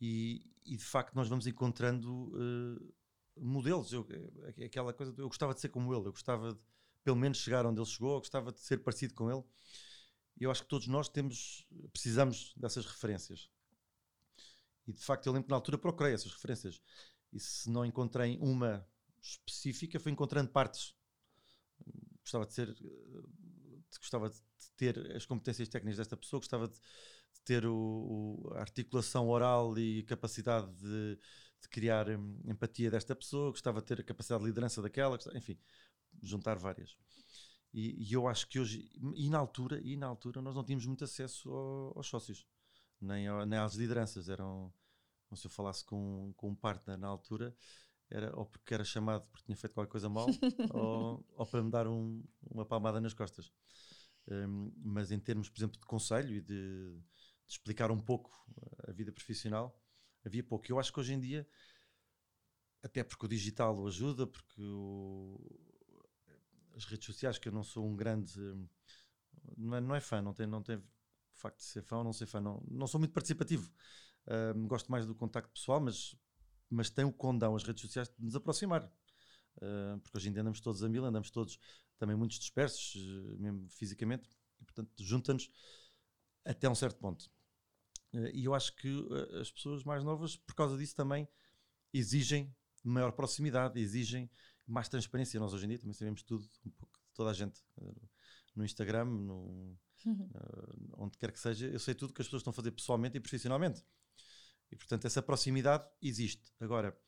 E, 0.00 0.48
e 0.64 0.76
de 0.76 0.84
facto 0.84 1.14
nós 1.16 1.28
vamos 1.28 1.48
encontrando 1.48 2.28
uh, 2.28 2.94
modelos. 3.36 3.92
Eu, 3.92 4.06
é 4.56 4.66
aquela 4.66 4.92
coisa, 4.92 5.12
eu 5.18 5.26
gostava 5.26 5.52
de 5.52 5.60
ser 5.60 5.68
como 5.68 5.92
ele, 5.92 6.06
eu 6.06 6.12
gostava 6.12 6.54
de 6.54 6.60
pelo 7.02 7.16
menos 7.16 7.38
chegar 7.38 7.66
onde 7.66 7.80
ele 7.80 7.86
chegou, 7.86 8.14
eu 8.14 8.18
gostava 8.20 8.52
de 8.52 8.60
ser 8.60 8.78
parecido 8.78 9.14
com 9.14 9.28
ele. 9.28 9.42
Eu 10.38 10.48
acho 10.48 10.62
que 10.62 10.68
todos 10.68 10.86
nós 10.86 11.08
temos, 11.08 11.66
precisamos 11.92 12.54
dessas 12.56 12.86
referências. 12.86 13.50
E 14.86 14.92
de 14.92 15.02
facto 15.02 15.26
eu 15.26 15.32
lembro 15.32 15.46
que 15.46 15.50
na 15.50 15.56
altura 15.56 15.76
procurei 15.76 16.14
essas 16.14 16.32
referências. 16.32 16.80
E 17.32 17.40
se 17.40 17.68
não 17.68 17.84
encontrei 17.84 18.38
uma 18.38 18.86
específica, 19.28 20.00
fui 20.00 20.12
encontrando 20.12 20.50
partes. 20.50 20.94
Gostava 22.22 22.46
de 22.46 22.54
ser, 22.54 22.70
eh, 22.70 23.98
gostava 23.98 24.30
de 24.30 24.40
ter 24.76 25.16
as 25.16 25.26
competências 25.26 25.68
técnicas 25.68 25.98
desta 25.98 26.16
pessoa, 26.16 26.40
gostava 26.40 26.68
de 26.68 26.78
ter 27.44 27.64
o, 27.66 28.50
a 28.54 28.60
articulação 28.60 29.28
oral 29.28 29.78
e 29.78 30.02
capacidade 30.04 30.72
de, 30.74 31.16
de, 31.60 31.68
criar 31.70 32.08
hum, 32.10 32.40
empatia 32.44 32.90
desta 32.90 33.14
pessoa, 33.14 33.50
gostava 33.50 33.80
de 33.80 33.86
ter 33.86 34.00
a 34.00 34.04
capacidade 34.04 34.42
de 34.42 34.48
liderança 34.48 34.82
daquela, 34.82 35.18
enfim, 35.34 35.58
juntar 36.22 36.58
várias. 36.58 36.96
E, 37.72 38.08
e, 38.08 38.12
eu 38.12 38.26
acho 38.26 38.48
que 38.48 38.58
hoje, 38.58 38.90
e 39.14 39.28
na 39.28 39.38
altura, 39.38 39.80
e 39.84 39.96
na 39.96 40.06
altura 40.06 40.40
nós 40.40 40.54
não 40.54 40.64
tínhamos 40.64 40.86
muito 40.86 41.04
acesso 41.04 41.52
ao, 41.52 41.98
aos 41.98 42.06
sócios, 42.06 42.46
nem, 43.00 43.28
ao, 43.28 43.44
nem 43.44 43.58
às 43.58 43.74
lideranças. 43.74 44.28
Eram, 44.28 44.72
se 45.34 45.46
eu 45.46 45.50
falasse 45.50 45.84
com, 45.84 46.32
com 46.36 46.50
um 46.50 46.54
partner 46.54 46.96
na 46.96 47.06
altura, 47.06 47.54
era 48.10 48.34
ou 48.36 48.46
porque 48.46 48.72
era 48.72 48.84
chamado 48.84 49.26
porque 49.28 49.44
tinha 49.46 49.56
feito 49.56 49.72
qualquer 49.72 49.90
coisa 49.90 50.08
mal, 50.08 50.26
ou, 50.74 51.24
ou, 51.36 51.46
para 51.46 51.62
me 51.62 51.70
dar 51.70 51.86
um, 51.86 52.22
uma 52.50 52.64
palmada 52.64 53.00
nas 53.00 53.14
costas. 53.14 53.52
Um, 54.28 54.72
mas 54.76 55.12
em 55.12 55.18
termos, 55.18 55.48
por 55.48 55.58
exemplo, 55.58 55.78
de 55.78 55.86
conselho 55.86 56.34
e 56.34 56.40
de, 56.40 56.96
de 56.96 57.02
explicar 57.48 57.90
um 57.90 58.00
pouco 58.00 58.30
a 58.86 58.92
vida 58.92 59.12
profissional, 59.12 59.78
havia 60.24 60.42
pouco. 60.42 60.64
Eu 60.68 60.78
acho 60.78 60.92
que 60.92 61.00
hoje 61.00 61.12
em 61.12 61.20
dia, 61.20 61.46
até 62.82 63.04
porque 63.04 63.26
o 63.26 63.28
digital 63.28 63.76
o 63.78 63.86
ajuda, 63.86 64.26
porque 64.26 64.60
o, 64.60 65.38
as 66.76 66.84
redes 66.84 67.06
sociais, 67.06 67.38
que 67.38 67.48
eu 67.48 67.52
não 67.52 67.62
sou 67.62 67.86
um 67.86 67.96
grande. 67.96 68.38
Não 69.56 69.76
é, 69.76 69.80
não 69.80 69.94
é 69.94 70.00
fã, 70.00 70.20
não 70.20 70.34
tem, 70.34 70.46
não 70.46 70.62
tem 70.62 70.76
o 70.76 70.84
facto 71.34 71.58
de 71.58 71.64
ser 71.64 71.82
fã 71.82 71.98
ou 71.98 72.04
não 72.04 72.12
ser 72.12 72.26
fã, 72.26 72.40
não, 72.40 72.62
não 72.68 72.86
sou 72.86 72.98
muito 72.98 73.12
participativo. 73.12 73.70
Uh, 74.26 74.66
gosto 74.66 74.90
mais 74.90 75.06
do 75.06 75.14
contacto 75.14 75.52
pessoal, 75.52 75.80
mas, 75.80 76.16
mas 76.70 76.90
tem 76.90 77.04
o 77.04 77.12
condão 77.12 77.54
as 77.54 77.62
redes 77.62 77.82
sociais 77.82 78.08
de 78.08 78.24
nos 78.24 78.34
aproximar. 78.34 78.84
Uh, 79.56 79.98
porque 80.00 80.18
hoje 80.18 80.28
em 80.28 80.32
dia 80.32 80.42
andamos 80.42 80.60
todos 80.60 80.82
a 80.82 80.88
mil, 80.88 81.04
andamos 81.04 81.30
todos 81.30 81.58
também 81.98 82.14
muitos 82.16 82.38
dispersos, 82.38 82.94
mesmo 83.38 83.68
fisicamente, 83.70 84.28
e 84.60 84.64
portanto 84.64 84.90
junta-nos 85.02 85.50
até 86.44 86.68
um 86.68 86.74
certo 86.74 86.98
ponto. 86.98 87.30
Eh, 88.12 88.32
e 88.34 88.44
eu 88.44 88.54
acho 88.54 88.74
que 88.76 88.88
as 89.40 89.50
pessoas 89.50 89.84
mais 89.84 90.04
novas, 90.04 90.36
por 90.36 90.54
causa 90.54 90.76
disso, 90.76 90.94
também 90.94 91.28
exigem 91.92 92.54
maior 92.84 93.12
proximidade, 93.12 93.80
exigem 93.80 94.30
mais 94.66 94.88
transparência. 94.88 95.40
Nós 95.40 95.52
hoje 95.52 95.64
em 95.64 95.68
dia 95.68 95.78
também 95.78 95.94
sabemos 95.94 96.22
tudo, 96.22 96.48
um 96.64 96.70
pouco 96.70 96.98
de 96.98 97.14
toda 97.14 97.30
a 97.30 97.34
gente. 97.34 97.62
Eh, 97.80 98.08
no 98.54 98.64
Instagram, 98.64 99.04
no, 99.04 99.78
uhum. 100.06 100.30
onde 100.94 101.18
quer 101.18 101.30
que 101.30 101.38
seja, 101.38 101.66
eu 101.66 101.78
sei 101.78 101.94
tudo 101.94 102.14
que 102.14 102.22
as 102.22 102.26
pessoas 102.26 102.40
estão 102.40 102.52
a 102.52 102.54
fazer 102.54 102.70
pessoalmente 102.70 103.18
e 103.18 103.20
profissionalmente. 103.20 103.84
E 104.70 104.76
portanto, 104.76 105.06
essa 105.06 105.22
proximidade 105.22 105.88
existe. 106.02 106.52
Agora, 106.60 106.98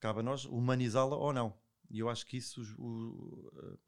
cabe 0.00 0.20
a 0.20 0.22
nós 0.22 0.44
humanizá-la 0.44 1.16
ou 1.16 1.32
não. 1.32 1.58
E 1.90 1.98
eu 1.98 2.08
acho 2.08 2.26
que 2.26 2.36
isso, 2.36 2.62
o, 2.78 2.84
o, 2.84 3.78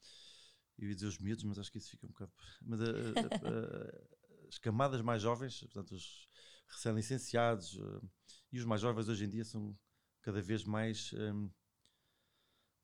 eu 0.78 0.88
ia 0.88 0.94
dizer 0.94 1.06
os 1.06 1.18
miúdos, 1.18 1.44
mas 1.44 1.58
acho 1.58 1.70
que 1.70 1.78
isso 1.78 1.90
fica 1.90 2.06
um 2.06 2.10
bocado. 2.10 2.32
Mas 2.62 2.80
as 4.48 4.58
camadas 4.58 5.00
mais 5.02 5.22
jovens, 5.22 5.60
portanto, 5.60 5.92
os 5.92 6.28
recém-licenciados 6.68 7.78
e 8.52 8.58
os 8.58 8.64
mais 8.64 8.80
jovens 8.80 9.08
hoje 9.08 9.24
em 9.24 9.28
dia 9.28 9.44
são 9.44 9.76
cada 10.22 10.40
vez 10.40 10.64
mais, 10.64 11.12
um, 11.12 11.18
ehm, 11.18 11.50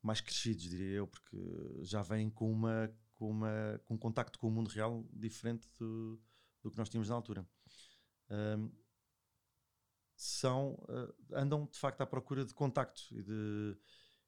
mais 0.01 0.21
crescidos, 0.21 0.63
diria 0.63 0.97
eu, 0.97 1.07
porque 1.07 1.37
já 1.81 2.01
vêm 2.01 2.29
com, 2.29 2.51
uma, 2.51 2.93
com, 3.13 3.29
uma, 3.29 3.81
com 3.85 3.95
um 3.95 3.97
contacto 3.97 4.39
com 4.39 4.47
o 4.47 4.51
mundo 4.51 4.67
real 4.67 5.07
diferente 5.13 5.67
do, 5.77 6.21
do 6.61 6.71
que 6.71 6.77
nós 6.77 6.89
tínhamos 6.89 7.09
na 7.09 7.15
altura. 7.15 7.47
Um, 8.29 8.35
ehm, 8.35 8.71
são, 10.15 10.73
uh, 10.89 11.13
andam 11.33 11.65
de 11.65 11.77
facto 11.77 12.01
à 12.01 12.05
procura 12.05 12.45
de 12.45 12.53
contacto 12.53 13.03
e 13.11 13.21
de, 13.21 13.77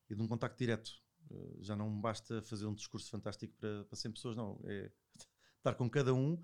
e 0.09 0.15
de 0.15 0.21
um 0.21 0.27
contacto 0.27 0.57
direto. 0.57 0.91
Uh, 1.29 1.63
já 1.63 1.75
não 1.75 1.99
basta 1.99 2.41
fazer 2.41 2.65
um 2.65 2.73
discurso 2.73 3.09
fantástico 3.09 3.53
para, 3.57 3.85
para 3.85 3.95
100 3.95 4.11
pessoas, 4.11 4.35
não. 4.35 4.59
É 4.65 4.91
estar 5.57 5.75
com 5.75 5.89
cada 5.89 6.13
um 6.13 6.41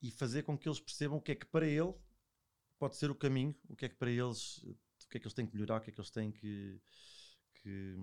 e 0.00 0.10
fazer 0.10 0.42
com 0.42 0.56
que 0.56 0.68
eles 0.68 0.80
percebam 0.80 1.18
o 1.18 1.20
que 1.20 1.32
é 1.32 1.34
que 1.34 1.46
para 1.46 1.66
ele 1.66 1.92
pode 2.78 2.96
ser 2.96 3.10
o 3.10 3.14
caminho, 3.14 3.54
o 3.68 3.74
que 3.74 3.86
é 3.86 3.88
que 3.88 3.96
para 3.96 4.10
eles, 4.10 4.58
o 4.58 5.08
que 5.10 5.16
é 5.16 5.20
que 5.20 5.26
eles 5.26 5.34
têm 5.34 5.46
que 5.46 5.54
melhorar, 5.54 5.78
o 5.78 5.80
que 5.80 5.90
é 5.90 5.92
que 5.92 6.00
eles 6.00 6.10
têm 6.10 6.30
que, 6.30 6.80
que, 7.54 7.96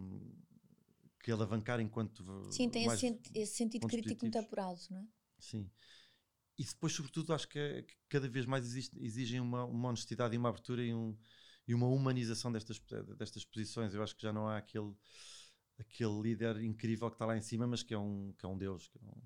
que 1.24 1.32
alavancar 1.32 1.80
enquanto. 1.80 2.52
Sim, 2.52 2.70
tem 2.70 2.86
esse, 2.86 3.20
esse, 3.34 3.56
sentido 3.56 3.88
crítico 3.88 4.26
muito 4.26 4.38
apurado, 4.38 4.80
não 4.90 5.00
é? 5.00 5.08
Sim. 5.40 5.72
E 6.58 6.64
depois, 6.64 6.94
sobretudo, 6.94 7.34
acho 7.34 7.48
que, 7.48 7.60
é, 7.60 7.82
que 7.82 7.96
cada 8.08 8.28
vez 8.30 8.46
mais 8.46 8.66
existe, 8.66 8.98
exigem 9.04 9.40
uma, 9.42 9.66
uma, 9.66 9.90
honestidade 9.90 10.36
e 10.36 10.38
uma 10.38 10.50
abertura 10.50 10.84
e, 10.84 10.94
um, 10.94 11.18
e 11.68 11.74
uma 11.74 11.88
humanização 11.88 12.52
destas, 12.52 12.80
destas 13.18 13.44
posições. 13.44 13.94
Eu 13.94 14.02
acho 14.02 14.16
que 14.16 14.24
já 14.24 14.32
não 14.32 14.48
há 14.48 14.58
aquele, 14.58 14.94
aquele 15.78 16.22
líder 16.22 16.62
incrível 16.62 17.10
que 17.10 17.16
está 17.16 17.26
lá 17.26 17.38
em 17.38 17.42
cima, 17.42 17.68
mas 17.68 17.84
que 17.84 17.94
é 17.94 17.98
um, 17.98 18.34
que 18.38 18.46
é 18.46 18.50
um 18.50 18.58
Deus, 18.58 18.88
que 18.88 18.98
é 18.98 19.02
um, 19.02 19.22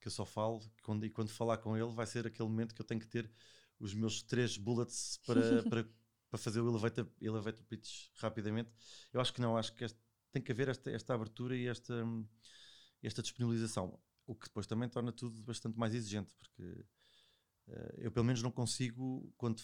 que 0.00 0.08
eu 0.08 0.12
só 0.12 0.24
falo, 0.24 0.60
quando, 0.82 1.04
e 1.04 1.10
quando 1.10 1.28
falar 1.28 1.58
com 1.58 1.76
ele 1.76 1.92
vai 1.92 2.06
ser 2.06 2.26
aquele 2.26 2.48
momento 2.48 2.74
que 2.74 2.80
eu 2.80 2.86
tenho 2.86 3.00
que 3.00 3.08
ter 3.08 3.30
os 3.78 3.92
meus 3.92 4.22
três 4.22 4.56
bullets 4.56 5.20
para, 5.26 5.62
para, 5.68 5.84
para 6.30 6.38
fazer 6.38 6.60
o 6.60 6.68
elevator, 6.68 7.06
elevator 7.20 7.64
pitch 7.64 8.08
rapidamente. 8.14 8.70
Eu 9.12 9.20
acho 9.20 9.32
que 9.32 9.40
não, 9.40 9.56
acho 9.56 9.74
que 9.74 9.84
este, 9.84 9.98
tem 10.32 10.42
que 10.42 10.52
haver 10.52 10.68
esta, 10.68 10.90
esta 10.90 11.14
abertura 11.14 11.56
e 11.56 11.66
esta, 11.66 12.04
esta 13.02 13.22
disponibilização, 13.22 13.98
o 14.26 14.34
que 14.34 14.46
depois 14.46 14.66
também 14.66 14.88
torna 14.88 15.12
tudo 15.12 15.40
bastante 15.42 15.78
mais 15.78 15.94
exigente, 15.94 16.32
porque 16.34 16.62
uh, 17.68 17.94
eu 17.98 18.10
pelo 18.10 18.26
menos 18.26 18.42
não 18.42 18.50
consigo, 18.50 19.32
quando, 19.36 19.62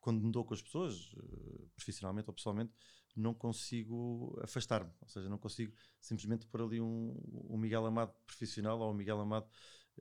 quando 0.00 0.22
me 0.22 0.30
dou 0.30 0.44
com 0.44 0.54
as 0.54 0.62
pessoas, 0.62 1.12
uh, 1.14 1.70
profissionalmente 1.74 2.28
ou 2.28 2.34
pessoalmente, 2.34 2.72
não 3.16 3.34
consigo 3.34 4.38
afastar-me, 4.42 4.92
ou 5.00 5.08
seja, 5.08 5.28
não 5.28 5.38
consigo 5.38 5.74
simplesmente 6.00 6.46
pôr 6.46 6.62
ali 6.62 6.80
um, 6.80 7.16
um 7.50 7.56
Miguel 7.56 7.84
Amado 7.86 8.14
profissional 8.26 8.78
ou 8.78 8.92
um 8.92 8.94
Miguel 8.94 9.20
Amado 9.20 9.48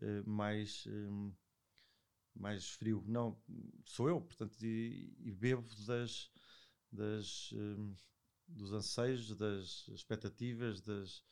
uh, 0.02 0.30
mais, 0.30 0.86
um, 0.88 1.34
mais 2.36 2.70
frio. 2.72 3.04
Não, 3.08 3.42
sou 3.86 4.10
eu, 4.10 4.22
portanto, 4.22 4.62
e, 4.64 5.16
e 5.20 5.32
bebo 5.32 5.68
das, 5.88 6.30
das, 6.92 7.52
um, 7.54 7.96
dos 8.48 8.74
anseios, 8.74 9.36
das 9.36 9.88
expectativas, 9.88 10.82
das, 10.82 11.24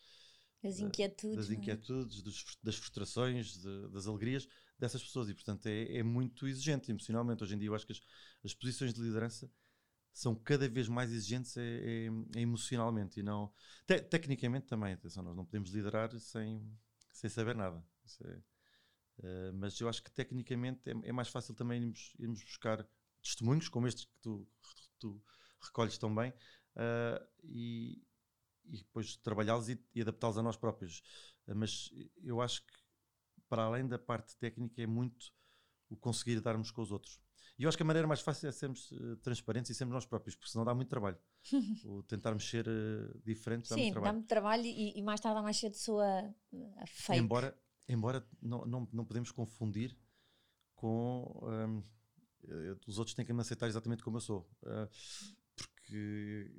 das 0.65 0.79
inquietudes, 0.79 1.37
das, 1.37 1.49
é? 1.51 1.53
inquietudes 1.53 2.21
dos, 2.21 2.57
das 2.63 2.75
frustrações, 2.75 3.57
de, 3.57 3.89
das 3.89 4.07
alegrias 4.07 4.47
dessas 4.79 5.03
pessoas. 5.03 5.29
E, 5.29 5.33
portanto, 5.33 5.67
é, 5.67 5.97
é, 5.97 6.03
muito 6.03 6.47
exigente 6.47 6.91
emocionalmente. 6.91 7.43
Hoje 7.43 7.55
em 7.55 7.59
dia, 7.59 7.69
eu 7.69 7.75
acho 7.75 7.85
que 7.85 7.93
as, 7.93 8.01
as 8.43 8.53
posições 8.53 8.93
de 8.93 9.01
liderança 9.01 9.49
são 10.11 10.33
cada 10.33 10.67
vez 10.67 10.87
mais 10.87 11.11
exigentes 11.11 11.57
é, 11.57 11.61
é, 11.61 12.07
é 12.35 12.41
emocionalmente 12.41 13.19
e 13.19 13.23
não. 13.23 13.51
Te, 13.85 13.99
tecnicamente 14.01 14.65
também, 14.65 14.93
atenção, 14.93 15.21
nós 15.21 15.35
não 15.35 15.45
podemos 15.45 15.69
liderar 15.71 16.17
sem, 16.19 16.65
sem 17.11 17.29
saber 17.29 17.55
nada. 17.55 17.85
Uh, 19.19 19.53
mas 19.53 19.79
eu 19.79 19.87
acho 19.87 20.03
que 20.03 20.11
tecnicamente 20.11 20.89
é, 20.89 20.93
é, 21.03 21.11
mais 21.11 21.27
fácil 21.27 21.53
também 21.53 21.81
irmos, 21.81 22.13
irmos 22.19 22.43
buscar 22.43 22.87
testemunhos 23.21 23.69
como 23.69 23.87
estes 23.87 24.05
que 24.05 24.17
tu, 24.21 24.47
tu 24.99 25.21
recolhes 25.61 25.97
tão 25.97 26.13
bem 26.13 26.31
uh, 26.31 27.25
e, 27.43 28.01
e 28.67 28.77
depois 28.77 29.15
trabalhá-los 29.17 29.69
e, 29.69 29.79
e 29.93 30.01
adaptá-los 30.01 30.37
a 30.37 30.43
nós 30.43 30.57
próprios. 30.57 30.99
Uh, 31.47 31.55
mas 31.55 31.91
eu 32.23 32.41
acho 32.41 32.65
que 32.65 32.73
para 33.47 33.63
além 33.63 33.87
da 33.87 33.99
parte 33.99 34.35
técnica 34.37 34.81
é 34.81 34.87
muito 34.87 35.31
o 35.89 35.95
conseguir 35.95 36.39
darmos 36.41 36.71
com 36.71 36.81
os 36.81 36.91
outros. 36.91 37.19
E 37.57 37.63
eu 37.63 37.69
acho 37.69 37.77
que 37.77 37.83
a 37.83 37.85
maneira 37.85 38.07
mais 38.07 38.19
fácil 38.19 38.49
é 38.49 38.51
sermos 38.51 38.91
uh, 38.91 39.15
transparentes 39.17 39.71
e 39.71 39.75
sermos 39.75 39.93
nós 39.93 40.05
próprios, 40.05 40.35
porque 40.35 40.51
senão 40.51 40.65
dá 40.65 40.73
muito 40.73 40.89
trabalho. 40.89 41.17
o 41.85 42.03
tentarmos 42.03 42.49
ser 42.49 42.67
uh, 42.67 43.21
diferentes 43.23 43.69
dá 43.69 43.75
Sim, 43.75 43.83
muito 43.83 43.93
trabalho. 43.93 44.11
dá 44.11 44.13
muito 44.13 44.27
trabalho 44.27 44.65
e, 44.65 44.97
e 44.97 45.01
mais 45.01 45.19
tarde 45.21 45.37
ou 45.37 45.43
mais 45.43 45.57
cedo 45.57 45.75
soa 45.75 46.35
a 46.77 46.87
fake. 46.87 47.19
Embora, 47.19 47.57
embora 47.87 48.27
não, 48.41 48.65
não, 48.65 48.87
não 48.91 49.05
podemos 49.05 49.31
confundir 49.31 49.97
com... 50.75 51.39
Um, 51.43 51.83
os 52.85 52.99
outros 52.99 53.15
têm 53.15 53.25
que 53.25 53.33
me 53.33 53.41
aceitar 53.41 53.67
exatamente 53.67 54.03
como 54.03 54.17
eu 54.17 54.21
sou. 54.21 54.47
Uh, 54.61 54.87
porque 55.55 56.51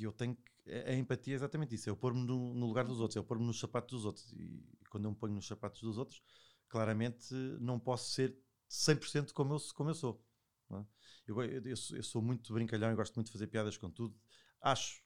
eu 0.00 0.12
tenho 0.12 0.34
que, 0.34 0.50
a, 0.70 0.94
empatia 0.94 1.34
é 1.34 1.36
exatamente 1.36 1.74
isso, 1.74 1.88
é 1.88 1.90
eu 1.90 1.96
pôr-me 1.96 2.24
no, 2.24 2.54
no, 2.54 2.66
lugar 2.66 2.84
dos 2.84 3.00
outros, 3.00 3.16
é 3.16 3.18
eu 3.18 3.24
pôr-me 3.24 3.44
nos 3.44 3.58
sapatos 3.58 3.92
dos 3.92 4.04
outros. 4.04 4.32
E, 4.32 4.62
quando 4.90 5.04
eu 5.04 5.10
me 5.10 5.16
ponho 5.16 5.34
nos 5.34 5.46
sapatos 5.46 5.80
dos 5.82 5.98
outros, 5.98 6.22
claramente 6.68 7.34
não 7.60 7.78
posso 7.78 8.12
ser 8.12 8.36
100% 8.70 9.32
como 9.32 9.54
eu, 9.54 9.58
como 9.74 9.90
eu 9.90 9.94
sou. 9.94 10.24
É? 10.70 10.84
Eu, 11.26 11.42
eu, 11.42 11.62
eu, 11.66 12.02
sou, 12.02 12.22
muito 12.22 12.52
brincalhão 12.52 12.92
e 12.92 12.94
gosto 12.94 13.14
muito 13.14 13.26
de 13.26 13.32
fazer 13.32 13.46
piadas 13.46 13.76
com 13.76 13.90
tudo. 13.90 14.18
Acho, 14.60 15.02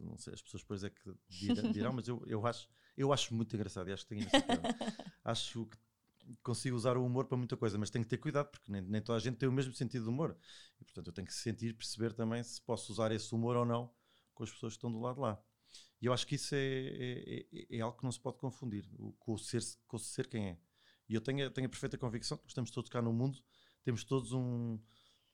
não 0.00 0.16
sei, 0.18 0.34
as 0.34 0.42
pessoas 0.42 0.62
depois 0.62 0.84
é 0.84 0.90
que 0.90 1.14
dirão, 1.28 1.70
dirão 1.72 1.92
mas 1.92 2.08
eu, 2.08 2.22
eu, 2.26 2.46
acho, 2.46 2.68
eu 2.96 3.12
acho 3.12 3.34
muito 3.34 3.54
engraçado 3.54 3.88
e 3.88 3.92
acho 3.92 4.06
que 4.06 4.14
tenho 4.14 4.28
Acho 5.24 5.66
que 5.66 5.78
consigo 6.42 6.76
usar 6.76 6.96
o 6.96 7.04
humor 7.04 7.26
para 7.26 7.36
muita 7.36 7.56
coisa, 7.56 7.78
mas 7.78 7.90
tenho 7.90 8.04
que 8.04 8.10
ter 8.10 8.18
cuidado 8.18 8.50
porque 8.50 8.70
nem, 8.70 8.82
nem 8.82 9.00
toda 9.00 9.16
a 9.16 9.20
gente 9.20 9.36
tem 9.36 9.48
o 9.48 9.52
mesmo 9.52 9.72
sentido 9.74 10.04
de 10.04 10.08
humor. 10.08 10.36
E 10.80 10.84
portanto 10.84 11.06
eu 11.06 11.12
tenho 11.12 11.26
que 11.26 11.34
sentir, 11.34 11.74
perceber 11.74 12.12
também 12.12 12.42
se 12.42 12.60
posso 12.60 12.92
usar 12.92 13.12
esse 13.12 13.34
humor 13.34 13.56
ou 13.56 13.64
não 13.64 13.90
com 14.40 14.44
as 14.44 14.50
pessoas 14.50 14.72
que 14.72 14.78
estão 14.78 14.90
do 14.90 14.98
lado 14.98 15.16
de 15.16 15.20
lá. 15.20 15.42
E 16.00 16.06
eu 16.06 16.14
acho 16.14 16.26
que 16.26 16.34
isso 16.34 16.54
é, 16.54 16.58
é, 16.58 17.46
é, 17.52 17.76
é 17.76 17.80
algo 17.80 17.98
que 17.98 18.04
não 18.04 18.10
se 18.10 18.18
pode 18.18 18.38
confundir 18.38 18.88
com 19.18 19.34
o 19.34 19.38
ser, 19.38 19.60
com 19.86 19.98
o 19.98 20.00
ser 20.00 20.26
quem 20.26 20.48
é. 20.48 20.58
E 21.06 21.14
eu 21.14 21.20
tenho, 21.20 21.50
tenho 21.50 21.66
a 21.66 21.70
perfeita 21.70 21.98
convicção 21.98 22.38
que 22.38 22.48
estamos 22.48 22.70
todos 22.70 22.88
cá 22.88 23.02
no 23.02 23.12
mundo, 23.12 23.38
temos 23.84 24.02
todos 24.02 24.32
um, 24.32 24.80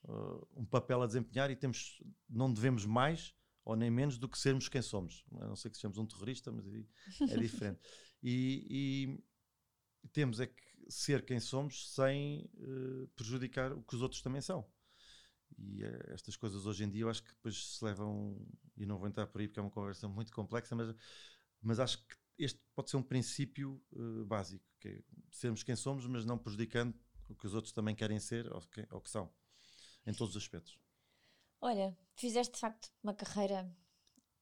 uh, 0.02 0.48
um 0.56 0.64
papel 0.64 1.02
a 1.02 1.06
desempenhar 1.06 1.52
e 1.52 1.56
temos, 1.56 2.02
não 2.28 2.52
devemos 2.52 2.84
mais 2.84 3.32
ou 3.64 3.76
nem 3.76 3.90
menos 3.90 4.18
do 4.18 4.28
que 4.28 4.38
sermos 4.38 4.68
quem 4.68 4.82
somos. 4.82 5.24
A 5.34 5.46
não 5.46 5.54
ser 5.54 5.70
que 5.70 5.76
sejamos 5.76 5.98
um 5.98 6.06
terrorista, 6.06 6.50
mas 6.50 6.66
é 6.66 7.36
diferente. 7.38 7.80
e, 8.20 8.66
e, 8.68 9.24
temos 10.12 10.40
é 10.40 10.46
que 10.46 10.62
ser 10.88 11.24
quem 11.24 11.38
somos 11.38 11.94
sem 11.94 12.50
uh, 12.54 13.06
prejudicar 13.14 13.72
o 13.72 13.82
que 13.82 13.94
os 13.94 14.02
outros 14.02 14.20
também 14.20 14.40
são. 14.40 14.66
E 15.58 15.84
uh, 15.84 16.12
estas 16.12 16.36
coisas 16.36 16.66
hoje 16.66 16.84
em 16.84 16.90
dia 16.90 17.02
eu 17.02 17.10
acho 17.10 17.22
que 17.22 17.30
depois 17.30 17.76
se 17.76 17.84
levam, 17.84 18.36
e 18.76 18.86
não 18.86 18.98
vou 18.98 19.08
entrar 19.08 19.26
por 19.26 19.40
aí 19.40 19.48
porque 19.48 19.60
é 19.60 19.62
uma 19.62 19.70
conversa 19.70 20.08
muito 20.08 20.32
complexa, 20.32 20.74
mas, 20.74 20.94
mas 21.60 21.80
acho 21.80 21.98
que 22.06 22.16
este 22.38 22.60
pode 22.74 22.90
ser 22.90 22.96
um 22.96 23.02
princípio 23.02 23.82
uh, 23.92 24.24
básico, 24.26 24.64
que 24.78 24.88
é 24.88 25.02
sermos 25.30 25.62
quem 25.62 25.74
somos, 25.74 26.06
mas 26.06 26.24
não 26.24 26.38
prejudicando 26.38 26.94
o 27.28 27.34
que 27.34 27.46
os 27.46 27.54
outros 27.54 27.72
também 27.72 27.94
querem 27.94 28.20
ser 28.20 28.52
ou 28.52 28.60
que, 28.60 28.86
ou 28.90 29.00
que 29.00 29.10
são, 29.10 29.32
em 30.06 30.12
todos 30.12 30.36
os 30.36 30.42
aspectos. 30.42 30.78
Olha, 31.60 31.96
fizeste 32.14 32.54
de 32.54 32.60
facto 32.60 32.92
uma 33.02 33.14
carreira 33.14 33.74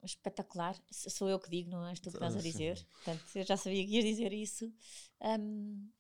espetacular. 0.02 0.76
Sou 0.90 1.28
eu 1.28 1.38
que 1.38 1.48
digo, 1.48 1.70
não 1.70 1.86
és 1.86 1.98
tu 2.00 2.10
que 2.10 2.16
estás 2.16 2.36
a 2.36 2.40
dizer. 2.40 2.78
Sim. 2.78 2.84
Portanto, 2.84 3.24
eu 3.34 3.44
já 3.44 3.56
sabia 3.56 3.84
que 3.84 3.94
ias 3.94 4.04
dizer 4.04 4.32
isso. 4.32 4.72
Um, 5.20 5.90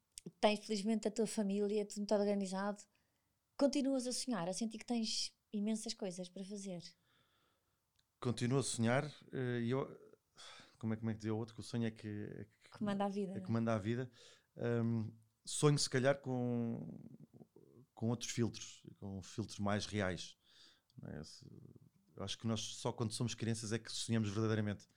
tens, 0.40 0.60
felizmente, 0.60 1.08
a 1.08 1.10
tua 1.10 1.26
família, 1.26 1.86
tudo 1.86 1.98
muito 1.98 2.14
organizado. 2.14 2.82
Continuas 3.56 4.06
a 4.06 4.12
sonhar, 4.12 4.48
a 4.48 4.52
sentir 4.52 4.78
que 4.78 4.86
tens 4.86 5.32
imensas 5.52 5.94
coisas 5.94 6.28
para 6.28 6.44
fazer. 6.44 6.82
Continuo 8.24 8.58
a 8.58 8.62
sonhar 8.62 9.04
eh, 9.34 9.60
e 9.64 9.70
eu 9.70 9.86
como 10.78 10.94
é, 10.94 10.96
como 10.96 11.10
é 11.10 11.12
que 11.12 11.18
dizia 11.18 11.34
o 11.34 11.36
outro, 11.36 11.54
que 11.54 11.60
o 11.60 11.62
sonho 11.62 11.86
é 11.86 11.90
que, 11.90 12.08
é 12.08 12.46
que 12.62 12.70
comanda 12.70 13.04
a 13.04 13.08
vida. 13.10 13.32
É 13.32 13.34
que 13.34 13.44
comanda 13.44 13.74
a 13.74 13.78
vida. 13.78 14.10
Um, 14.56 15.12
sonho 15.44 15.78
se 15.78 15.90
calhar 15.90 16.18
com, 16.22 16.88
com 17.92 18.08
outros 18.08 18.30
filtros, 18.30 18.82
com 18.96 19.20
filtros 19.20 19.58
mais 19.58 19.84
reais. 19.84 20.38
É? 21.02 21.20
Eu 22.16 22.24
acho 22.24 22.38
que 22.38 22.46
nós 22.46 22.60
só 22.62 22.94
quando 22.94 23.12
somos 23.12 23.34
crianças 23.34 23.72
é 23.72 23.78
que 23.78 23.92
sonhamos 23.92 24.30
verdadeiramente. 24.30 24.88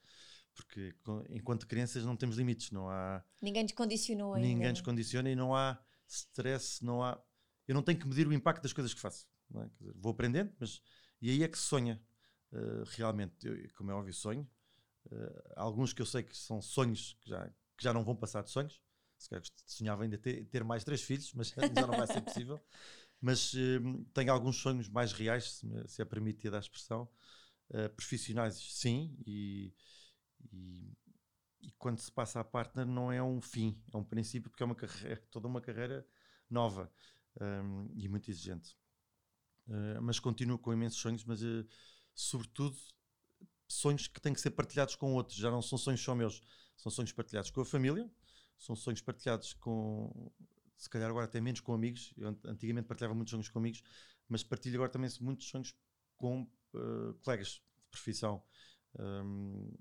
Porque 0.56 0.96
enquanto 1.30 1.68
crianças 1.68 2.06
não 2.06 2.16
temos 2.16 2.38
limites, 2.38 2.72
não 2.72 2.90
há. 2.90 3.22
Ninguém 3.42 3.64
nos 3.64 3.74
condicionou 3.74 4.36
ainda. 4.36 4.48
Ninguém 4.48 4.70
nos 4.70 4.80
condiciona 4.80 5.30
e 5.30 5.36
não 5.36 5.54
há 5.54 5.78
stress, 6.08 6.82
não 6.82 7.04
há. 7.04 7.22
Eu 7.68 7.76
não 7.76 7.84
tenho 7.84 8.00
que 8.00 8.08
medir 8.08 8.26
o 8.26 8.32
impacto 8.32 8.64
das 8.64 8.72
coisas 8.72 8.94
que 8.94 9.02
faço. 9.02 9.28
É? 9.54 9.66
Dizer, 9.80 9.94
vou 9.98 10.14
aprendendo, 10.14 10.56
mas. 10.58 10.82
E 11.22 11.30
aí 11.30 11.44
é 11.44 11.48
que 11.50 11.58
se 11.58 11.66
sonha. 11.66 12.02
Uh, 12.52 12.84
realmente, 12.96 13.48
eu, 13.48 13.56
como 13.76 13.92
é 13.92 13.94
óbvio, 13.94 14.14
sonho. 14.14 14.50
Uh, 15.12 15.54
alguns 15.56 15.94
que 15.94 16.02
eu 16.02 16.06
sei 16.06 16.24
que 16.24 16.36
são 16.36 16.62
sonhos 16.62 17.18
que 17.22 17.30
já, 17.30 17.48
que 17.78 17.84
já 17.84 17.94
não 17.94 18.04
vão 18.04 18.16
passar 18.16 18.44
de 18.44 18.50
sonhos. 18.50 18.82
Se 19.18 19.30
calhar 19.30 19.44
sonhava 19.66 20.04
ainda 20.04 20.18
ter, 20.18 20.46
ter 20.46 20.64
mais 20.64 20.84
três 20.84 21.02
filhos, 21.02 21.34
mas 21.34 21.50
já 21.76 21.88
não 21.88 21.98
vai 21.98 22.08
ser 22.08 22.22
possível. 22.22 22.60
Mas 23.20 23.54
uh, 23.54 24.06
tenho 24.14 24.32
alguns 24.32 24.58
sonhos 24.58 24.88
mais 24.90 25.12
reais, 25.12 25.54
se, 25.54 25.66
me, 25.66 25.88
se 25.88 26.02
é 26.02 26.06
permitida 26.06 26.58
a 26.58 26.60
expressão. 26.60 27.10
Uh, 27.70 27.90
profissionais, 27.96 28.56
sim, 28.56 29.18
e, 29.26 29.74
e, 30.54 30.98
e, 31.62 31.72
quando 31.78 32.00
se 32.00 32.10
passa 32.10 32.40
a 32.40 32.44
partner 32.44 32.86
não 32.86 33.12
é 33.12 33.22
um 33.22 33.42
fim, 33.42 33.78
é 33.94 33.98
um 33.98 34.06
princípio, 34.06 34.50
porque 34.50 34.64
é 34.64 34.66
uma 34.66 34.76
carreira, 34.76 35.22
toda 35.30 35.50
uma 35.50 35.60
carreira 35.60 36.08
nova 36.50 36.90
um, 37.42 37.92
e 37.94 38.08
muito 38.08 38.30
exigente. 38.32 38.78
Uh, 39.68 40.02
mas 40.02 40.18
continuo 40.18 40.58
com 40.58 40.72
imensos 40.72 41.00
sonhos, 41.00 41.26
mas 41.26 41.42
sobretudo 42.20 42.76
sonhos 43.68 44.08
que 44.08 44.20
têm 44.20 44.34
que 44.34 44.42
ser 44.42 44.52
partilhados 44.52 44.96
com 44.96 45.14
outros, 45.14 45.38
já 45.38 45.52
não 45.52 45.62
são 45.62 45.78
sonhos 45.78 46.02
só 46.02 46.16
meus, 46.16 46.42
são 46.76 46.92
sonhos 46.92 47.12
partilhados 47.12 47.52
com 47.52 47.62
a 47.62 47.66
família, 47.66 48.10
são 48.58 48.76
sonhos 48.76 49.02
partilhados 49.02 49.54
com, 49.54 50.32
se 50.78 50.90
calhar 50.90 51.10
agora 51.10 51.26
até 51.26 51.40
menos 51.40 51.60
com 51.60 51.74
amigos, 51.74 52.14
eu 52.18 52.36
antigamente 52.46 52.88
partilhava 52.88 53.14
muitos 53.14 53.32
sonhos 53.32 53.50
com 53.50 53.60
amigos, 53.60 53.84
mas 54.28 54.44
partilho 54.44 54.76
agora 54.78 54.90
também 54.90 55.10
muitos 55.22 55.48
sonhos 55.48 55.76
com 56.16 56.42
uh, 56.74 57.14
colegas 57.24 57.50
de 57.50 57.62
profissão. 57.92 58.44
Um, 59.00 59.72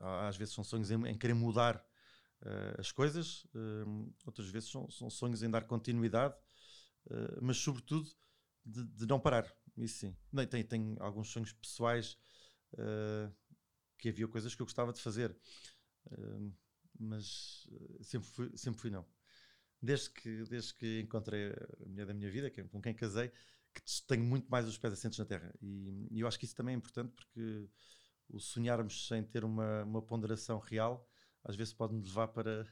às 0.00 0.36
vezes 0.36 0.54
são 0.54 0.62
sonhos 0.62 0.90
em, 0.90 1.04
em 1.06 1.18
querer 1.18 1.34
mudar 1.34 1.84
uh, 2.42 2.80
as 2.80 2.92
coisas, 2.92 3.44
um, 3.54 4.12
outras 4.24 4.48
vezes 4.48 4.70
são, 4.70 4.88
são, 4.88 5.10
sonhos 5.10 5.42
em 5.42 5.50
dar 5.50 5.64
continuidade, 5.64 6.34
uh, 7.06 7.38
mas 7.42 7.56
sobretudo 7.56 8.08
de, 8.64 8.84
de, 8.84 9.06
não 9.06 9.18
parar. 9.18 9.52
Isso 9.76 9.98
sim. 9.98 10.16
Tem, 10.50 10.64
tem 10.64 10.96
alguns 11.00 11.28
sonhos 11.28 11.52
pessoais 11.52 12.16
uh, 12.74 13.32
que 13.98 14.08
havia 14.08 14.26
coisas 14.28 14.54
que 14.54 14.62
eu 14.62 14.66
gostava 14.66 14.92
de 14.92 15.00
fazer, 15.00 15.36
uh, 16.06 16.52
mas 16.98 17.68
eh, 17.70 18.02
sempre 18.02 18.28
fui, 18.28 18.56
sempre 18.56 18.80
fui 18.80 18.90
não. 18.90 19.06
Desde 19.82 20.10
que, 20.10 20.44
desde 20.44 20.74
que 20.74 21.00
encontrei 21.00 21.50
a 21.50 21.88
mulher 21.88 22.06
da 22.06 22.14
minha 22.14 22.30
vida, 22.30 22.50
com 22.70 22.80
quem 22.80 22.94
casei, 22.94 23.30
que 23.74 23.82
tenho 24.06 24.24
muito 24.24 24.48
mais 24.48 24.66
os 24.66 24.78
pés 24.78 24.94
assentos 24.94 25.18
na 25.18 25.26
terra. 25.26 25.54
E, 25.60 26.08
e, 26.10 26.20
eu 26.20 26.26
acho 26.26 26.38
que 26.38 26.46
isso 26.46 26.56
também 26.56 26.74
é 26.74 26.78
importante 26.78 27.12
porque 27.12 27.68
o 28.28 28.40
sonharmos 28.40 29.06
sem 29.06 29.22
ter 29.22 29.44
uma, 29.44 29.84
uma 29.84 30.02
ponderação 30.02 30.58
real 30.58 31.06
às 31.44 31.54
vezes 31.54 31.72
pode 31.72 31.94
nos 31.94 32.08
levar 32.08 32.28
para, 32.28 32.66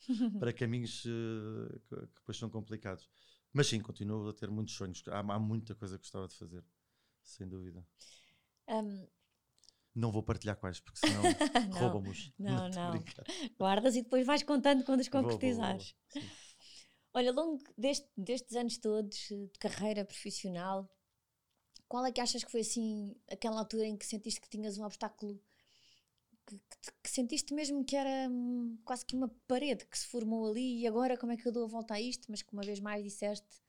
para 0.38 0.52
caminhos 0.52 1.04
uh, 1.04 1.80
que, 1.88 1.96
que 1.96 2.14
depois 2.16 2.36
são 2.36 2.50
complicados. 2.50 3.08
Mas 3.58 3.66
sim, 3.66 3.80
continuo 3.80 4.28
a 4.28 4.32
ter 4.32 4.48
muitos 4.48 4.72
sonhos. 4.76 5.02
Há, 5.08 5.18
há 5.18 5.38
muita 5.40 5.74
coisa 5.74 5.96
que 5.96 6.02
gostava 6.04 6.28
de 6.28 6.36
fazer, 6.36 6.64
sem 7.24 7.48
dúvida. 7.48 7.84
Um, 8.68 9.04
não 9.92 10.12
vou 10.12 10.22
partilhar 10.22 10.56
quais, 10.56 10.78
porque 10.78 11.00
senão 11.00 11.22
roubamos. 11.74 12.32
Não, 12.38 12.68
não. 12.68 12.94
não. 12.94 13.04
Guardas 13.58 13.96
e 13.96 14.02
depois 14.02 14.24
vais 14.24 14.44
contando 14.44 14.84
quando 14.84 15.00
os 15.00 15.08
concretizares. 15.08 15.92
Vou, 16.14 16.22
vou, 16.22 16.30
vou. 16.30 16.38
Olha, 17.14 17.30
ao 17.30 17.34
longo 17.34 17.64
deste, 17.76 18.08
destes 18.16 18.54
anos 18.54 18.78
todos 18.78 19.18
de 19.26 19.50
carreira 19.58 20.04
profissional, 20.04 20.88
qual 21.88 22.06
é 22.06 22.12
que 22.12 22.20
achas 22.20 22.44
que 22.44 22.52
foi 22.52 22.60
assim 22.60 23.16
aquela 23.28 23.58
altura 23.58 23.88
em 23.88 23.96
que 23.96 24.06
sentiste 24.06 24.40
que 24.40 24.48
tinhas 24.48 24.78
um 24.78 24.84
obstáculo 24.84 25.34
que, 26.46 26.56
que, 26.56 26.78
que, 26.80 26.92
sentiste 27.18 27.52
mesmo 27.52 27.84
que 27.84 27.96
era 27.96 28.30
um, 28.30 28.78
quase 28.84 29.04
que 29.04 29.16
uma 29.16 29.28
parede 29.48 29.84
que 29.86 29.98
se 29.98 30.06
formou 30.06 30.48
ali 30.48 30.80
e 30.82 30.86
agora 30.86 31.18
como 31.18 31.32
é 31.32 31.36
que 31.36 31.46
eu 31.46 31.52
dou 31.52 31.64
a 31.64 31.68
volta 31.68 31.94
a 31.94 32.00
isto, 32.00 32.26
mas 32.30 32.42
que 32.42 32.52
uma 32.52 32.62
vez 32.62 32.78
mais 32.78 33.02
disseste 33.02 33.60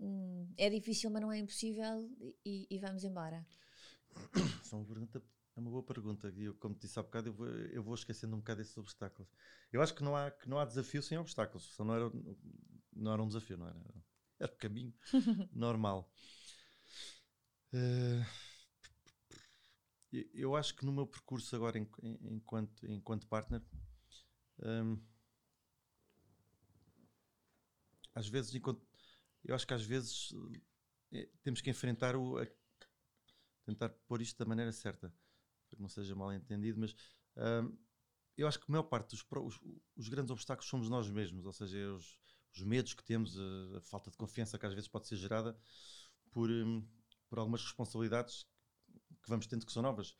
hum, 0.00 0.52
é 0.56 0.68
difícil, 0.68 1.10
mas 1.10 1.22
não 1.22 1.30
é 1.30 1.38
impossível 1.38 2.10
e, 2.44 2.66
e 2.68 2.78
vamos 2.78 3.04
embora? 3.04 3.46
É 4.72 4.76
uma 4.76 4.84
pergunta 4.84 5.20
é 5.56 5.60
uma 5.60 5.70
boa 5.70 5.82
pergunta. 5.82 6.32
E 6.36 6.44
eu, 6.44 6.54
como 6.54 6.76
te 6.76 6.82
disse 6.82 6.96
há 6.98 7.02
bocado, 7.02 7.28
eu 7.28 7.32
vou, 7.32 7.46
eu 7.48 7.82
vou 7.82 7.94
esquecendo 7.94 8.36
um 8.36 8.38
bocado 8.38 8.62
esses 8.62 8.76
obstáculos. 8.78 9.28
Eu 9.72 9.82
acho 9.82 9.92
que 9.92 10.02
não 10.04 10.14
há, 10.14 10.30
que 10.30 10.48
não 10.48 10.60
há 10.60 10.64
desafio 10.64 11.02
sem 11.02 11.18
obstáculos. 11.18 11.74
Só 11.74 11.84
não 11.84 11.94
era, 11.94 12.10
não 12.92 13.12
era 13.12 13.20
um 13.20 13.26
desafio, 13.26 13.56
não 13.56 13.66
era? 13.66 13.80
Era 14.38 14.52
um 14.52 14.56
caminho 14.56 14.94
normal. 15.52 16.08
Uh, 17.72 18.24
eu 20.34 20.56
acho 20.56 20.74
que 20.74 20.84
no 20.84 20.92
meu 20.92 21.06
percurso 21.06 21.54
agora 21.54 21.78
enquanto, 21.78 22.86
enquanto 22.86 23.26
partner, 23.26 23.62
um, 24.62 24.98
às 28.14 28.28
vezes, 28.28 28.54
enquanto, 28.54 28.84
eu 29.44 29.54
acho 29.54 29.66
que 29.66 29.74
às 29.74 29.84
vezes 29.84 30.34
é, 31.12 31.28
temos 31.42 31.60
que 31.60 31.70
enfrentar 31.70 32.16
o. 32.16 32.38
A, 32.38 32.46
tentar 33.64 33.88
pôr 34.08 34.20
isto 34.20 34.38
da 34.38 34.44
maneira 34.44 34.72
certa 34.72 35.14
para 35.68 35.76
que 35.76 35.82
não 35.82 35.88
seja 35.88 36.14
mal 36.14 36.32
entendido, 36.32 36.80
mas 36.80 36.94
um, 37.36 37.76
eu 38.36 38.48
acho 38.48 38.58
que 38.58 38.64
a 38.68 38.72
maior 38.72 38.84
parte 38.84 39.10
dos 39.10 39.24
os, 39.30 39.60
os, 39.96 40.08
grandes 40.08 40.30
obstáculos 40.30 40.68
somos 40.68 40.88
nós 40.88 41.08
mesmos, 41.08 41.46
ou 41.46 41.52
seja, 41.52 41.92
os, 41.92 42.18
os 42.52 42.62
medos 42.62 42.94
que 42.94 43.04
temos, 43.04 43.38
a, 43.38 43.78
a, 43.78 43.80
falta 43.82 44.10
de 44.10 44.16
confiança 44.16 44.58
que 44.58 44.66
às 44.66 44.74
vezes 44.74 44.88
pode 44.88 45.06
ser 45.06 45.16
gerada 45.16 45.56
por, 46.32 46.50
um, 46.50 46.84
por 47.28 47.38
algumas 47.38 47.62
responsabilidades 47.62 48.44
que 49.22 49.28
vamos 49.28 49.46
tendo 49.46 49.66
que 49.66 49.72
são 49.72 49.82
novas. 49.82 50.16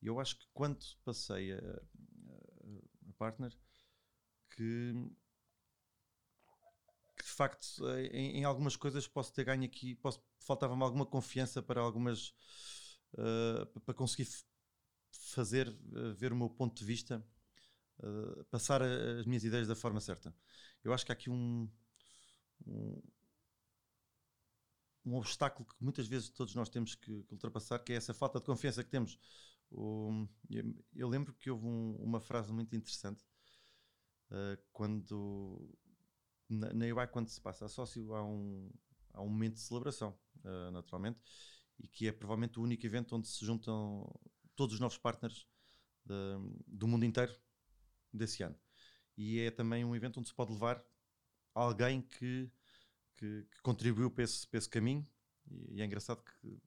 E 0.00 0.06
eu 0.06 0.20
acho 0.20 0.38
que 0.38 0.46
quando 0.52 0.78
passei 1.04 1.52
a, 1.52 1.58
a, 1.58 3.12
partner, 3.18 3.52
que, 4.50 4.92
que, 7.16 7.24
de 7.24 7.30
facto 7.30 7.88
em, 8.12 8.38
em, 8.38 8.44
algumas 8.44 8.76
coisas 8.76 9.08
posso 9.08 9.32
ter 9.32 9.44
ganho 9.44 9.64
aqui, 9.64 9.98
faltava-me 10.40 10.82
alguma 10.82 11.04
confiança 11.04 11.60
para 11.62 11.80
algumas 11.80 12.32
uh, 13.14 13.80
para 13.80 13.94
conseguir 13.94 14.28
fazer 15.10 15.68
uh, 15.68 16.14
ver 16.14 16.32
o 16.32 16.36
meu 16.36 16.48
ponto 16.48 16.78
de 16.78 16.84
vista, 16.84 17.24
uh, 18.00 18.44
passar 18.44 18.82
a, 18.82 19.20
as 19.20 19.26
minhas 19.26 19.44
ideias 19.44 19.68
da 19.68 19.74
forma 19.74 20.00
certa. 20.00 20.34
Eu 20.84 20.92
acho 20.92 21.04
que 21.04 21.12
há 21.12 21.14
aqui 21.14 21.28
um, 21.28 21.68
um, 22.66 23.02
um 25.08 25.16
obstáculo 25.16 25.66
que 25.66 25.74
muitas 25.82 26.06
vezes 26.06 26.28
todos 26.28 26.54
nós 26.54 26.68
temos 26.68 26.94
que, 26.94 27.22
que 27.24 27.32
ultrapassar, 27.32 27.78
que 27.78 27.92
é 27.92 27.96
essa 27.96 28.14
falta 28.14 28.38
de 28.38 28.44
confiança 28.44 28.84
que 28.84 28.90
temos. 28.90 29.18
Eu, 29.70 31.08
lembro 31.08 31.34
que 31.34 31.50
houve 31.50 31.66
um, 31.66 31.96
uma 31.96 32.20
frase 32.20 32.52
muito 32.52 32.74
interessante 32.74 33.22
uh, 34.30 34.62
quando 34.72 35.76
na, 36.48 36.72
na 36.72 36.84
UI, 36.86 37.06
quando 37.08 37.28
se 37.28 37.40
passa 37.40 37.66
a 37.66 37.68
sócio, 37.68 38.14
há 38.14 38.24
um, 38.24 38.70
há 39.12 39.22
um 39.22 39.28
momento 39.28 39.54
de 39.54 39.60
celebração, 39.60 40.18
uh, 40.44 40.70
naturalmente, 40.70 41.20
e 41.78 41.86
que 41.86 42.08
é 42.08 42.12
provavelmente 42.12 42.58
o 42.58 42.62
único 42.62 42.84
evento 42.86 43.14
onde 43.14 43.28
se 43.28 43.44
juntam 43.44 44.10
todos 44.56 44.74
os 44.74 44.80
novos 44.80 44.98
partners 44.98 45.46
de, 46.04 46.14
do 46.66 46.88
mundo 46.88 47.04
inteiro 47.04 47.34
desse 48.12 48.42
ano. 48.42 48.58
E 49.16 49.40
é 49.40 49.50
também 49.50 49.84
um 49.84 49.94
evento 49.94 50.18
onde 50.18 50.28
se 50.28 50.34
pode 50.34 50.52
levar 50.52 50.82
alguém 51.54 52.00
que, 52.00 52.50
que, 53.18 53.44
que 53.50 53.62
contribuiu 53.62 54.10
para 54.10 54.24
esse, 54.24 54.46
para 54.46 54.58
esse 54.58 54.68
caminho. 54.68 55.06
E, 55.50 55.76
e, 55.76 55.82
é 55.82 55.84
engraçado 55.84 56.22
que 56.22 56.58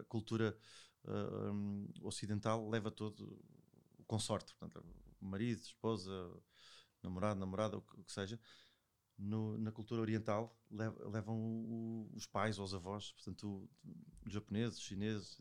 a 0.00 0.04
cultura 0.04 0.56
uh, 1.04 1.52
um, 1.52 1.88
ocidental 2.02 2.68
leva 2.68 2.90
todo 2.90 3.38
o 3.98 4.04
consorte, 4.04 4.54
portanto, 4.54 4.84
marido, 5.20 5.60
esposa, 5.60 6.10
namorado, 7.02 7.38
namorada, 7.38 7.76
o 7.76 7.82
que, 7.82 8.00
o 8.00 8.04
que 8.04 8.12
seja. 8.12 8.40
No, 9.18 9.58
na 9.58 9.72
cultura 9.72 10.00
oriental 10.00 10.56
levam 10.70 11.36
o, 11.36 12.08
os 12.14 12.24
pais 12.24 12.56
ou 12.58 12.64
os 12.64 12.72
avós, 12.72 13.10
portanto, 13.12 13.68
os 14.24 14.32
japoneses, 14.32 14.78
os 14.78 14.84
chineses, 14.84 15.40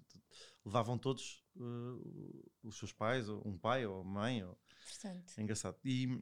levavam 0.65 0.97
todos 0.97 1.45
uh, 1.55 2.49
os 2.63 2.77
seus 2.77 2.91
pais, 2.91 3.29
um 3.29 3.55
pai 3.55 3.85
ou 3.85 4.03
mãe. 4.03 4.43
Ou... 4.43 4.57
É 5.37 5.43
engraçado. 5.43 5.77
E, 5.85 6.19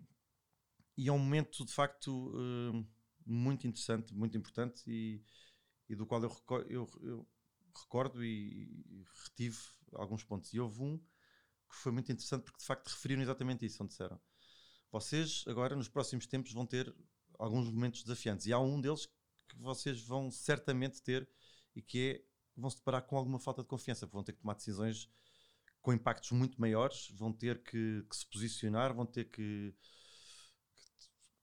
e 0.97 1.07
é 1.07 1.11
um 1.13 1.17
momento 1.17 1.65
de 1.65 1.71
facto 1.71 2.33
uh, 2.35 2.85
muito 3.26 3.67
interessante, 3.67 4.13
muito 4.13 4.38
importante 4.38 4.84
e, 4.88 5.23
e 5.89 5.95
do 5.95 6.05
qual 6.05 6.21
eu, 6.23 6.32
eu, 6.69 6.89
eu 7.01 7.28
recordo 7.76 8.23
e, 8.23 9.05
retive 9.23 9.57
alguns 9.93 10.23
pontos. 10.23 10.53
E 10.53 10.59
houve 10.59 10.82
um 10.82 10.97
que 10.97 11.76
foi 11.76 11.91
muito 11.91 12.11
interessante 12.11 12.43
porque 12.43 12.59
de 12.59 12.65
facto 12.65 12.88
referiram 12.88 13.21
exatamente 13.21 13.65
isso, 13.65 13.84
onde 13.84 13.91
disseram 13.91 14.19
vocês 14.91 15.43
agora 15.47 15.76
nos 15.76 15.89
próximos 15.89 16.26
tempos 16.26 16.53
vão 16.53 16.65
ter 16.65 16.95
alguns 17.38 17.69
momentos 17.69 18.03
desafiantes 18.03 18.45
e 18.45 18.53
há 18.53 18.59
um 18.59 18.80
deles 18.80 19.07
que 19.49 19.57
vocês 19.57 20.01
vão 20.01 20.32
certamente 20.32 21.01
ter 21.01 21.28
e 21.76 21.82
que 21.82 21.99
é 21.99 22.36
vão 22.55 22.69
se 22.69 22.78
deparar 22.78 23.01
com 23.01 23.17
alguma 23.17 23.38
falta 23.39 23.61
de 23.61 23.67
confiança, 23.67 24.05
vão 24.05 24.23
ter 24.23 24.32
que 24.32 24.39
tomar 24.39 24.53
decisões 24.53 25.09
com 25.82 25.93
impactos 25.93 26.32
muito 26.32 26.59
maiores, 26.59 27.09
vão 27.11 27.32
ter 27.32 27.61
que, 27.61 28.03
que 28.09 28.15
se 28.15 28.26
posicionar, 28.28 28.93
vão 28.93 29.05
ter 29.05 29.26
que, 29.26 29.76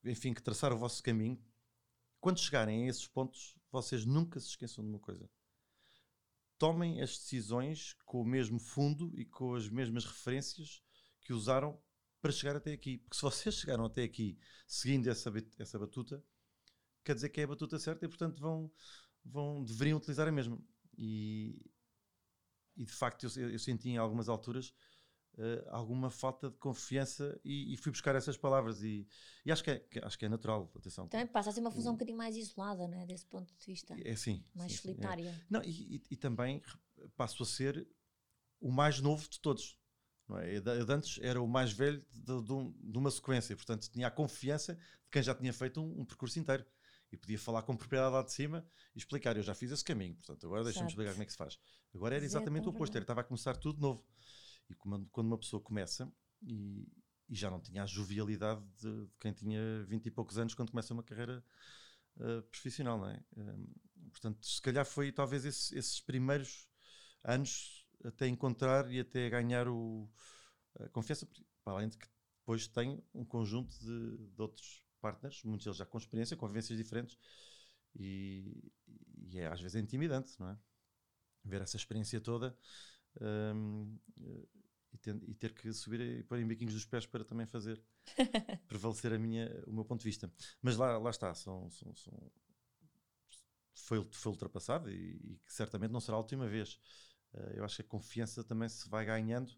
que, 0.02 0.10
enfim, 0.10 0.32
que 0.32 0.42
traçar 0.42 0.72
o 0.72 0.78
vosso 0.78 1.02
caminho. 1.02 1.38
Quando 2.22 2.38
chegarem 2.38 2.84
a 2.84 2.88
esses 2.88 3.08
pontos, 3.08 3.58
vocês 3.68 4.06
nunca 4.06 4.38
se 4.38 4.46
esqueçam 4.46 4.84
de 4.84 4.90
uma 4.90 5.00
coisa. 5.00 5.28
Tomem 6.56 7.02
as 7.02 7.18
decisões 7.18 7.94
com 8.04 8.22
o 8.22 8.24
mesmo 8.24 8.60
fundo 8.60 9.12
e 9.18 9.24
com 9.24 9.56
as 9.56 9.68
mesmas 9.68 10.04
referências 10.04 10.80
que 11.20 11.32
usaram 11.32 11.76
para 12.20 12.30
chegar 12.30 12.54
até 12.54 12.72
aqui. 12.72 12.98
Porque 12.98 13.16
se 13.16 13.22
vocês 13.22 13.56
chegaram 13.56 13.84
até 13.84 14.04
aqui 14.04 14.38
seguindo 14.68 15.08
essa, 15.10 15.32
essa 15.58 15.76
batuta, 15.80 16.24
quer 17.04 17.16
dizer 17.16 17.28
que 17.30 17.40
é 17.40 17.44
a 17.44 17.48
batuta 17.48 17.76
certa 17.76 18.04
e, 18.04 18.08
portanto, 18.08 18.40
vão, 18.40 18.70
vão, 19.24 19.64
deveriam 19.64 19.98
utilizar 19.98 20.28
a 20.28 20.32
mesma. 20.32 20.56
E, 20.96 21.60
e 22.76 22.84
de 22.84 22.92
facto 22.92 23.26
eu, 23.36 23.50
eu 23.50 23.58
senti 23.58 23.88
em 23.88 23.96
algumas 23.96 24.28
alturas 24.28 24.72
uh, 25.38 25.68
alguma 25.70 26.10
falta 26.10 26.50
de 26.50 26.56
confiança 26.58 27.38
e, 27.44 27.72
e, 27.72 27.76
fui 27.76 27.92
buscar 27.92 28.14
essas 28.14 28.36
palavras 28.36 28.82
e, 28.82 29.06
e 29.44 29.52
acho, 29.52 29.62
que 29.62 29.70
é, 29.70 29.84
acho 30.02 30.18
que 30.18 30.24
é 30.24 30.28
natural, 30.28 30.70
atenção. 30.76 31.08
Também 31.08 31.26
passa 31.26 31.50
a 31.50 31.52
ser 31.52 31.60
uma 31.60 31.70
função 31.70 31.92
um 31.92 31.94
bocadinho 31.96 32.18
mais 32.18 32.36
isolada, 32.36 32.86
não 32.88 32.98
é? 32.98 33.06
Desse 33.06 33.26
ponto 33.26 33.52
de 33.54 33.66
vista. 33.66 33.94
É 34.04 34.16
sim. 34.16 34.44
Mais 34.54 34.72
sim, 34.72 34.78
solitária. 34.78 35.32
Sim, 35.32 35.38
é. 35.38 35.44
Não, 35.50 35.62
e, 35.62 36.02
e, 36.10 36.16
também 36.16 36.62
passo 37.16 37.42
a 37.42 37.46
ser 37.46 37.86
o 38.60 38.70
mais 38.70 39.00
novo 39.00 39.28
de 39.28 39.40
todos. 39.40 39.78
Não 40.28 40.38
é? 40.38 40.56
Eu 40.56 40.62
de 40.62 40.92
antes 40.92 41.18
era 41.22 41.40
o 41.42 41.46
mais 41.46 41.72
velho 41.72 42.04
de, 42.10 42.42
de, 42.42 42.90
de, 42.90 42.98
uma 42.98 43.10
sequência, 43.10 43.56
portanto 43.56 43.88
tinha 43.90 44.06
a 44.06 44.10
confiança 44.10 44.74
de 44.74 45.10
quem 45.10 45.22
já 45.22 45.34
tinha 45.34 45.52
feito 45.52 45.80
um, 45.80 46.00
um 46.00 46.04
percurso 46.04 46.38
inteiro 46.38 46.64
e 47.10 47.16
podia 47.16 47.38
falar 47.38 47.62
com 47.62 47.76
propriedade 47.76 48.14
lá 48.14 48.22
de 48.22 48.32
cima 48.32 48.64
e 48.94 48.98
explicar. 48.98 49.36
Eu 49.36 49.42
já 49.42 49.54
fiz 49.54 49.70
esse 49.70 49.84
caminho, 49.84 50.14
portanto, 50.14 50.46
agora 50.46 50.64
deixa-me 50.64 50.88
explicar 50.88 51.12
como 51.12 51.22
é 51.22 51.26
que 51.26 51.32
se 51.32 51.38
faz. 51.38 51.58
Agora 51.94 52.16
era 52.16 52.24
exatamente 52.24 52.66
o 52.66 52.70
oposto, 52.70 52.96
estava 52.96 53.20
a 53.20 53.24
começar 53.24 53.56
tudo 53.56 53.80
novo. 53.80 54.04
E 54.70 54.74
quando 54.74 55.26
uma 55.26 55.38
pessoa 55.38 55.62
começa 55.62 56.10
e, 56.42 56.88
e 57.28 57.34
já 57.34 57.50
não 57.50 57.60
tinha 57.60 57.82
a 57.82 57.86
jovialidade 57.86 58.62
de, 58.80 59.06
de, 59.06 59.12
quem 59.20 59.32
tinha 59.32 59.84
20 59.84 60.06
e 60.06 60.10
poucos 60.10 60.38
anos 60.38 60.54
quando 60.54 60.70
começa 60.70 60.92
uma 60.94 61.02
carreira 61.02 61.44
uh, 62.16 62.42
profissional, 62.44 62.98
não 62.98 63.08
é? 63.08 63.22
Um, 63.36 63.66
portanto, 64.10 64.46
se 64.46 64.60
calhar 64.60 64.84
foi 64.84 65.12
talvez 65.12 65.44
esse, 65.44 65.76
esses 65.76 66.00
primeiros 66.00 66.68
anos 67.24 67.86
até 68.04 68.26
encontrar 68.26 68.90
e 68.90 69.00
até 69.00 69.30
ganhar 69.30 69.68
o, 69.68 70.10
a 70.78 70.88
confiança, 70.88 71.26
para 71.64 71.74
além 71.74 71.88
de 71.88 71.96
que 71.96 72.06
depois 72.40 72.66
tenho 72.66 73.02
um 73.14 73.24
conjunto 73.24 73.72
de, 73.78 74.28
de 74.28 74.42
outros 74.42 74.84
partners, 75.00 75.42
muitos 75.44 75.64
deles 75.64 75.78
já 75.78 75.86
com 75.86 75.98
experiência, 75.98 76.36
com 76.36 76.48
vivências 76.48 76.76
diferentes, 76.76 77.16
e, 77.94 78.72
e 79.28 79.38
é 79.38 79.46
às 79.46 79.60
vezes 79.60 79.80
intimidante, 79.80 80.38
não 80.40 80.50
é? 80.50 80.58
Ver 81.44 81.60
essa 81.60 81.76
experiência 81.76 82.20
toda 82.20 82.56
um, 83.20 83.98
e, 85.26 85.34
ter, 85.34 85.52
que 85.54 85.72
subir 85.72 86.00
e 86.00 86.22
pôr 86.22 86.38
em 86.38 86.46
biquinhos 86.46 86.74
dos 86.74 86.84
pés 86.84 87.06
para 87.06 87.24
também 87.24 87.46
fazer 87.46 87.82
prevalecer 88.68 89.12
a 89.12 89.18
minha, 89.18 89.48
o 89.66 89.72
meu 89.72 89.84
ponto 89.84 90.00
de 90.00 90.08
vista. 90.08 90.32
Mas 90.60 90.76
lá, 90.76 90.98
lá 90.98 91.10
está, 91.10 91.34
são, 91.34 91.70
são, 91.70 91.94
são 91.94 92.32
foi, 93.74 94.06
foi 94.10 94.32
ultrapassado 94.32 94.90
e, 94.90 95.16
e, 95.16 95.40
certamente 95.46 95.90
não 95.90 96.00
será 96.00 96.16
a 96.16 96.20
última 96.20 96.46
vez. 96.46 96.78
Uh, 97.32 97.50
eu 97.54 97.64
acho 97.64 97.76
que 97.76 97.82
a 97.82 97.86
confiança 97.86 98.44
também 98.44 98.68
se 98.68 98.88
vai 98.88 99.04
ganhando 99.04 99.52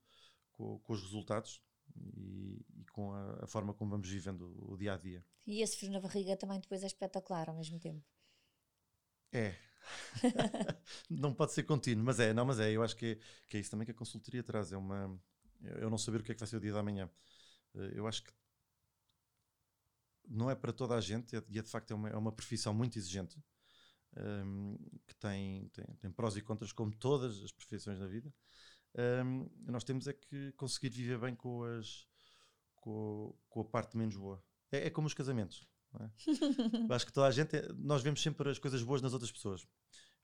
com, 0.52 0.78
com 0.78 0.92
os 0.92 1.02
resultados 1.02 1.60
e, 1.96 2.64
e 2.76 2.84
com 2.92 3.12
a, 3.12 3.44
a, 3.44 3.46
forma 3.46 3.74
como 3.74 3.90
vamos 3.90 4.08
vivendo 4.08 4.54
o 4.70 4.76
dia 4.76 4.94
a 4.94 4.96
dia. 4.96 5.24
E 5.46 5.60
esse 5.60 5.76
frio 5.76 5.92
na 5.92 6.00
barriga 6.00 6.36
também 6.36 6.60
depois 6.60 6.82
é 6.82 6.86
espetacular 6.86 7.48
ao 7.48 7.56
mesmo 7.56 7.78
tempo. 7.78 8.04
É. 9.32 9.54
não 11.10 11.34
pode 11.34 11.52
ser 11.52 11.64
contínuo, 11.64 12.04
mas 12.04 12.20
é, 12.20 12.32
não, 12.32 12.44
mas 12.44 12.58
é, 12.60 12.70
eu 12.72 12.82
acho 12.82 12.96
que 12.96 13.06
é, 13.06 13.18
que 13.48 13.56
é 13.56 13.60
isso 13.60 13.70
também 13.70 13.84
que 13.84 13.92
a 13.92 13.94
consultoria 13.94 14.42
traz, 14.42 14.72
é 14.72 14.76
uma 14.76 15.18
eu 15.80 15.88
não 15.88 15.96
saber 15.96 16.20
o 16.20 16.22
que 16.24 16.32
é 16.32 16.34
que 16.34 16.40
vai 16.40 16.48
ser 16.48 16.56
o 16.56 16.60
dia 16.60 16.72
da 16.72 16.82
manhã. 16.82 17.10
Eh, 17.74 17.92
eu 17.94 18.06
acho 18.06 18.22
que 18.22 18.32
não 20.28 20.50
é 20.50 20.54
para 20.54 20.72
toda 20.72 20.94
a 20.94 21.00
gente, 21.00 21.34
e 21.34 21.58
é, 21.58 21.62
de 21.62 21.70
facto 21.70 21.90
é 21.90 21.94
uma, 21.94 22.08
é 22.08 22.16
uma 22.16 22.32
profissão 22.32 22.74
muito 22.74 22.98
exigente, 22.98 23.38
um, 24.16 24.20
ehm, 24.20 24.76
que 25.06 25.14
tem, 25.16 25.68
tem, 25.68 25.84
tem 26.00 26.10
prós 26.10 26.36
e 26.36 26.42
contras, 26.42 26.72
como 26.72 26.94
todas 26.94 27.42
as 27.42 27.52
profissões 27.52 27.98
na 27.98 28.06
vida 28.06 28.32
um, 28.96 29.50
nós 29.66 29.84
temos 29.84 30.06
é 30.06 30.12
que 30.12 30.52
conseguir 30.52 30.90
viver 30.90 31.18
bem 31.18 31.34
com, 31.34 31.64
as, 31.64 32.06
com, 32.76 33.34
com 33.48 33.60
a 33.60 33.64
parte 33.64 33.96
menos 33.96 34.16
boa. 34.16 34.42
É, 34.70 34.86
é 34.86 34.90
como 34.90 35.06
os 35.06 35.14
casamentos. 35.14 35.66
É? 36.00 36.94
acho 36.94 37.06
que 37.06 37.12
toda 37.12 37.26
a 37.26 37.30
gente, 37.30 37.56
é, 37.56 37.72
nós 37.74 38.02
vemos 38.02 38.22
sempre 38.22 38.50
as 38.50 38.58
coisas 38.58 38.82
boas 38.82 39.02
nas 39.02 39.12
outras 39.12 39.30
pessoas. 39.30 39.66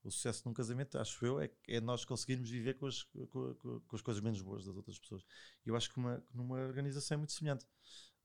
O 0.03 0.11
sucesso 0.11 0.43
num 0.47 0.55
casamento, 0.55 0.99
acho 0.99 1.25
eu, 1.27 1.41
é, 1.41 1.51
é 1.69 1.81
nós 1.81 2.05
conseguirmos 2.05 2.49
viver 2.49 2.75
com 2.79 2.87
as, 2.87 3.03
com, 3.03 3.55
com, 3.55 3.97
as 3.97 4.01
coisas 4.01 4.23
menos 4.23 4.41
boas 4.41 4.65
das 4.65 4.75
outras 4.75 4.99
pessoas. 4.99 5.23
E 5.65 5.69
eu 5.69 5.77
acho 5.77 5.91
que 5.91 5.99
uma, 5.99 6.25
numa 6.33 6.57
organização 6.57 7.17
é 7.17 7.19
muito 7.19 7.33
semelhante. 7.33 7.67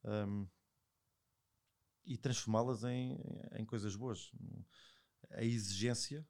Um, 0.04 0.48
e 2.06 2.18
transformá-las 2.18 2.84
em, 2.84 3.18
em 3.54 3.66
coisas 3.66 3.96
boas. 3.96 4.32
A 5.32 5.44
exigência, 5.44 6.26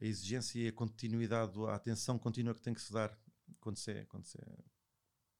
a 0.00 0.04
exigência 0.04 0.58
e 0.60 0.68
a 0.68 0.72
continuidade, 0.72 1.58
a 1.66 1.74
atenção 1.74 2.18
contínua 2.18 2.54
que 2.54 2.60
tem 2.60 2.74
que 2.74 2.82
se 2.82 2.92
dar 2.92 3.18
quando 3.58 3.76
se 3.76 3.90
é, 3.90 4.04
quando 4.06 4.26
é 4.38 4.64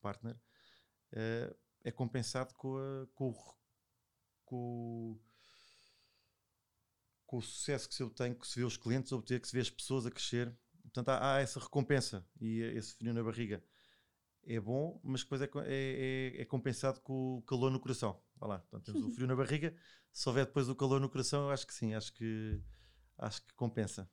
partner, 0.01 0.37
é, 1.13 1.55
é 1.85 1.93
compensado 1.93 2.55
com, 2.55 2.77
a, 2.77 3.07
com, 3.15 3.31
o, 3.31 3.55
com, 4.51 5.17
com, 7.25 7.37
o 7.37 7.43
sucesso 7.43 7.89
que 7.89 7.95
se 7.95 8.03
obtém, 8.03 8.35
que 8.35 8.47
se 8.47 8.59
vê 8.59 8.65
os 8.67 8.77
clientes 8.77 9.13
obter, 9.13 9.41
que 9.41 9.47
se 9.47 9.55
vê 9.55 9.61
as 9.61 9.71
pessoas 9.71 10.07
a 10.07 10.11
crescer. 10.11 10.53
Portanto, 10.83 11.11
há, 11.11 11.37
há 11.37 11.41
essa 11.41 11.61
recompensa 11.61 12.27
e 12.41 12.61
esse 12.61 12.95
frio 12.95 13.15
na 13.15 13.23
barriga 13.23 13.63
é 14.45 14.59
bom, 14.59 15.01
mas 15.05 15.23
depois 15.23 15.41
é, 15.41 15.45
é, 15.45 16.35
é, 16.39 16.43
é 16.43 16.45
compensado 16.45 17.01
com 17.01 17.39
o 17.39 17.43
calor 17.43 17.71
no 17.71 17.79
coração. 17.79 18.21
Vá 18.37 18.49
lá, 18.49 18.59
portanto, 18.59 18.93
temos 18.93 19.09
o 19.09 19.15
frio 19.15 19.29
na 19.29 19.37
barriga. 19.37 19.73
Se 20.13 20.29
houver 20.29 20.47
depois 20.47 20.69
o 20.69 20.75
calor 20.75 21.01
no 21.01 21.09
coração, 21.09 21.45
eu 21.45 21.51
acho 21.51 21.65
que 21.65 21.75
sim, 21.75 21.95
acho 21.95 22.13
que, 22.13 22.61
acho 23.19 23.47
que 23.47 23.55
compensa. 23.55 24.11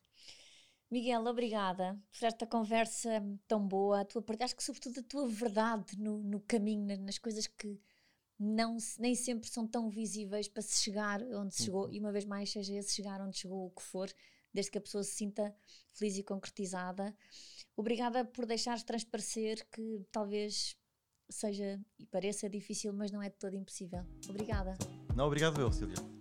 Miguel, 0.91 1.25
obrigada 1.25 1.99
por 2.11 2.25
esta 2.25 2.45
conversa 2.45 3.09
tão 3.47 3.67
boa. 3.67 4.01
A 4.01 4.05
tua, 4.05 4.23
acho 4.41 4.55
que, 4.55 4.63
sobretudo, 4.63 4.99
a 4.99 5.03
tua 5.03 5.27
verdade 5.27 5.97
no, 5.97 6.21
no 6.21 6.39
caminho, 6.41 6.97
nas 6.99 7.17
coisas 7.17 7.47
que 7.47 7.81
não, 8.39 8.77
nem 8.99 9.15
sempre 9.15 9.49
são 9.49 9.67
tão 9.67 9.89
visíveis 9.89 10.47
para 10.47 10.61
se 10.61 10.83
chegar 10.83 11.21
onde 11.23 11.55
se 11.55 11.63
chegou. 11.65 11.85
Uhum. 11.85 11.93
E 11.93 11.99
uma 11.99 12.11
vez 12.11 12.25
mais, 12.25 12.51
seja 12.51 12.75
esse 12.75 12.93
chegar 12.93 13.21
onde 13.21 13.37
chegou 13.37 13.65
o 13.65 13.71
que 13.71 13.81
for, 13.81 14.11
desde 14.53 14.71
que 14.71 14.77
a 14.77 14.81
pessoa 14.81 15.03
se 15.03 15.11
sinta 15.11 15.55
feliz 15.93 16.17
e 16.17 16.23
concretizada. 16.23 17.15
Obrigada 17.75 18.25
por 18.25 18.45
deixares 18.45 18.83
transparecer 18.83 19.67
que 19.71 20.05
talvez 20.11 20.75
seja 21.29 21.79
e 21.99 22.05
pareça 22.05 22.49
difícil, 22.49 22.93
mas 22.93 23.11
não 23.11 23.21
é 23.21 23.29
de 23.29 23.37
todo 23.37 23.55
impossível. 23.55 24.05
Obrigada. 24.29 24.77
Não, 25.15 25.25
obrigado 25.25 25.59
eu, 25.59 25.71
Silvia. 25.71 26.16